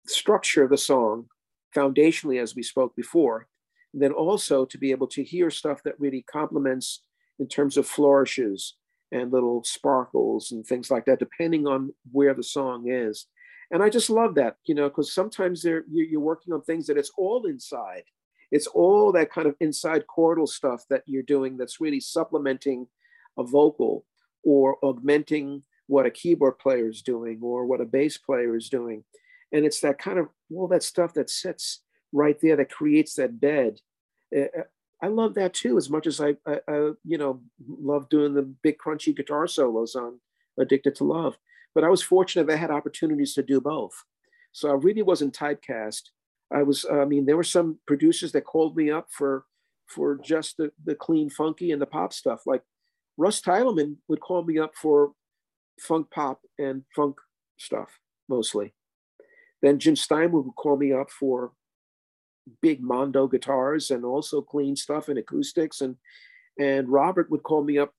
structure 0.07 0.67
the 0.67 0.79
song 0.79 1.27
foundationally 1.75 2.41
as 2.41 2.55
we 2.55 2.63
spoke 2.63 2.97
before 2.97 3.47
and 3.93 4.03
then 4.03 4.13
also 4.13 4.65
to 4.65 4.79
be 4.79 4.91
able 4.91 5.07
to 5.07 5.23
hear 5.23 5.51
stuff 5.51 5.83
that 5.83 5.99
really 6.01 6.23
complements 6.31 7.03
in 7.39 7.47
terms 7.47 7.77
of 7.77 7.87
flourishes 7.87 8.75
and 9.13 9.33
little 9.33 9.63
sparkles 9.65 10.53
and 10.53 10.67
things 10.67 10.91
like 10.91 11.05
that 11.05 11.19
depending 11.19 11.67
on 11.67 11.93
where 12.13 12.35
the 12.35 12.43
song 12.43 12.89
is. 12.89 13.27
And 13.71 13.83
i 13.83 13.91
just 13.91 14.11
love 14.11 14.37
that 14.37 14.57
you 14.65 14.75
know 14.75 14.89
because 14.89 15.13
sometimes 15.13 15.61
they're 15.61 15.85
you're 15.91 16.21
working 16.21 16.53
on 16.55 16.63
things 16.63 16.87
that 16.87 16.97
it's 16.97 17.11
all 17.19 17.47
inside 17.47 18.05
it's 18.53 18.67
all 18.67 19.13
that 19.13 19.31
kind 19.31 19.47
of 19.47 19.57
inside 19.61 20.05
chordal 20.07 20.49
stuff 20.49 20.85
that 20.91 21.03
you're 21.07 21.23
doing 21.23 21.57
that's 21.57 21.81
really 21.81 22.01
supplementing 22.01 22.87
a 23.39 23.45
vocal 23.45 24.05
or 24.45 24.77
augmenting 24.83 25.63
what 25.89 26.07
a 26.07 26.11
keyboard 26.11 26.59
player 26.59 26.89
is 26.89 27.03
doing 27.03 27.39
or 27.43 27.67
what 27.67 27.81
a 27.81 27.85
bass 27.85 28.19
player 28.19 28.57
is 28.57 28.69
doing 28.69 29.05
and 29.53 29.65
it's 29.65 29.81
that 29.81 29.99
kind 29.99 30.19
of 30.19 30.29
all 30.55 30.69
that 30.69 30.83
stuff 30.83 31.15
that 31.15 31.31
sits 31.31 31.83
right 32.13 32.41
there 32.41 32.57
that 32.57 32.71
creates 32.71 33.15
that 33.15 33.41
bed 33.41 33.81
eh, 34.35 34.47
eh, 34.57 34.63
i 35.03 35.07
love 35.07 35.35
that 35.35 35.55
too 35.55 35.77
as 35.77 35.91
much 35.91 36.07
as 36.07 36.21
I, 36.21 36.37
I, 36.47 36.61
I 36.69 36.75
you 37.05 37.19
know 37.19 37.41
love 37.67 38.09
doing 38.09 38.35
the 38.35 38.43
big 38.43 38.79
crunchy 38.79 39.17
guitar 39.17 39.47
solos 39.47 39.95
on 39.95 40.21
addicted 40.59 40.95
to 40.97 41.05
love 41.05 41.37
but 41.77 41.85
I 41.85 41.91
was 41.91 42.03
fortunate 42.03 42.51
I 42.51 42.57
had 42.57 42.71
opportunities 42.71 43.35
to 43.35 43.43
do 43.43 43.61
both. 43.61 43.93
So 44.53 44.71
I 44.71 44.73
really 44.73 45.03
wasn't 45.03 45.37
typecast. 45.37 46.05
I 46.53 46.63
was, 46.63 46.87
I 46.91 47.05
mean, 47.05 47.27
there 47.27 47.37
were 47.37 47.45
some 47.45 47.79
producers 47.87 48.33
that 48.33 48.45
called 48.45 48.77
me 48.77 48.91
up 48.91 49.09
for 49.11 49.45
for 49.89 50.19
just 50.25 50.57
the, 50.57 50.73
the 50.85 50.97
clean 50.97 51.31
funky 51.31 51.71
and 51.71 51.81
the 51.81 51.87
pop 51.87 52.13
stuff. 52.13 52.43
Like 52.45 52.63
Russ 53.17 53.41
Titelman 53.41 53.97
would 54.09 54.21
call 54.21 54.43
me 54.43 54.59
up 54.59 54.73
for 54.75 55.13
funk 55.81 56.09
pop 56.11 56.41
and 56.59 56.83
funk 56.95 57.19
stuff 57.57 57.99
mostly. 58.29 58.75
Then 59.63 59.79
Jim 59.79 59.97
Steinman 59.97 60.45
would 60.45 60.57
call 60.57 60.77
me 60.77 60.93
up 60.93 61.11
for 61.11 61.53
big 62.63 62.83
Mondo 62.83 63.27
guitars 63.27 63.91
and 63.91 64.05
also 64.05 64.41
clean 64.41 64.77
stuff 64.77 65.09
and 65.09 65.19
acoustics 65.19 65.81
and 65.81 65.97
and 66.59 66.89
Robert 66.89 67.31
would 67.31 67.43
call 67.43 67.63
me 67.63 67.79
up 67.79 67.93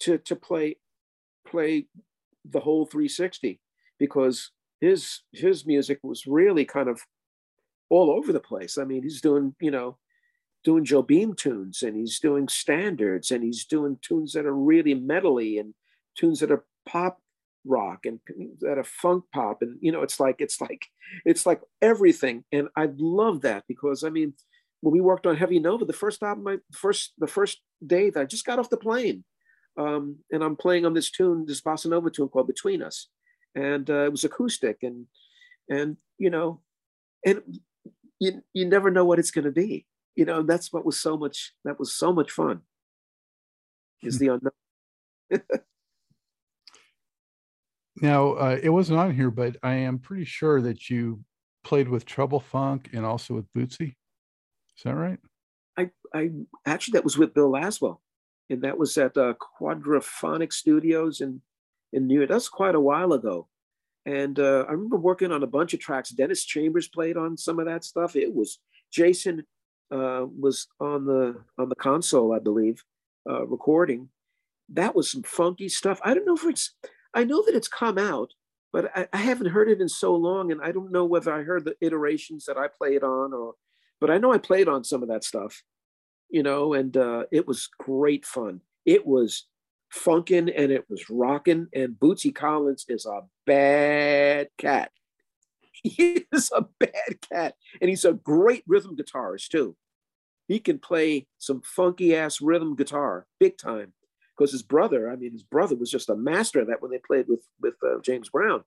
to 0.00 0.18
to 0.18 0.36
play 0.36 0.76
play 1.46 1.86
the 2.44 2.60
whole 2.60 2.86
360 2.86 3.60
because 3.98 4.50
his 4.80 5.22
his 5.32 5.66
music 5.66 5.98
was 6.02 6.26
really 6.26 6.64
kind 6.64 6.88
of 6.88 7.00
all 7.90 8.10
over 8.10 8.32
the 8.32 8.40
place. 8.40 8.78
I 8.78 8.84
mean, 8.84 9.02
he's 9.02 9.20
doing, 9.20 9.54
you 9.60 9.70
know, 9.70 9.98
doing 10.64 10.84
Joe 10.84 11.02
Beam 11.02 11.34
tunes 11.34 11.82
and 11.82 11.96
he's 11.96 12.18
doing 12.18 12.48
standards 12.48 13.30
and 13.30 13.42
he's 13.42 13.64
doing 13.64 13.98
tunes 14.02 14.32
that 14.32 14.46
are 14.46 14.54
really 14.54 14.94
metally 14.94 15.58
and 15.58 15.74
tunes 16.16 16.40
that 16.40 16.50
are 16.50 16.64
pop 16.86 17.20
rock 17.66 18.06
and 18.06 18.20
that 18.60 18.78
are 18.78 18.84
funk 18.84 19.24
pop 19.34 19.60
and 19.60 19.76
you 19.82 19.92
know 19.92 20.02
it's 20.02 20.18
like 20.18 20.36
it's 20.38 20.62
like 20.62 20.86
it's 21.26 21.44
like 21.44 21.60
everything 21.82 22.42
and 22.52 22.68
I 22.74 22.88
love 22.96 23.42
that 23.42 23.64
because 23.68 24.02
I 24.02 24.08
mean 24.08 24.32
when 24.80 24.94
we 24.94 25.02
worked 25.02 25.26
on 25.26 25.36
Heavy 25.36 25.58
Nova 25.58 25.84
the 25.84 25.92
first 25.92 26.22
album 26.22 26.48
I 26.48 26.58
first 26.72 27.12
the 27.18 27.26
first 27.26 27.60
day 27.86 28.08
that 28.08 28.20
I 28.20 28.24
just 28.24 28.46
got 28.46 28.58
off 28.58 28.70
the 28.70 28.78
plane 28.78 29.24
um, 29.76 30.16
and 30.32 30.42
I'm 30.42 30.56
playing 30.56 30.86
on 30.86 30.94
this 30.94 31.10
tune 31.10 31.44
this 31.46 31.60
bossa 31.60 31.86
nova 31.86 32.10
tune 32.10 32.28
called 32.28 32.46
Between 32.46 32.82
Us 32.82 33.08
and 33.54 33.88
uh, 33.90 34.04
it 34.04 34.10
was 34.10 34.24
acoustic 34.24 34.78
and 34.82 35.06
and 35.68 35.98
you 36.16 36.30
know 36.30 36.60
and 37.26 37.42
you 38.20 38.42
you 38.52 38.66
never 38.66 38.90
know 38.90 39.04
what 39.04 39.18
it's 39.18 39.32
going 39.32 39.46
to 39.46 39.50
be. 39.50 39.86
You 40.14 40.26
know 40.26 40.42
that's 40.42 40.72
what 40.72 40.84
was 40.84 41.00
so 41.00 41.16
much 41.16 41.54
that 41.64 41.78
was 41.78 41.92
so 41.92 42.12
much 42.12 42.30
fun. 42.30 42.60
Is 44.02 44.18
the 44.18 44.28
unknown. 44.28 45.42
Now 48.02 48.32
uh, 48.32 48.58
it 48.62 48.70
wasn't 48.70 48.98
on 48.98 49.14
here 49.14 49.30
but 49.30 49.58
i 49.62 49.74
am 49.74 49.98
pretty 49.98 50.24
sure 50.24 50.62
that 50.62 50.88
you 50.88 51.22
played 51.64 51.86
with 51.86 52.06
trouble 52.06 52.40
funk 52.40 52.88
and 52.94 53.04
also 53.04 53.34
with 53.34 53.52
bootsy. 53.52 53.96
Is 54.76 54.84
that 54.84 54.94
right? 54.94 55.18
I 55.76 55.90
i 56.14 56.30
actually 56.64 56.92
that 56.92 57.04
was 57.04 57.18
with 57.18 57.34
bill 57.34 57.52
laswell. 57.52 57.98
And 58.48 58.62
that 58.62 58.78
was 58.78 58.96
at 58.96 59.18
uh, 59.18 59.34
quadraphonic 59.60 60.54
studios 60.54 61.20
in 61.20 61.42
in 61.92 62.06
new 62.06 62.20
york. 62.20 62.30
That's 62.30 62.48
quite 62.48 62.74
a 62.74 62.80
while 62.80 63.12
ago 63.12 63.49
and 64.06 64.38
uh, 64.38 64.64
i 64.68 64.72
remember 64.72 64.96
working 64.96 65.32
on 65.32 65.42
a 65.42 65.46
bunch 65.46 65.74
of 65.74 65.80
tracks 65.80 66.10
dennis 66.10 66.44
chambers 66.44 66.88
played 66.88 67.16
on 67.16 67.36
some 67.36 67.58
of 67.58 67.66
that 67.66 67.84
stuff 67.84 68.16
it 68.16 68.34
was 68.34 68.58
jason 68.90 69.44
uh, 69.90 70.26
was 70.38 70.68
on 70.78 71.04
the 71.04 71.36
on 71.58 71.68
the 71.68 71.74
console, 71.74 72.32
I 72.32 72.38
believe, 72.38 72.84
uh, 73.28 73.46
recording. 73.46 74.08
That 74.68 74.94
was 74.94 75.10
some 75.10 75.22
funky 75.22 75.68
stuff. 75.68 76.00
I 76.04 76.14
don't 76.14 76.26
know 76.26 76.36
if 76.36 76.44
it's. 76.44 76.74
I 77.12 77.24
know 77.24 77.44
that 77.44 77.56
it's 77.56 77.68
come 77.68 77.98
out, 77.98 78.32
but 78.72 78.90
I, 78.96 79.08
I, 79.12 79.16
haven't 79.16 79.50
heard 79.50 79.68
it 79.68 79.80
in 79.80 79.88
so 79.88 80.14
long, 80.14 80.52
and 80.52 80.60
I 80.62 80.70
don't 80.70 80.92
know 80.92 81.04
whether 81.04 81.32
I 81.32 81.42
heard 81.42 81.64
the 81.64 81.74
iterations 81.80 82.44
that 82.44 82.56
I 82.56 82.68
played 82.68 83.02
on, 83.02 83.32
or. 83.32 83.54
But 84.00 84.10
I 84.10 84.18
know 84.18 84.32
I 84.32 84.38
played 84.38 84.68
on 84.68 84.84
some 84.84 85.02
of 85.02 85.08
that 85.10 85.24
stuff, 85.24 85.62
you 86.30 86.42
know, 86.42 86.72
and 86.72 86.96
uh, 86.96 87.24
it 87.30 87.46
was 87.46 87.68
great 87.78 88.24
fun. 88.24 88.62
It 88.86 89.06
was 89.06 89.46
funkin' 89.92 90.52
and 90.56 90.70
it 90.72 90.88
was 90.88 91.10
rocking. 91.10 91.68
And 91.74 91.94
Bootsy 91.94 92.34
Collins 92.34 92.84
is 92.88 93.06
a 93.06 93.22
bad 93.46 94.48
cat. 94.58 94.90
he 95.82 96.26
is 96.32 96.50
a 96.54 96.66
bad 96.78 97.20
cat. 97.28 97.54
And 97.80 97.88
he's 97.88 98.04
a 98.04 98.12
great 98.12 98.64
rhythm 98.66 98.96
guitarist 98.96 99.48
too. 99.48 99.76
He 100.48 100.58
can 100.58 100.78
play 100.78 101.26
some 101.38 101.62
funky 101.62 102.14
ass 102.16 102.40
rhythm 102.40 102.74
guitar, 102.74 103.26
big 103.38 103.56
time. 103.56 103.92
Because 104.36 104.52
his 104.52 104.62
brother, 104.62 105.10
I 105.10 105.16
mean, 105.16 105.32
his 105.32 105.42
brother 105.42 105.76
was 105.76 105.90
just 105.90 106.08
a 106.08 106.16
master 106.16 106.60
of 106.60 106.68
that 106.68 106.80
when 106.80 106.90
they 106.90 106.98
played 106.98 107.26
with 107.28 107.42
with 107.60 107.74
uh, 107.82 108.00
James 108.02 108.30
Brown. 108.30 108.64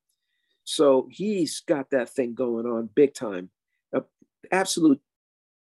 So 0.63 1.07
he's 1.11 1.61
got 1.61 1.89
that 1.89 2.09
thing 2.09 2.36
going 2.36 2.65
on 2.65 2.89
big 2.93 3.13
time. 3.13 3.49
Absolute, 4.51 5.01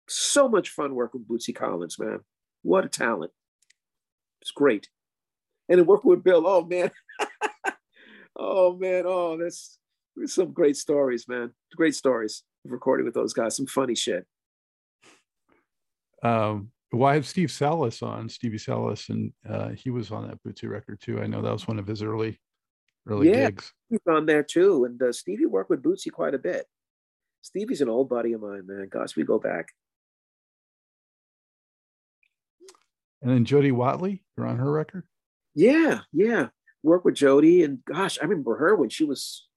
so 0.08 0.48
much 0.48 0.70
fun 0.70 0.96
working 0.96 1.26
with 1.28 1.42
Bootsy 1.42 1.54
Collins, 1.54 2.00
man. 2.00 2.22
What 2.64 2.86
a 2.86 2.90
talent! 2.90 3.32
It's 4.42 4.52
great. 4.52 4.90
And 5.70 5.80
then 5.80 5.86
working 5.86 6.10
with 6.10 6.24
Bill, 6.24 6.46
oh 6.48 6.66
man, 6.66 6.92
oh 8.36 8.76
man, 8.76 9.04
oh 9.06 9.38
that's 9.38 9.78
some 10.26 10.52
great 10.52 10.76
stories, 10.76 11.28
man. 11.28 11.52
Great 11.76 11.96
stories 11.96 12.44
of 12.66 12.72
recording 12.72 13.06
with 13.06 13.14
those 13.14 13.34
guys. 13.34 13.56
Some 13.56 13.68
funny 13.68 13.96
shit. 13.96 14.26
Um, 16.24 16.72
well, 16.92 17.10
I 17.10 17.14
have 17.14 17.28
Steve 17.28 17.52
Salas 17.52 18.02
on 18.02 18.30
Stevie 18.30 18.58
Salas, 18.58 19.10
and 19.10 19.32
uh, 19.48 19.70
he 19.70 19.92
was 19.92 20.12
on 20.12 20.28
that 20.28 20.44
Bootsy 20.44 20.68
record 20.68 21.00
too. 21.00 21.22
I 21.22 21.28
know 21.28 21.42
that 21.42 21.54
was 21.54 21.68
one 21.68 21.78
of 21.78 21.86
his 21.86 22.02
early, 22.02 22.40
early 23.08 23.30
yeah, 23.30 23.46
gigs. 23.46 23.72
He's 23.90 24.00
on 24.08 24.26
there 24.26 24.44
too, 24.44 24.86
and 24.86 25.02
uh, 25.02 25.12
Stevie 25.12 25.46
worked 25.46 25.70
with 25.70 25.84
Bootsy 25.84 26.12
quite 26.12 26.34
a 26.34 26.40
bit. 26.40 26.66
Stevie's 27.42 27.82
an 27.82 27.90
old 27.90 28.10
buddy 28.10 28.34
of 28.34 28.42
mine, 28.42 28.66
man. 28.66 28.88
Gosh, 28.90 29.16
we 29.16 29.24
go 29.24 29.40
back. 29.40 29.70
And 33.22 33.32
then 33.32 33.46
Jody 33.46 33.72
Watley, 33.72 34.24
you're 34.36 34.48
on 34.48 34.58
her 34.58 34.72
record. 34.72 35.04
Yeah, 35.60 36.02
yeah. 36.14 36.48
Work 36.84 37.04
with 37.04 37.16
Jody, 37.16 37.64
and 37.64 37.84
gosh, 37.84 38.18
I 38.22 38.24
remember 38.24 38.56
her 38.56 38.76
when 38.78 38.90
she 38.90 39.04
was 39.04 39.50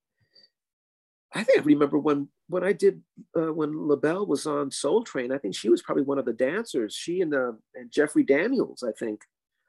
I 1.34 1.44
think 1.44 1.60
I 1.60 1.62
remember 1.62 1.98
when 1.98 2.28
when 2.48 2.64
I 2.64 2.72
did 2.72 3.02
uh, 3.36 3.52
when 3.52 3.88
LaBelle 3.88 4.26
was 4.26 4.46
on 4.46 4.70
Soul 4.70 5.04
Train. 5.04 5.32
I 5.32 5.38
think 5.38 5.54
she 5.54 5.68
was 5.68 5.80
probably 5.80 6.02
one 6.02 6.18
of 6.18 6.24
the 6.24 6.32
dancers. 6.32 6.94
She 6.94 7.20
and 7.20 7.34
uh, 7.34 7.52
and 7.74 7.90
Jeffrey 7.90 8.24
Daniels. 8.24 8.82
I 8.82 8.92
think 8.98 9.20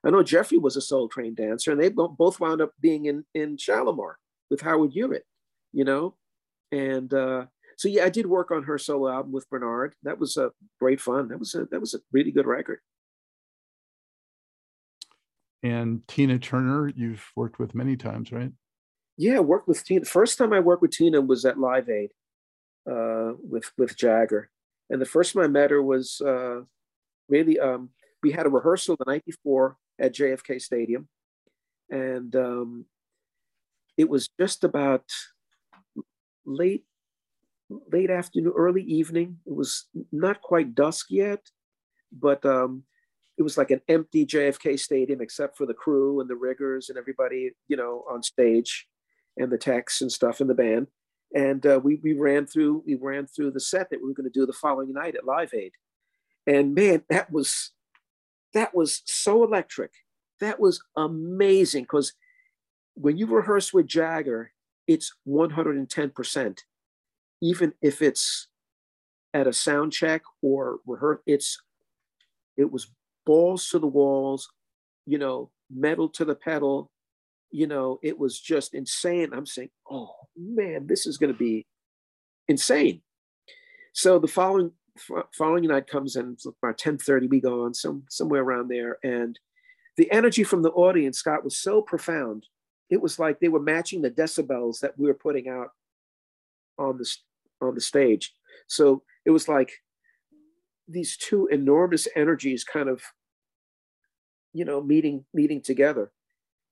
I 0.03 0.09
know 0.09 0.23
Jeffrey 0.23 0.57
was 0.57 0.75
a 0.75 0.81
Soul 0.81 1.07
Train 1.07 1.36
dancer, 1.36 1.71
and 1.71 1.79
they 1.79 1.89
both 1.89 2.39
wound 2.39 2.61
up 2.61 2.71
being 2.81 3.05
in 3.05 3.25
in 3.34 3.57
Shalamar 3.57 4.15
with 4.49 4.61
Howard 4.61 4.91
Hewett. 4.91 5.25
You 5.71 5.86
know, 5.86 6.15
and 6.71 7.13
uh, 7.13 7.45
so 7.77 7.88
yeah, 7.88 8.05
I 8.05 8.09
did 8.09 8.25
work 8.25 8.51
on 8.51 8.63
her 8.63 8.77
solo 8.77 9.09
album 9.09 9.31
with 9.31 9.49
Bernard. 9.49 9.93
That 10.03 10.19
was 10.19 10.36
a 10.36 10.51
great 10.79 10.99
fun. 10.99 11.29
That 11.29 11.39
was 11.39 11.55
a 11.55 11.65
that 11.65 11.79
was 11.79 11.93
a 11.93 11.99
really 12.11 12.31
good 12.31 12.47
record. 12.47 12.79
And 15.64 16.05
Tina 16.07 16.38
Turner, 16.38 16.89
you've 16.89 17.26
worked 17.36 17.57
with 17.57 17.74
many 17.74 17.95
times, 17.95 18.32
right? 18.32 18.51
Yeah, 19.18 19.39
worked 19.39 19.68
with 19.68 19.84
Tina. 19.86 20.05
First 20.05 20.38
time 20.38 20.51
I 20.53 20.59
worked 20.59 20.82
with 20.82 20.91
Tina 20.91 21.22
was 21.22 21.45
at 21.45 21.57
Live 21.57 21.89
Aid 21.89 22.11
uh, 22.89 23.34
with 23.39 23.72
with 23.78 23.95
Jagger, 23.95 24.49
and 24.89 25.01
the 25.01 25.05
first 25.05 25.34
time 25.34 25.43
I 25.43 25.47
met 25.47 25.72
her 25.72 25.82
was 25.82 26.20
uh, 26.20 26.61
really 27.30 27.59
um, 27.59 27.89
we 28.22 28.32
had 28.32 28.45
a 28.45 28.49
rehearsal 28.49 28.97
the 28.97 29.05
night 29.09 29.24
before 29.26 29.78
at 29.99 30.16
JFK 30.16 30.61
Stadium, 30.61 31.07
and 31.89 32.36
um, 32.36 32.86
it 33.97 34.09
was 34.09 34.30
just 34.39 34.64
about 34.64 35.05
late 36.45 36.84
late 37.91 38.09
afternoon, 38.09 38.53
early 38.55 38.84
evening. 38.84 39.38
It 39.45 39.55
was 39.55 39.86
not 40.11 40.41
quite 40.41 40.76
dusk 40.76 41.07
yet, 41.09 41.41
but 42.11 42.45
um, 42.45 42.84
it 43.38 43.43
was 43.43 43.57
like 43.57 43.71
an 43.71 43.81
empty 43.88 44.25
JFK 44.25 44.79
Stadium 44.79 45.21
except 45.21 45.57
for 45.57 45.65
the 45.65 45.73
crew 45.73 46.21
and 46.21 46.29
the 46.29 46.36
riggers 46.36 46.89
and 46.89 46.97
everybody, 46.97 47.51
you 47.67 47.75
know, 47.75 48.03
on 48.09 48.21
stage 48.21 48.88
and 49.38 49.51
the 49.51 49.57
techs 49.57 50.01
and 50.01 50.11
stuff 50.11 50.39
in 50.39 50.47
the 50.47 50.53
band. 50.53 50.88
And 51.36 51.65
uh, 51.65 51.79
we, 51.84 51.99
we 52.03 52.13
ran 52.13 52.45
through 52.45 52.84
we 52.86 52.95
ran 52.95 53.25
through 53.25 53.51
the 53.51 53.59
set 53.59 53.89
that 53.89 54.01
we 54.01 54.07
were 54.07 54.13
going 54.13 54.31
to 54.31 54.39
do 54.39 54.45
the 54.45 54.53
following 54.53 54.93
night 54.93 55.15
at 55.15 55.25
Live 55.25 55.51
Aid, 55.53 55.71
and 56.45 56.75
man, 56.75 57.03
that 57.09 57.31
was 57.31 57.71
that 58.53 58.75
was 58.75 59.01
so 59.05 59.43
electric. 59.43 59.91
That 60.39 60.59
was 60.59 60.84
amazing 60.95 61.84
because 61.84 62.13
when 62.93 63.17
you 63.17 63.25
rehearse 63.25 63.73
with 63.73 63.88
Jagger, 63.88 64.51
it's 64.88 65.11
110%. 65.27 66.57
Even 67.41 67.73
if 67.81 68.01
it's 68.01 68.47
at 69.34 69.47
a 69.47 69.53
sound 69.53 69.91
check 69.91 70.21
or 70.43 70.77
rehearse, 70.86 71.19
it's 71.25 71.59
it 72.57 72.71
was 72.71 72.91
balls 73.26 73.69
to 73.69 73.80
the 73.80 73.88
walls, 73.88 74.49
you 75.05 75.17
know, 75.17 75.51
metal 75.69 76.09
to 76.09 76.26
the 76.26 76.36
pedal, 76.36 76.91
you 77.51 77.67
know, 77.67 77.99
it 78.01 78.17
was 78.17 78.39
just 78.39 78.74
insane. 78.74 79.32
I'm 79.34 79.45
saying, 79.45 79.69
oh 79.89 80.13
man, 80.36 80.88
this 80.88 81.05
is 81.05 81.17
going 81.17 81.32
to 81.32 81.38
be 81.38 81.65
insane. 82.47 83.01
So 83.93 84.19
the 84.19 84.28
following 84.28 84.71
following 85.34 85.65
night 85.65 85.88
comes 85.88 86.15
in 86.15 86.38
about 86.45 86.78
10:30. 86.78 87.30
We 87.30 87.39
go 87.39 87.63
on 87.63 87.74
some 87.74 88.03
somewhere 88.09 88.41
around 88.41 88.69
there, 88.69 88.97
and 89.03 89.39
the 89.97 90.11
energy 90.11 90.43
from 90.43 90.63
the 90.63 90.71
audience, 90.71 91.19
Scott, 91.19 91.43
was 91.43 91.57
so 91.57 91.82
profound. 91.82 92.47
It 92.89 93.01
was 93.01 93.19
like 93.19 93.39
they 93.39 93.49
were 93.49 93.59
matching 93.59 94.01
the 94.01 94.11
decibels 94.11 94.80
that 94.80 94.97
we 94.97 95.07
were 95.07 95.13
putting 95.13 95.47
out 95.47 95.69
on 96.78 96.97
the 96.97 97.17
on 97.61 97.76
the 97.76 97.82
stage. 97.82 98.34
So 98.67 99.03
it 99.26 99.32
was 99.32 99.47
like 99.47 99.71
these 100.88 101.17
two 101.17 101.47
enormous 101.47 102.07
energies 102.15 102.63
kind 102.63 102.89
of, 102.89 103.01
you 104.53 104.65
know, 104.65 104.81
meeting 104.81 105.25
meeting 105.34 105.61
together 105.61 106.11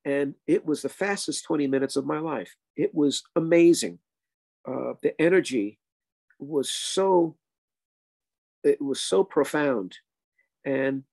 and 0.03 0.36
it 0.47 0.66
was 0.66 0.82
the 0.82 0.89
fastest 0.89 1.43
20 1.45 1.68
minutes 1.68 1.95
of 1.95 2.05
my 2.05 2.20
life. 2.20 2.55
It 2.76 2.93
was 2.93 3.24
amazing. 3.36 3.99
Uh, 4.68 4.93
the 5.01 5.20
energy 5.20 5.80
was 6.39 6.72
so 6.72 7.36
it 8.64 8.82
was 8.82 9.01
so 9.01 9.24
profound 9.24 9.97
and 10.66 11.03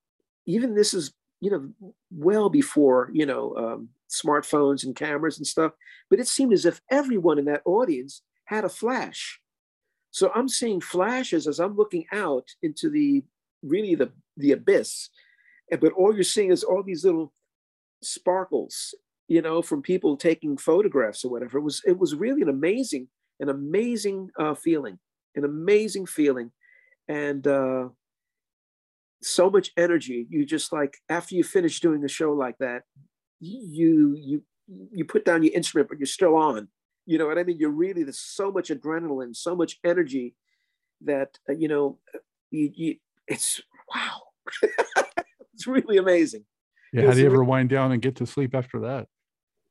even 0.46 0.74
this 0.74 0.92
is 0.92 1.12
you 1.40 1.50
know, 1.50 1.92
well 2.10 2.50
before, 2.50 3.10
you 3.12 3.24
know, 3.24 3.54
um, 3.56 3.88
smartphones 4.10 4.84
and 4.84 4.96
cameras 4.96 5.38
and 5.38 5.46
stuff. 5.46 5.72
But 6.10 6.18
it 6.18 6.28
seemed 6.28 6.52
as 6.52 6.64
if 6.64 6.80
everyone 6.90 7.38
in 7.38 7.44
that 7.46 7.62
audience 7.64 8.22
had 8.44 8.64
a 8.64 8.68
flash. 8.68 9.40
So 10.10 10.30
I'm 10.34 10.48
seeing 10.48 10.80
flashes 10.80 11.46
as 11.46 11.58
I'm 11.58 11.76
looking 11.76 12.06
out 12.12 12.48
into 12.62 12.90
the 12.90 13.24
really 13.62 13.94
the 13.94 14.12
the 14.36 14.52
abyss. 14.52 15.10
But 15.70 15.92
all 15.92 16.14
you're 16.14 16.22
seeing 16.24 16.50
is 16.50 16.64
all 16.64 16.82
these 16.82 17.04
little 17.04 17.32
sparkles, 18.02 18.94
you 19.26 19.42
know, 19.42 19.60
from 19.60 19.82
people 19.82 20.16
taking 20.16 20.56
photographs 20.56 21.24
or 21.24 21.30
whatever. 21.30 21.58
It 21.58 21.62
was 21.62 21.82
it 21.86 21.98
was 21.98 22.14
really 22.14 22.42
an 22.42 22.48
amazing, 22.48 23.08
an 23.40 23.48
amazing 23.48 24.30
uh, 24.38 24.54
feeling, 24.54 24.98
an 25.34 25.44
amazing 25.44 26.06
feeling, 26.06 26.52
and 27.06 27.46
uh, 27.46 27.88
so 29.22 29.50
much 29.50 29.72
energy. 29.76 30.26
You 30.30 30.46
just 30.46 30.72
like 30.72 30.96
after 31.08 31.34
you 31.34 31.44
finish 31.44 31.80
doing 31.80 32.04
a 32.04 32.08
show 32.08 32.32
like 32.32 32.56
that, 32.58 32.82
you 33.40 34.16
you 34.16 34.42
you 34.92 35.04
put 35.04 35.24
down 35.24 35.42
your 35.42 35.54
instrument, 35.54 35.88
but 35.88 35.98
you're 35.98 36.06
still 36.06 36.36
on. 36.36 36.68
You 37.08 37.16
know 37.16 37.26
what 37.26 37.38
I 37.38 37.42
mean? 37.42 37.56
You're 37.58 37.70
really 37.70 38.02
there's 38.02 38.18
so 38.18 38.52
much 38.52 38.68
adrenaline, 38.68 39.34
so 39.34 39.56
much 39.56 39.78
energy 39.82 40.34
that 41.00 41.38
uh, 41.48 41.54
you 41.54 41.66
know 41.66 41.96
you, 42.50 42.70
you 42.74 42.96
it's 43.26 43.62
wow. 43.94 44.24
it's 45.54 45.66
really 45.66 45.96
amazing. 45.96 46.44
Yeah. 46.92 47.06
How 47.06 47.12
do 47.12 47.20
you 47.20 47.24
ever 47.24 47.42
wind 47.42 47.70
down 47.70 47.92
and 47.92 48.02
get 48.02 48.16
to 48.16 48.26
sleep 48.26 48.54
after 48.54 48.80
that? 48.80 49.06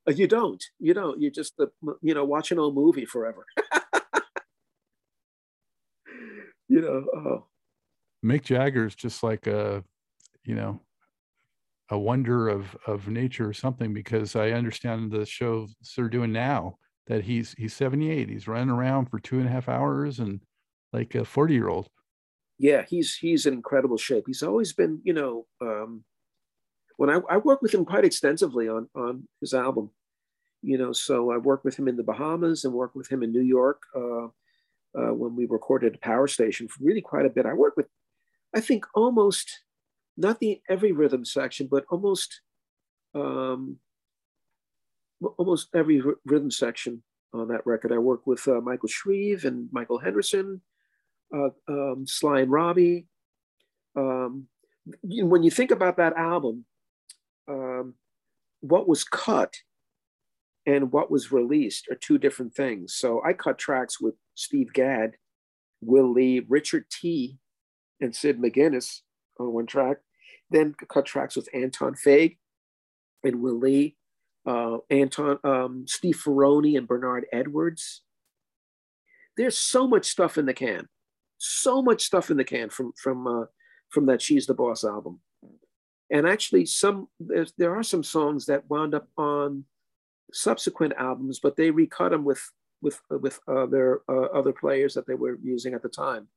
Uh, 0.09 0.13
you 0.13 0.27
don't. 0.27 0.63
You 0.79 0.95
don't. 0.95 1.21
You 1.21 1.29
just 1.29 1.55
the 1.57 1.69
you 2.01 2.15
know 2.15 2.25
watch 2.25 2.51
an 2.51 2.57
old 2.57 2.73
movie 2.73 3.05
forever. 3.05 3.45
you 6.67 6.81
know. 6.81 7.05
Oh. 7.15 7.45
Mick 8.25 8.41
Jagger 8.41 8.87
is 8.87 8.95
just 8.95 9.21
like 9.21 9.45
a, 9.45 9.83
you 10.43 10.55
know, 10.55 10.81
a 11.91 11.99
wonder 11.99 12.49
of 12.49 12.75
of 12.87 13.07
nature 13.07 13.47
or 13.47 13.53
something 13.53 13.93
because 13.93 14.35
I 14.35 14.53
understand 14.53 15.11
the 15.11 15.23
show 15.23 15.67
they're 15.95 16.09
doing 16.09 16.31
now 16.31 16.79
that 17.07 17.23
he's 17.23 17.53
he's 17.57 17.73
78 17.73 18.29
he's 18.29 18.47
running 18.47 18.69
around 18.69 19.07
for 19.07 19.19
two 19.19 19.39
and 19.39 19.47
a 19.47 19.51
half 19.51 19.69
hours 19.69 20.19
and 20.19 20.41
like 20.93 21.15
a 21.15 21.25
40 21.25 21.53
year 21.53 21.69
old 21.69 21.89
yeah 22.57 22.83
he's 22.87 23.15
he's 23.15 23.45
in 23.45 23.53
incredible 23.53 23.97
shape. 23.97 24.23
He's 24.27 24.43
always 24.43 24.73
been 24.73 24.99
you 25.03 25.13
know 25.13 25.45
um 25.61 26.03
when 26.97 27.09
I, 27.09 27.19
I 27.29 27.37
worked 27.37 27.61
with 27.61 27.73
him 27.73 27.85
quite 27.85 28.05
extensively 28.05 28.67
on 28.67 28.89
on 28.95 29.27
his 29.41 29.53
album 29.53 29.91
you 30.63 30.77
know 30.77 30.91
so 30.91 31.31
i 31.31 31.37
worked 31.37 31.63
with 31.63 31.77
him 31.77 31.87
in 31.87 31.97
the 31.97 32.03
bahamas 32.03 32.65
and 32.65 32.73
worked 32.73 32.95
with 32.95 33.07
him 33.07 33.21
in 33.21 33.31
new 33.31 33.41
york 33.41 33.83
uh, 33.95 34.25
uh, 34.97 35.13
when 35.13 35.35
we 35.35 35.45
recorded 35.45 35.93
a 35.95 35.99
power 35.99 36.27
station 36.27 36.67
for 36.67 36.83
really 36.83 37.01
quite 37.01 37.25
a 37.25 37.29
bit. 37.29 37.45
I 37.45 37.53
worked 37.53 37.77
with 37.77 37.87
i 38.55 38.59
think 38.59 38.85
almost 38.95 39.63
not 40.15 40.39
the 40.39 40.61
every 40.67 40.91
rhythm 40.91 41.23
section 41.25 41.67
but 41.69 41.85
almost 41.89 42.41
um 43.13 43.77
almost 45.37 45.69
every 45.75 46.01
rhythm 46.25 46.51
section 46.51 47.03
on 47.33 47.47
that 47.49 47.65
record. 47.65 47.91
I 47.91 47.97
worked 47.97 48.27
with 48.27 48.47
uh, 48.47 48.61
Michael 48.61 48.89
Shrieve 48.89 49.45
and 49.45 49.69
Michael 49.71 49.99
Henderson, 49.99 50.61
uh, 51.35 51.49
um, 51.67 52.05
Sly 52.07 52.41
and 52.41 52.51
Robbie. 52.51 53.07
Um, 53.95 54.47
when 55.03 55.43
you 55.43 55.51
think 55.51 55.71
about 55.71 55.97
that 55.97 56.15
album, 56.15 56.65
um, 57.47 57.95
what 58.61 58.87
was 58.87 59.03
cut 59.03 59.55
and 60.65 60.91
what 60.91 61.11
was 61.11 61.31
released 61.31 61.87
are 61.89 61.95
two 61.95 62.17
different 62.17 62.53
things. 62.53 62.93
So 62.95 63.21
I 63.23 63.33
cut 63.33 63.57
tracks 63.57 63.99
with 63.99 64.15
Steve 64.35 64.73
Gadd, 64.73 65.13
Will 65.81 66.11
Lee, 66.11 66.45
Richard 66.47 66.85
Tee, 66.89 67.37
and 68.01 68.15
Sid 68.15 68.39
McGinnis 68.39 69.01
on 69.39 69.53
one 69.53 69.65
track. 69.65 69.97
Then 70.49 70.75
cut 70.89 71.05
tracks 71.05 71.35
with 71.35 71.49
Anton 71.53 71.95
Fig 71.95 72.37
and 73.23 73.41
Will 73.41 73.57
Lee 73.59 73.96
uh, 74.47 74.77
Anton, 74.89 75.37
um, 75.43 75.85
Steve 75.87 76.15
Ferrone 76.23 76.77
and 76.77 76.87
Bernard 76.87 77.25
Edwards. 77.31 78.01
There's 79.35 79.59
so 79.59 79.87
much 79.87 80.05
stuff 80.07 80.37
in 80.37 80.45
the 80.45 80.53
can, 80.53 80.87
so 81.37 81.81
much 81.81 82.01
stuff 82.03 82.31
in 82.31 82.37
the 82.37 82.43
can 82.43 82.69
from 82.69 82.93
from 83.01 83.27
uh, 83.27 83.45
from 83.89 84.07
that 84.07 84.21
She's 84.21 84.47
the 84.47 84.53
Boss 84.53 84.83
album. 84.83 85.19
And 86.09 86.25
actually, 86.25 86.65
some 86.65 87.09
there 87.19 87.75
are 87.75 87.83
some 87.83 88.03
songs 88.03 88.45
that 88.45 88.69
wound 88.69 88.95
up 88.95 89.09
on 89.17 89.65
subsequent 90.33 90.93
albums, 90.97 91.39
but 91.39 91.55
they 91.55 91.69
recut 91.69 92.11
them 92.11 92.23
with 92.23 92.41
with 92.81 92.99
with 93.09 93.39
other 93.47 94.01
uh, 94.09 94.27
other 94.33 94.53
players 94.53 94.93
that 94.93 95.05
they 95.05 95.15
were 95.15 95.37
using 95.43 95.73
at 95.73 95.83
the 95.83 95.89
time, 95.89 96.27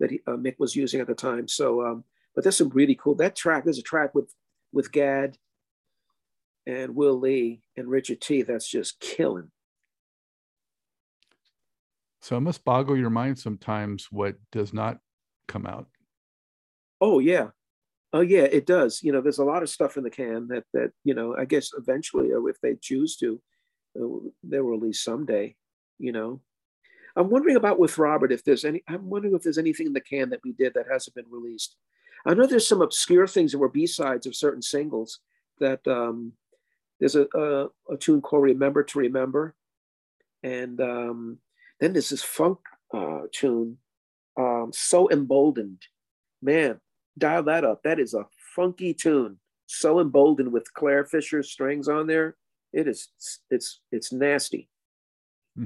that 0.00 0.10
he, 0.10 0.20
uh, 0.26 0.32
Mick 0.32 0.56
was 0.58 0.74
using 0.74 1.00
at 1.00 1.06
the 1.06 1.14
time. 1.14 1.46
So, 1.46 1.86
um, 1.86 2.04
but 2.34 2.44
there's 2.44 2.56
some 2.56 2.70
really 2.70 2.96
cool. 2.96 3.14
That 3.14 3.36
track 3.36 3.64
there's 3.64 3.78
a 3.78 3.82
track 3.82 4.14
with 4.14 4.34
with 4.72 4.90
Gadd 4.90 5.38
and 6.66 6.94
Will 6.94 7.18
Lee 7.18 7.62
and 7.76 7.88
Richard 7.88 8.20
Tee. 8.20 8.42
that's 8.42 8.68
just 8.68 9.00
killing. 9.00 9.50
So 12.20 12.36
it 12.36 12.40
must 12.40 12.64
boggle 12.64 12.96
your 12.96 13.10
mind 13.10 13.38
sometimes 13.38 14.06
what 14.12 14.36
does 14.52 14.72
not 14.72 14.98
come 15.48 15.66
out. 15.66 15.88
Oh 17.00 17.18
yeah. 17.18 17.48
Oh 18.12 18.20
yeah, 18.20 18.42
it 18.42 18.66
does. 18.66 19.02
You 19.02 19.12
know, 19.12 19.20
there's 19.20 19.38
a 19.38 19.44
lot 19.44 19.62
of 19.62 19.70
stuff 19.70 19.96
in 19.96 20.04
the 20.04 20.10
can 20.10 20.46
that 20.48 20.64
that, 20.72 20.92
you 21.02 21.14
know, 21.14 21.34
I 21.36 21.46
guess 21.46 21.70
eventually 21.76 22.28
if 22.28 22.60
they 22.60 22.76
choose 22.80 23.16
to, 23.16 23.40
uh, 24.00 24.28
they'll 24.44 24.62
release 24.62 25.02
someday, 25.02 25.56
you 25.98 26.12
know. 26.12 26.40
I'm 27.16 27.28
wondering 27.28 27.56
about 27.56 27.78
with 27.78 27.98
Robert 27.98 28.32
if 28.32 28.44
there's 28.44 28.64
any 28.64 28.82
I'm 28.88 29.10
wondering 29.10 29.34
if 29.34 29.42
there's 29.42 29.58
anything 29.58 29.88
in 29.88 29.92
the 29.92 30.00
can 30.00 30.30
that 30.30 30.40
we 30.44 30.52
did 30.52 30.74
that 30.74 30.86
hasn't 30.90 31.16
been 31.16 31.30
released. 31.30 31.76
I 32.24 32.34
know 32.34 32.46
there's 32.46 32.68
some 32.68 32.82
obscure 32.82 33.26
things 33.26 33.50
that 33.50 33.58
were 33.58 33.68
B-sides 33.68 34.26
of 34.26 34.36
certain 34.36 34.62
singles 34.62 35.18
that 35.58 35.86
um 35.88 36.34
there's 37.02 37.16
a, 37.16 37.26
a, 37.34 37.66
a 37.92 37.96
tune 37.98 38.20
called 38.20 38.44
Remember 38.44 38.84
to 38.84 38.98
Remember. 39.00 39.56
And 40.44 40.80
um, 40.80 41.38
then 41.80 41.94
there's 41.94 42.10
this 42.10 42.22
funk 42.22 42.60
uh, 42.94 43.22
tune, 43.32 43.78
um, 44.38 44.70
So 44.72 45.08
Emboldened. 45.10 45.82
Man, 46.40 46.80
dial 47.18 47.42
that 47.42 47.64
up. 47.64 47.82
That 47.82 47.98
is 47.98 48.14
a 48.14 48.26
funky 48.54 48.94
tune. 48.94 49.38
So 49.66 49.98
Emboldened 49.98 50.52
with 50.52 50.72
Clare 50.74 51.04
Fischer 51.04 51.42
strings 51.42 51.88
on 51.88 52.06
there. 52.06 52.36
It 52.72 52.86
is, 52.86 53.08
it's, 53.50 53.80
it's 53.90 54.12
nasty. 54.12 54.68
Hmm. 55.56 55.64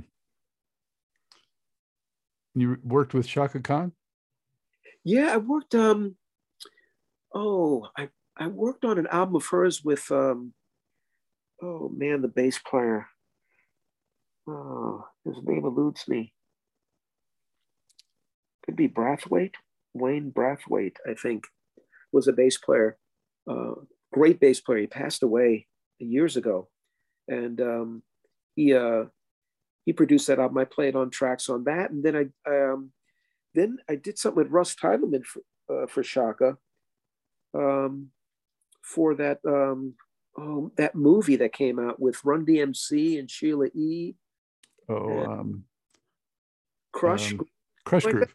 You 2.55 2.79
worked 2.83 3.13
with 3.13 3.29
Chaka 3.29 3.61
Khan? 3.61 3.93
Yeah, 5.05 5.35
I 5.35 5.37
worked, 5.37 5.75
um, 5.75 6.17
oh, 7.35 7.89
I, 7.95 8.09
I 8.39 8.47
worked 8.47 8.87
on 8.87 8.97
an 8.97 9.07
album 9.09 9.37
of 9.37 9.47
hers 9.47 9.85
with 9.85 10.11
um, 10.11 10.55
oh 11.63 11.91
man, 11.95 12.23
the 12.23 12.29
bass 12.29 12.59
player. 12.59 13.07
Oh, 14.49 15.07
his 15.25 15.37
name 15.43 15.65
eludes 15.65 16.07
me. 16.09 16.33
Could 18.65 18.77
be 18.77 18.87
Braithwaite, 18.87 19.57
Wayne 19.95 20.31
Braithwaite, 20.31 20.99
I 21.09 21.15
think, 21.15 21.47
was 22.13 22.29
a 22.29 22.33
bass 22.33 22.59
player. 22.59 22.97
Uh, 23.49 23.75
great 24.13 24.41
bass 24.41 24.61
player. 24.61 24.81
He 24.81 24.87
passed 24.87 25.23
away 25.23 25.67
years 25.99 26.37
ago, 26.37 26.69
and 27.29 27.61
um, 27.61 28.03
he 28.55 28.75
uh, 28.75 29.05
he 29.85 29.93
produced 29.93 30.27
that 30.27 30.39
album. 30.39 30.59
I 30.59 30.65
played 30.65 30.97
on 30.97 31.11
tracks 31.11 31.49
on 31.49 31.65
that, 31.65 31.91
and 31.91 32.05
then 32.05 32.17
I 32.17 32.51
um, 32.51 32.93
then 33.55 33.79
I 33.89 33.97
did 33.97 34.19
something 34.19 34.43
with 34.43 34.53
Russ 34.53 34.75
Titelman 34.75 35.25
for, 35.25 35.43
uh, 35.71 35.87
for 35.87 36.03
Chaka 36.03 36.59
um, 37.55 38.11
for 38.83 39.15
that 39.15 39.39
um, 39.47 39.95
oh, 40.39 40.71
that 40.77 40.95
movie 40.95 41.37
that 41.37 41.53
came 41.53 41.79
out 41.79 42.01
with 42.01 42.25
Run 42.25 42.45
DMC 42.45 43.19
and 43.19 43.31
Sheila 43.31 43.67
E. 43.75 44.15
Oh, 44.89 45.25
um, 45.25 45.65
Crush, 46.93 47.33
Um, 47.33 47.47
Krush 47.85 48.11
Groove. 48.11 48.35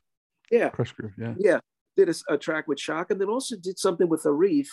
Yeah. 0.51 0.69
Krush 0.69 0.95
Groove. 0.95 1.13
Yeah. 1.17 1.33
Yeah. 1.37 1.59
Did 1.97 2.09
a, 2.09 2.33
a, 2.33 2.37
track 2.37 2.67
with 2.67 2.79
Shock 2.79 3.11
and 3.11 3.19
then 3.19 3.27
also 3.27 3.55
did 3.55 3.77
something 3.77 4.07
with 4.07 4.23
Arif 4.23 4.67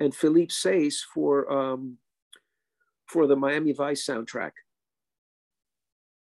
and 0.00 0.14
Philippe 0.14 0.50
Saisse 0.50 1.00
for 1.12 1.50
um, 1.52 1.98
for 3.06 3.26
the 3.26 3.36
Miami 3.36 3.72
Vice 3.72 4.06
soundtrack 4.06 4.52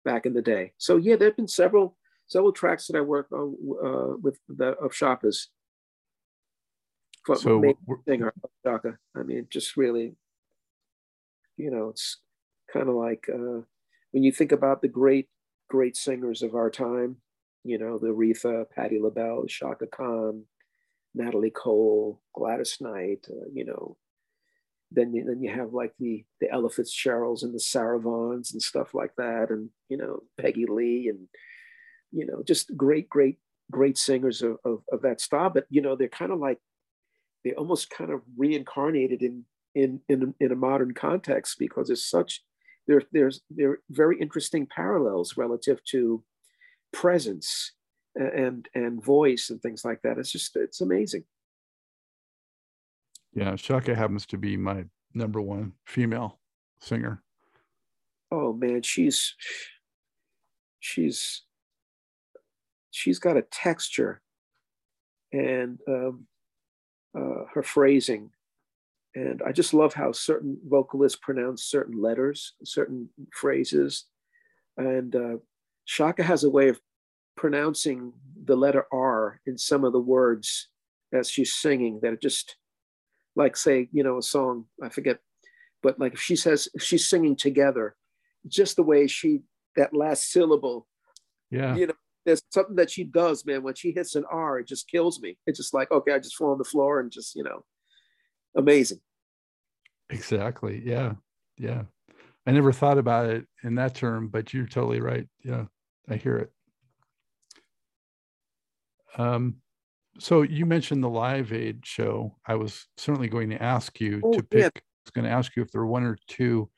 back 0.04 0.24
in 0.26 0.34
the 0.34 0.42
day. 0.42 0.72
So 0.78 0.96
yeah, 0.96 1.16
there've 1.16 1.36
been 1.36 1.48
several 1.48 1.96
several 2.26 2.52
tracks 2.52 2.86
that 2.86 2.96
I 2.96 3.00
worked 3.00 3.32
on 3.32 3.56
uh, 3.84 4.16
with 4.20 4.38
the 4.48 4.68
of 4.78 4.92
Chaka's 4.92 5.48
what 7.28 7.40
so 7.40 7.58
made 7.58 7.76
singer 8.06 8.32
Chaka. 8.64 8.98
I 9.16 9.22
mean, 9.22 9.46
just 9.50 9.76
really, 9.76 10.16
you 11.56 11.70
know, 11.70 11.88
it's 11.88 12.18
kind 12.72 12.88
of 12.88 12.94
like 12.94 13.26
uh, 13.32 13.62
when 14.12 14.22
you 14.22 14.32
think 14.32 14.52
about 14.52 14.82
the 14.82 14.88
great, 14.88 15.28
great 15.68 15.96
singers 15.96 16.42
of 16.42 16.54
our 16.54 16.70
time, 16.70 17.16
you 17.64 17.78
know, 17.78 17.98
the 17.98 18.08
Aretha, 18.08 18.64
Patti 18.70 18.98
LaBelle, 19.00 19.46
Chaka 19.46 19.86
Khan, 19.86 20.44
Natalie 21.14 21.50
Cole, 21.50 22.20
Gladys 22.34 22.78
Knight, 22.80 23.26
uh, 23.30 23.48
you 23.52 23.64
know, 23.64 23.96
then 24.90 25.12
you, 25.12 25.24
then 25.24 25.42
you 25.42 25.50
have 25.50 25.72
like 25.72 25.92
the 25.98 26.24
the 26.40 26.50
Ella 26.50 26.70
Fitzgeralds 26.70 27.42
and 27.42 27.54
the 27.54 27.60
Sarah 27.60 28.00
Vaughns 28.00 28.52
and 28.52 28.62
stuff 28.62 28.94
like 28.94 29.14
that, 29.16 29.50
and 29.50 29.68
you 29.88 29.96
know 29.96 30.20
Peggy 30.40 30.66
Lee 30.66 31.08
and 31.08 31.28
you 32.10 32.26
know 32.26 32.42
just 32.42 32.74
great 32.76 33.08
great 33.08 33.38
great 33.70 33.98
singers 33.98 34.40
of, 34.40 34.56
of, 34.64 34.82
of 34.90 35.02
that 35.02 35.20
style. 35.20 35.50
But 35.50 35.66
you 35.68 35.82
know 35.82 35.94
they're 35.94 36.08
kind 36.08 36.32
of 36.32 36.38
like 36.38 36.58
they 37.44 37.52
almost 37.52 37.90
kind 37.90 38.10
of 38.10 38.22
reincarnated 38.36 39.22
in 39.22 39.44
in 39.74 40.00
in, 40.08 40.34
in 40.40 40.52
a 40.52 40.56
modern 40.56 40.94
context 40.94 41.58
because 41.58 41.86
there's 41.86 42.04
such 42.04 42.42
there 42.86 43.02
there's 43.12 43.42
there 43.50 43.70
are 43.70 43.80
very 43.90 44.18
interesting 44.20 44.66
parallels 44.66 45.36
relative 45.36 45.82
to 45.84 46.22
presence 46.92 47.72
and 48.14 48.68
and 48.74 49.02
voice 49.02 49.50
and 49.50 49.60
things 49.62 49.84
like 49.84 50.02
that. 50.02 50.18
It's 50.18 50.32
just 50.32 50.56
it's 50.56 50.80
amazing. 50.80 51.24
Yeah, 53.34 53.54
Chaka 53.56 53.94
happens 53.94 54.26
to 54.26 54.38
be 54.38 54.56
my 54.56 54.84
number 55.14 55.40
one 55.40 55.74
female 55.84 56.40
singer. 56.80 57.22
Oh 58.30 58.52
man, 58.52 58.82
she's 58.82 59.34
she's 60.80 61.42
she's 62.90 63.18
got 63.18 63.36
a 63.36 63.42
texture 63.42 64.22
and 65.32 65.78
um, 65.86 66.26
uh, 67.16 67.44
her 67.52 67.62
phrasing. 67.62 68.30
And 69.14 69.42
I 69.46 69.52
just 69.52 69.74
love 69.74 69.94
how 69.94 70.12
certain 70.12 70.58
vocalists 70.66 71.18
pronounce 71.20 71.64
certain 71.64 72.00
letters, 72.00 72.54
certain 72.64 73.08
phrases. 73.32 74.04
And 74.76 75.14
uh, 75.16 75.36
Chaka 75.86 76.22
has 76.22 76.44
a 76.44 76.50
way 76.50 76.68
of 76.68 76.80
pronouncing 77.36 78.12
the 78.44 78.56
letter 78.56 78.86
R 78.92 79.40
in 79.46 79.58
some 79.58 79.84
of 79.84 79.92
the 79.92 80.00
words 80.00 80.68
as 81.12 81.30
she's 81.30 81.54
singing 81.54 82.00
that 82.02 82.12
it 82.12 82.20
just, 82.20 82.56
like, 83.34 83.56
say, 83.56 83.88
you 83.92 84.02
know, 84.02 84.18
a 84.18 84.22
song, 84.22 84.66
I 84.82 84.88
forget, 84.88 85.18
but 85.82 85.98
like 85.98 86.14
if 86.14 86.20
she 86.20 86.36
says, 86.36 86.68
if 86.74 86.82
she's 86.82 87.08
singing 87.08 87.36
together, 87.36 87.96
just 88.46 88.76
the 88.76 88.82
way 88.82 89.06
she, 89.06 89.40
that 89.76 89.94
last 89.94 90.30
syllable, 90.30 90.86
yeah, 91.50 91.74
you 91.74 91.86
know, 91.86 91.94
there's 92.28 92.42
something 92.50 92.76
that 92.76 92.90
she 92.90 93.04
does, 93.04 93.46
man. 93.46 93.62
When 93.62 93.74
she 93.74 93.90
hits 93.90 94.14
an 94.14 94.24
R, 94.30 94.58
it 94.58 94.68
just 94.68 94.86
kills 94.90 95.18
me. 95.22 95.38
It's 95.46 95.58
just 95.58 95.72
like, 95.72 95.90
okay, 95.90 96.12
I 96.12 96.18
just 96.18 96.36
fall 96.36 96.52
on 96.52 96.58
the 96.58 96.64
floor 96.64 97.00
and 97.00 97.10
just, 97.10 97.34
you 97.34 97.42
know, 97.42 97.64
amazing. 98.54 99.00
Exactly. 100.10 100.82
Yeah. 100.84 101.14
Yeah. 101.56 101.84
I 102.46 102.50
never 102.50 102.70
thought 102.70 102.98
about 102.98 103.30
it 103.30 103.46
in 103.64 103.76
that 103.76 103.94
term, 103.94 104.28
but 104.28 104.52
you're 104.52 104.66
totally 104.66 105.00
right. 105.00 105.26
Yeah. 105.42 105.64
I 106.06 106.16
hear 106.16 106.36
it. 106.36 106.52
Um, 109.16 109.56
so 110.18 110.42
you 110.42 110.66
mentioned 110.66 111.02
the 111.02 111.08
Live 111.08 111.52
Aid 111.52 111.80
show. 111.86 112.36
I 112.46 112.56
was 112.56 112.86
certainly 112.98 113.28
going 113.28 113.48
to 113.50 113.62
ask 113.62 114.00
you 114.00 114.20
Oh, 114.22 114.32
to 114.34 114.42
pick. 114.42 114.60
yeah. 114.60 114.66
I 114.66 115.04
was 115.06 115.12
going 115.14 115.24
to 115.24 115.30
ask 115.30 115.56
you 115.56 115.62
if 115.62 115.70
there 115.70 115.80
were 115.80 115.86
one 115.86 116.04
or 116.04 116.18
two 116.28 116.68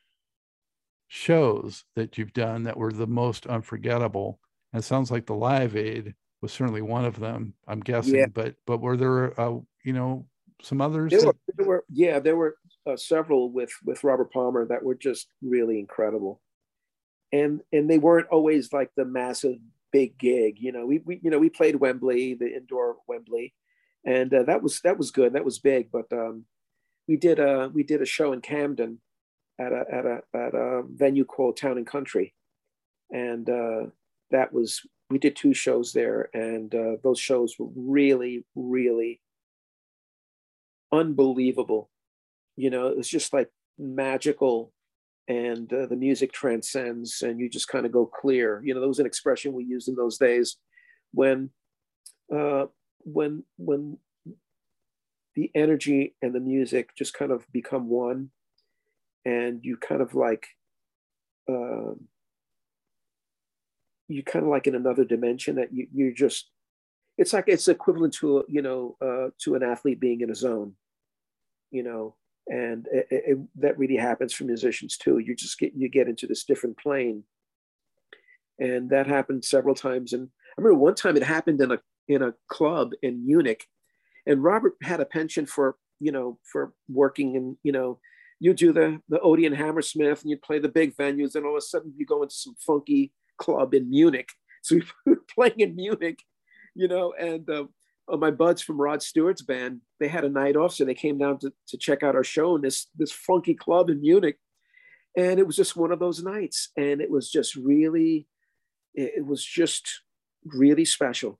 shows 1.09 1.85
that 1.97 2.19
you've 2.19 2.33
done 2.33 2.63
that 2.65 2.77
were 2.77 2.93
the 2.93 3.07
most 3.07 3.47
unforgettable. 3.49 4.39
And 4.73 4.83
it 4.83 4.87
sounds 4.87 5.11
like 5.11 5.27
the 5.27 5.35
Live 5.35 5.77
Aid 5.77 6.15
was 6.43 6.53
certainly 6.53 6.83
one 6.83 7.05
of 7.05 7.19
them. 7.19 7.55
I'm 7.67 7.81
guessing, 7.81 8.17
Yeah. 8.17 8.27
but 8.27 8.55
but 8.67 8.81
were 8.81 8.97
there, 8.97 9.39
uh, 9.41 9.59
you 9.85 9.93
know, 9.93 10.27
some 10.63 10.81
others? 10.81 11.11
There 11.11 11.21
that- 11.21 11.27
were, 11.27 11.37
there 11.57 11.67
were 11.67 11.85
yeah, 11.91 12.19
there 12.21 12.37
were 12.37 12.57
uh, 12.87 12.97
several 12.97 13.51
with 13.51 13.73
with 13.85 14.05
Robert 14.05 14.33
Palmer 14.33 14.67
that 14.67 14.83
were 14.83 14.95
just 14.95 15.29
really 15.43 15.79
incredible, 15.79 16.41
and 17.33 17.61
and 17.73 17.91
they 17.91 17.99
weren't 17.99 18.29
always 18.29 18.73
like 18.73 18.91
the 18.97 19.05
massive 19.05 19.57
big 19.93 20.17
gig. 20.19 20.59
You 20.61 20.73
know, 20.73 20.87
we 20.87 20.99
we 20.99 21.21
you 21.23 21.31
know 21.31 21.39
we 21.39 21.51
played 21.51 21.77
Wembley, 21.77 22.35
the 22.35 22.55
indoor 22.57 22.97
Wembley, 23.07 23.55
and 24.05 24.33
uh, 24.33 24.45
that 24.45 24.63
was 24.63 24.81
that 24.83 24.99
was 24.99 25.11
good. 25.11 25.33
That 25.35 25.45
was 25.45 25.59
big, 25.59 25.91
but 25.91 26.11
um, 26.13 26.45
we 27.09 27.17
did 27.17 27.39
a 27.39 27.71
we 27.75 27.83
did 27.83 28.01
a 28.03 28.07
show 28.07 28.33
in 28.33 28.41
Camden 28.41 29.01
at 29.59 29.73
a 29.73 29.85
at 29.93 30.07
a 30.07 30.23
at 30.33 30.55
a 30.55 30.83
venue 30.87 31.25
called 31.25 31.57
Town 31.59 31.77
and 31.77 31.87
Country, 31.87 32.35
and 33.11 33.49
uh, 33.51 33.87
that 34.31 34.53
was 34.53 34.81
we 35.11 35.19
did 35.19 35.37
two 35.37 35.55
shows 35.55 35.93
there, 35.93 36.31
and 36.35 36.75
uh, 36.75 36.97
those 37.03 37.19
shows 37.19 37.57
were 37.59 37.69
really 37.75 38.45
really 38.55 39.21
unbelievable. 40.93 41.91
You 42.57 42.71
know, 42.71 42.89
it 42.89 42.97
was 42.97 43.09
just 43.09 43.33
like 43.33 43.49
magical, 43.79 44.73
and 45.29 45.73
uh, 45.73 45.87
the 45.87 45.97
music 45.97 46.33
transcends, 46.33 47.23
and 47.23 47.41
you 47.41 47.49
just 47.49 47.69
kind 47.69 47.87
of 47.87 47.93
go 47.93 48.07
clear. 48.07 48.61
You 48.65 48.75
know, 48.75 48.81
that 48.81 48.89
was 48.89 48.99
an 48.99 49.07
expression 49.07 49.53
we 49.53 49.65
used 49.65 49.89
in 49.89 49.95
those 49.95 50.19
days 50.19 50.57
when, 51.13 51.51
uh, 52.35 52.67
when, 52.99 53.45
when 53.57 53.99
the 55.35 55.51
energy 55.55 56.15
and 56.21 56.35
the 56.35 56.41
music 56.41 56.91
just 56.97 57.15
kind 57.15 57.31
of 57.31 57.47
become 57.53 57.89
one, 57.89 58.31
and 59.25 59.61
you 59.63 59.77
kind 59.77 60.03
of 60.03 60.15
like, 60.15 60.49
uh, 61.49 61.95
you 64.11 64.23
kind 64.23 64.45
of 64.45 64.51
like 64.51 64.67
in 64.67 64.75
another 64.75 65.05
dimension 65.05 65.57
that 65.57 65.73
you 65.73 65.87
you're 65.93 66.13
just 66.13 66.51
it's 67.17 67.33
like 67.33 67.45
it's 67.47 67.69
equivalent 67.69 68.15
to 68.15 68.45
you 68.49 68.63
know 68.63 68.97
uh, 69.01 69.31
to 69.39 69.55
an 69.55 69.63
athlete 69.63 70.01
being 70.01 70.21
in 70.21 70.31
a 70.31 70.35
zone 70.35 70.75
you 71.71 71.83
know? 71.83 72.15
And 72.49 72.89
it, 72.93 73.07
it, 73.11 73.39
that 73.57 73.79
really 73.79 73.97
happens 73.97 74.33
for 74.33 74.45
musicians 74.45 74.97
too. 74.97 75.19
You 75.19 75.37
just 75.37 75.59
get 75.59 75.73
you 75.77 75.89
get 75.89 76.09
into 76.09 76.27
this 76.27 76.45
different 76.45 76.79
plane. 76.79 77.23
And 78.59 78.91
that 78.91 79.07
happened 79.07 79.45
several 79.45 79.75
times. 79.75 80.13
And 80.13 80.29
i 80.29 80.61
remember 80.61 80.79
one 80.79 80.95
time 80.95 81.17
it 81.17 81.23
happened 81.23 81.61
in 81.61 81.73
a 81.73 81.79
in 82.09 82.23
a 82.23 82.35
club 82.49 82.91
in 83.03 83.25
munich. 83.25 83.67
And 84.27 84.43
robert 84.43 84.75
had 84.83 85.01
a 85.01 85.05
penchant 85.05 85.49
for 85.49 85.77
you 86.01 86.13
know 86.13 86.39
for 86.43 86.73
working 86.89 87.37
and 87.37 87.57
you 87.63 87.73
know 87.73 88.01
you 88.41 88.53
do 88.53 88.73
the 88.73 89.01
the 89.09 89.21
odeon 89.21 89.53
hammersmith 89.53 90.23
and 90.23 90.31
you 90.31 90.37
play 90.37 90.59
the 90.59 90.69
big 90.69 90.97
venues 90.97 91.35
and 91.35 91.45
all 91.45 91.53
of 91.53 91.59
a 91.59 91.61
sudden 91.61 91.93
you 91.97 92.07
go 92.07 92.23
into 92.23 92.35
some 92.35 92.55
funky 92.59 93.13
club 93.45 93.75
in 93.75 93.91
munich. 93.91 94.31
So 94.63 94.75
we 94.77 94.83
were 95.07 95.25
playing 95.35 95.61
in 95.61 95.75
munich 95.75 96.19
you 96.75 96.89
know 96.89 97.15
and 97.19 97.49
uh, 97.49 97.65
uh, 98.11 98.17
my 98.17 98.31
buds 98.31 98.63
from 98.63 98.81
Rod 98.81 99.03
Stewart's 99.03 99.43
band, 99.43 99.81
they 99.99 100.09
had 100.09 100.25
a 100.25 100.29
night 100.29 100.57
off, 100.57 100.75
so 100.75 100.85
they 100.85 100.95
came 100.95 101.19
down 101.19 101.39
to, 101.39 101.53
to 101.69 101.77
check 101.77 102.03
out 102.03 102.17
our 102.17 102.25
show 102.25 102.57
in 102.57 102.63
this 102.63 102.87
this 102.97 103.13
funky 103.13 103.55
club 103.55 103.91
in 103.91 104.01
Munich, 104.01 104.39
and 105.17 105.39
it 105.39 105.47
was 105.47 105.57
just 105.57 105.77
one 105.77 105.93
of 105.93 105.99
those 105.99 106.23
nights, 106.23 106.71
and 106.77 107.01
it 107.01 107.11
was 107.11 107.31
just 107.31 107.55
really, 107.55 108.27
it, 108.95 109.13
it 109.19 109.27
was 109.27 109.45
just 109.45 110.03
really 110.45 110.85
special, 110.85 111.39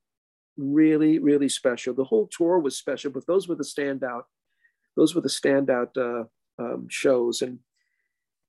really 0.57 1.19
really 1.19 1.49
special. 1.49 1.93
The 1.93 2.05
whole 2.05 2.27
tour 2.27 2.59
was 2.59 2.77
special, 2.77 3.11
but 3.11 3.27
those 3.27 3.47
were 3.47 3.55
the 3.55 3.63
standout, 3.63 4.23
those 4.95 5.15
were 5.15 5.21
the 5.21 5.29
standout 5.29 5.97
uh, 5.97 6.25
um, 6.61 6.87
shows, 6.89 7.41
and 7.41 7.59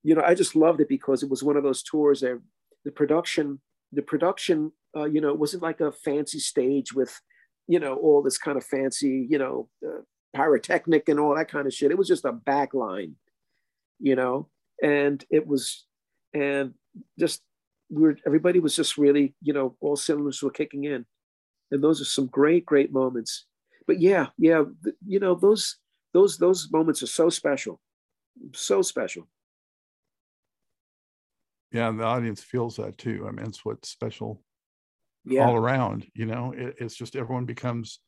you 0.03 0.15
know 0.15 0.23
I 0.25 0.35
just 0.35 0.55
loved 0.55 0.79
it 0.79 0.89
because 0.89 1.23
it 1.23 1.29
was 1.29 1.43
one 1.43 1.57
of 1.57 1.63
those 1.63 1.83
tours 1.83 2.21
that 2.21 2.39
the 2.85 2.91
production, 2.91 3.59
the 3.91 4.01
production, 4.01 4.71
uh, 4.95 5.05
you 5.05 5.21
know, 5.21 5.29
it 5.29 5.39
wasn't 5.39 5.63
like 5.63 5.81
a 5.81 5.91
fancy 5.91 6.39
stage 6.39 6.93
with 6.93 7.19
you 7.67 7.79
know, 7.79 7.95
all 7.95 8.21
this 8.21 8.37
kind 8.37 8.57
of 8.57 8.65
fancy, 8.65 9.25
you 9.29 9.37
know, 9.37 9.69
uh, 9.85 10.01
pyrotechnic 10.33 11.07
and 11.09 11.19
all 11.19 11.35
that 11.35 11.49
kind 11.49 11.67
of 11.67 11.73
shit. 11.73 11.91
It 11.91 11.97
was 11.97 12.07
just 12.07 12.25
a 12.25 12.31
back 12.31 12.73
line, 12.73 13.15
you 13.99 14.15
know, 14.15 14.49
and 14.81 15.23
it 15.29 15.47
was, 15.47 15.85
and 16.33 16.73
just 17.19 17.41
we 17.89 18.01
were, 18.01 18.17
everybody 18.25 18.59
was 18.59 18.75
just 18.75 18.97
really, 18.97 19.35
you 19.41 19.53
know, 19.53 19.75
all 19.79 19.95
cylinders 19.95 20.41
were 20.41 20.51
kicking 20.51 20.85
in. 20.85 21.05
And 21.71 21.83
those 21.83 22.01
are 22.01 22.05
some 22.05 22.27
great, 22.27 22.65
great 22.65 22.91
moments. 22.91 23.45
But 23.87 23.99
yeah, 23.99 24.27
yeah, 24.37 24.63
you 25.05 25.19
know, 25.19 25.35
those, 25.35 25.77
those, 26.13 26.37
those 26.37 26.69
moments 26.71 27.01
are 27.01 27.07
so 27.07 27.29
special, 27.29 27.79
so 28.53 28.81
special. 28.81 29.27
Yeah, 31.73 31.89
and 31.89 31.99
the 31.99 32.05
audience 32.05 32.43
feels 32.43 32.77
that 32.77 32.97
too. 32.97 33.27
I 33.27 33.31
mean, 33.31 33.47
it's 33.47 33.65
what's 33.65 33.89
special 33.89 34.43
Yeah. 35.25 35.49
all 35.49 35.55
around. 35.55 36.09
You 36.15 36.27
know, 36.27 36.53
it, 36.53 36.75
it's 36.79 36.95
just 36.95 37.15
everyone 37.15 37.45
becomes, 37.45 38.01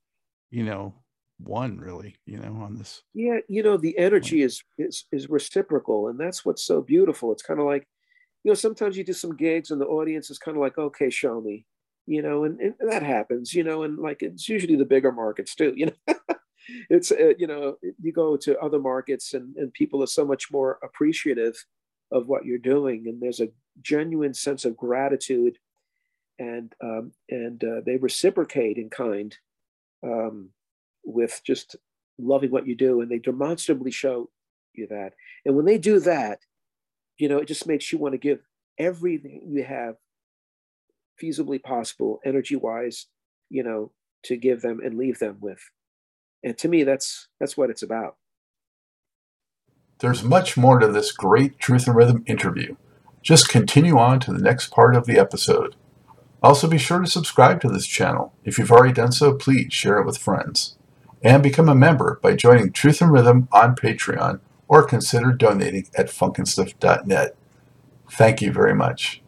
you 0.51 0.63
know, 0.66 1.03
one 1.39 1.80
really. 1.80 2.18
You 2.26 2.39
know, 2.39 2.55
on 2.57 2.76
this. 2.76 3.03
yeah 3.13 3.38
you 3.47 3.63
know 3.63 3.78
the 3.78 3.97
energy 3.97 4.41
is 4.41 4.63
is 4.78 5.05
is 5.11 5.30
reciprocal 5.30 6.07
and 6.07 6.20
that's 6.20 6.43
what's 6.45 6.63
so 6.63 6.82
beautiful 6.82 7.32
it's 7.32 7.43
kind 7.43 7.59
of 7.59 7.66
like 7.66 7.88
you 8.43 8.51
know 8.51 8.55
sometimes 8.55 8.97
you 8.97 9.03
do 9.03 9.13
some 9.13 9.36
gigs 9.36 9.72
and 9.72 9.82
the 9.82 9.86
audience 9.88 10.30
is 10.30 10.39
kind 10.39 10.57
of 10.57 10.61
like 10.61 10.78
okay 10.78 11.09
show 11.09 11.41
me 11.41 11.66
you 12.07 12.22
know 12.22 12.43
and, 12.45 12.59
and 12.61 12.76
that 12.82 13.03
happens 13.03 13.53
you 13.53 13.63
know 13.63 13.84
and 13.84 13.99
like 13.99 14.24
it's 14.24 14.49
usually 14.49 14.76
the 14.78 14.86
bigger 14.86 15.11
markets 15.11 15.55
too 15.55 15.74
you 15.78 15.88
know 15.88 16.16
it's 16.89 17.11
uh, 17.11 17.34
you 17.38 17.47
know 17.47 17.78
you 18.01 18.13
go 18.13 18.38
to 18.38 18.59
other 18.59 18.80
markets 18.80 19.34
and 19.34 19.55
and 19.57 19.74
people 19.74 20.03
are 20.03 20.07
so 20.07 20.26
much 20.26 20.51
more 20.51 20.80
appreciative 20.84 21.55
of 22.12 22.28
what 22.28 22.45
you're 22.45 22.58
doing. 22.58 23.08
And 23.08 23.22
there's 23.22 23.39
a 23.39 23.49
genuine 23.82 24.34
sense 24.34 24.66
of 24.66 24.78
gratitude 24.78 25.58
and 26.38 26.74
um, 26.84 27.12
and 27.30 27.64
uh, 27.64 27.82
they 27.86 27.97
reciprocate 27.97 28.78
in 28.78 28.89
kind 28.89 29.36
um, 30.03 30.49
with 31.03 31.41
just 31.45 31.76
loving 32.18 32.51
what 32.51 32.68
you 32.68 32.76
do. 32.76 33.01
And 33.01 33.10
they 33.10 33.20
demonstrably 33.20 33.91
show 33.91 34.30
you 34.74 34.88
that. 34.88 35.14
And 35.45 35.56
when 35.56 35.66
they 35.66 35.78
do 35.78 35.99
that 36.01 36.39
you 37.18 37.30
know 37.30 37.38
it 37.38 37.47
just 37.47 37.68
makes 37.68 37.91
you 37.91 37.97
want 37.97 38.14
to 38.14 38.18
give 38.18 38.39
everything 38.78 39.41
you 39.47 39.64
have 39.64 39.95
feasibly 41.22 41.62
possible 41.62 42.20
energy 42.26 42.56
wise 42.56 43.08
you 43.49 43.64
know 43.64 43.91
to 44.24 44.36
give 44.36 44.62
them 44.62 44.80
and 44.84 44.97
leave 44.97 45.20
them 45.20 45.38
with. 45.39 45.60
And 46.43 46.58
to 46.60 46.68
me 46.68 46.84
that's 46.84 47.28
that's 47.39 47.56
what 47.56 47.70
it's 47.70 47.84
about 47.84 48.18
There's 50.00 50.24
much 50.24 50.58
more 50.58 50.80
to 50.80 50.88
this 50.88 51.12
great 51.12 51.60
Truth 51.60 51.88
and 51.88 51.96
Rhythm 51.96 52.24
interview. 52.28 52.76
Just 53.22 53.50
continue 53.50 53.98
on 53.98 54.20
to 54.22 54.34
the 54.34 54.41
next 54.41 54.70
part 54.72 54.96
of 54.96 55.06
the 55.06 55.18
episode. 55.18 55.76
Also, 56.43 56.68
be 56.68 56.78
sure 56.78 57.00
to 57.00 57.08
subscribe 57.08 57.60
to 57.62 57.70
this 57.70 57.88
channel. 57.88 58.34
If 58.43 58.58
you've 58.60 58.72
already 58.72 58.93
done 58.93 59.12
so, 59.12 59.34
please 59.34 59.74
share 59.74 60.00
it 60.00 60.06
with 60.06 60.18
friends. 60.18 60.78
and 61.24 61.41
become 61.41 61.68
a 61.68 61.74
member 61.76 62.20
by 62.22 62.36
joining 62.36 62.72
Truth 62.72 63.02
and 63.02 63.12
Rhythm 63.12 63.48
on 63.52 63.76
Patreon 63.76 64.39
or 64.68 64.84
consider 64.84 65.32
donating 65.32 65.88
at 65.98 66.08
funkinstuff.net. 66.08 67.36
Thank 68.12 68.41
you 68.43 68.52
very 68.52 68.76
much. 68.76 69.24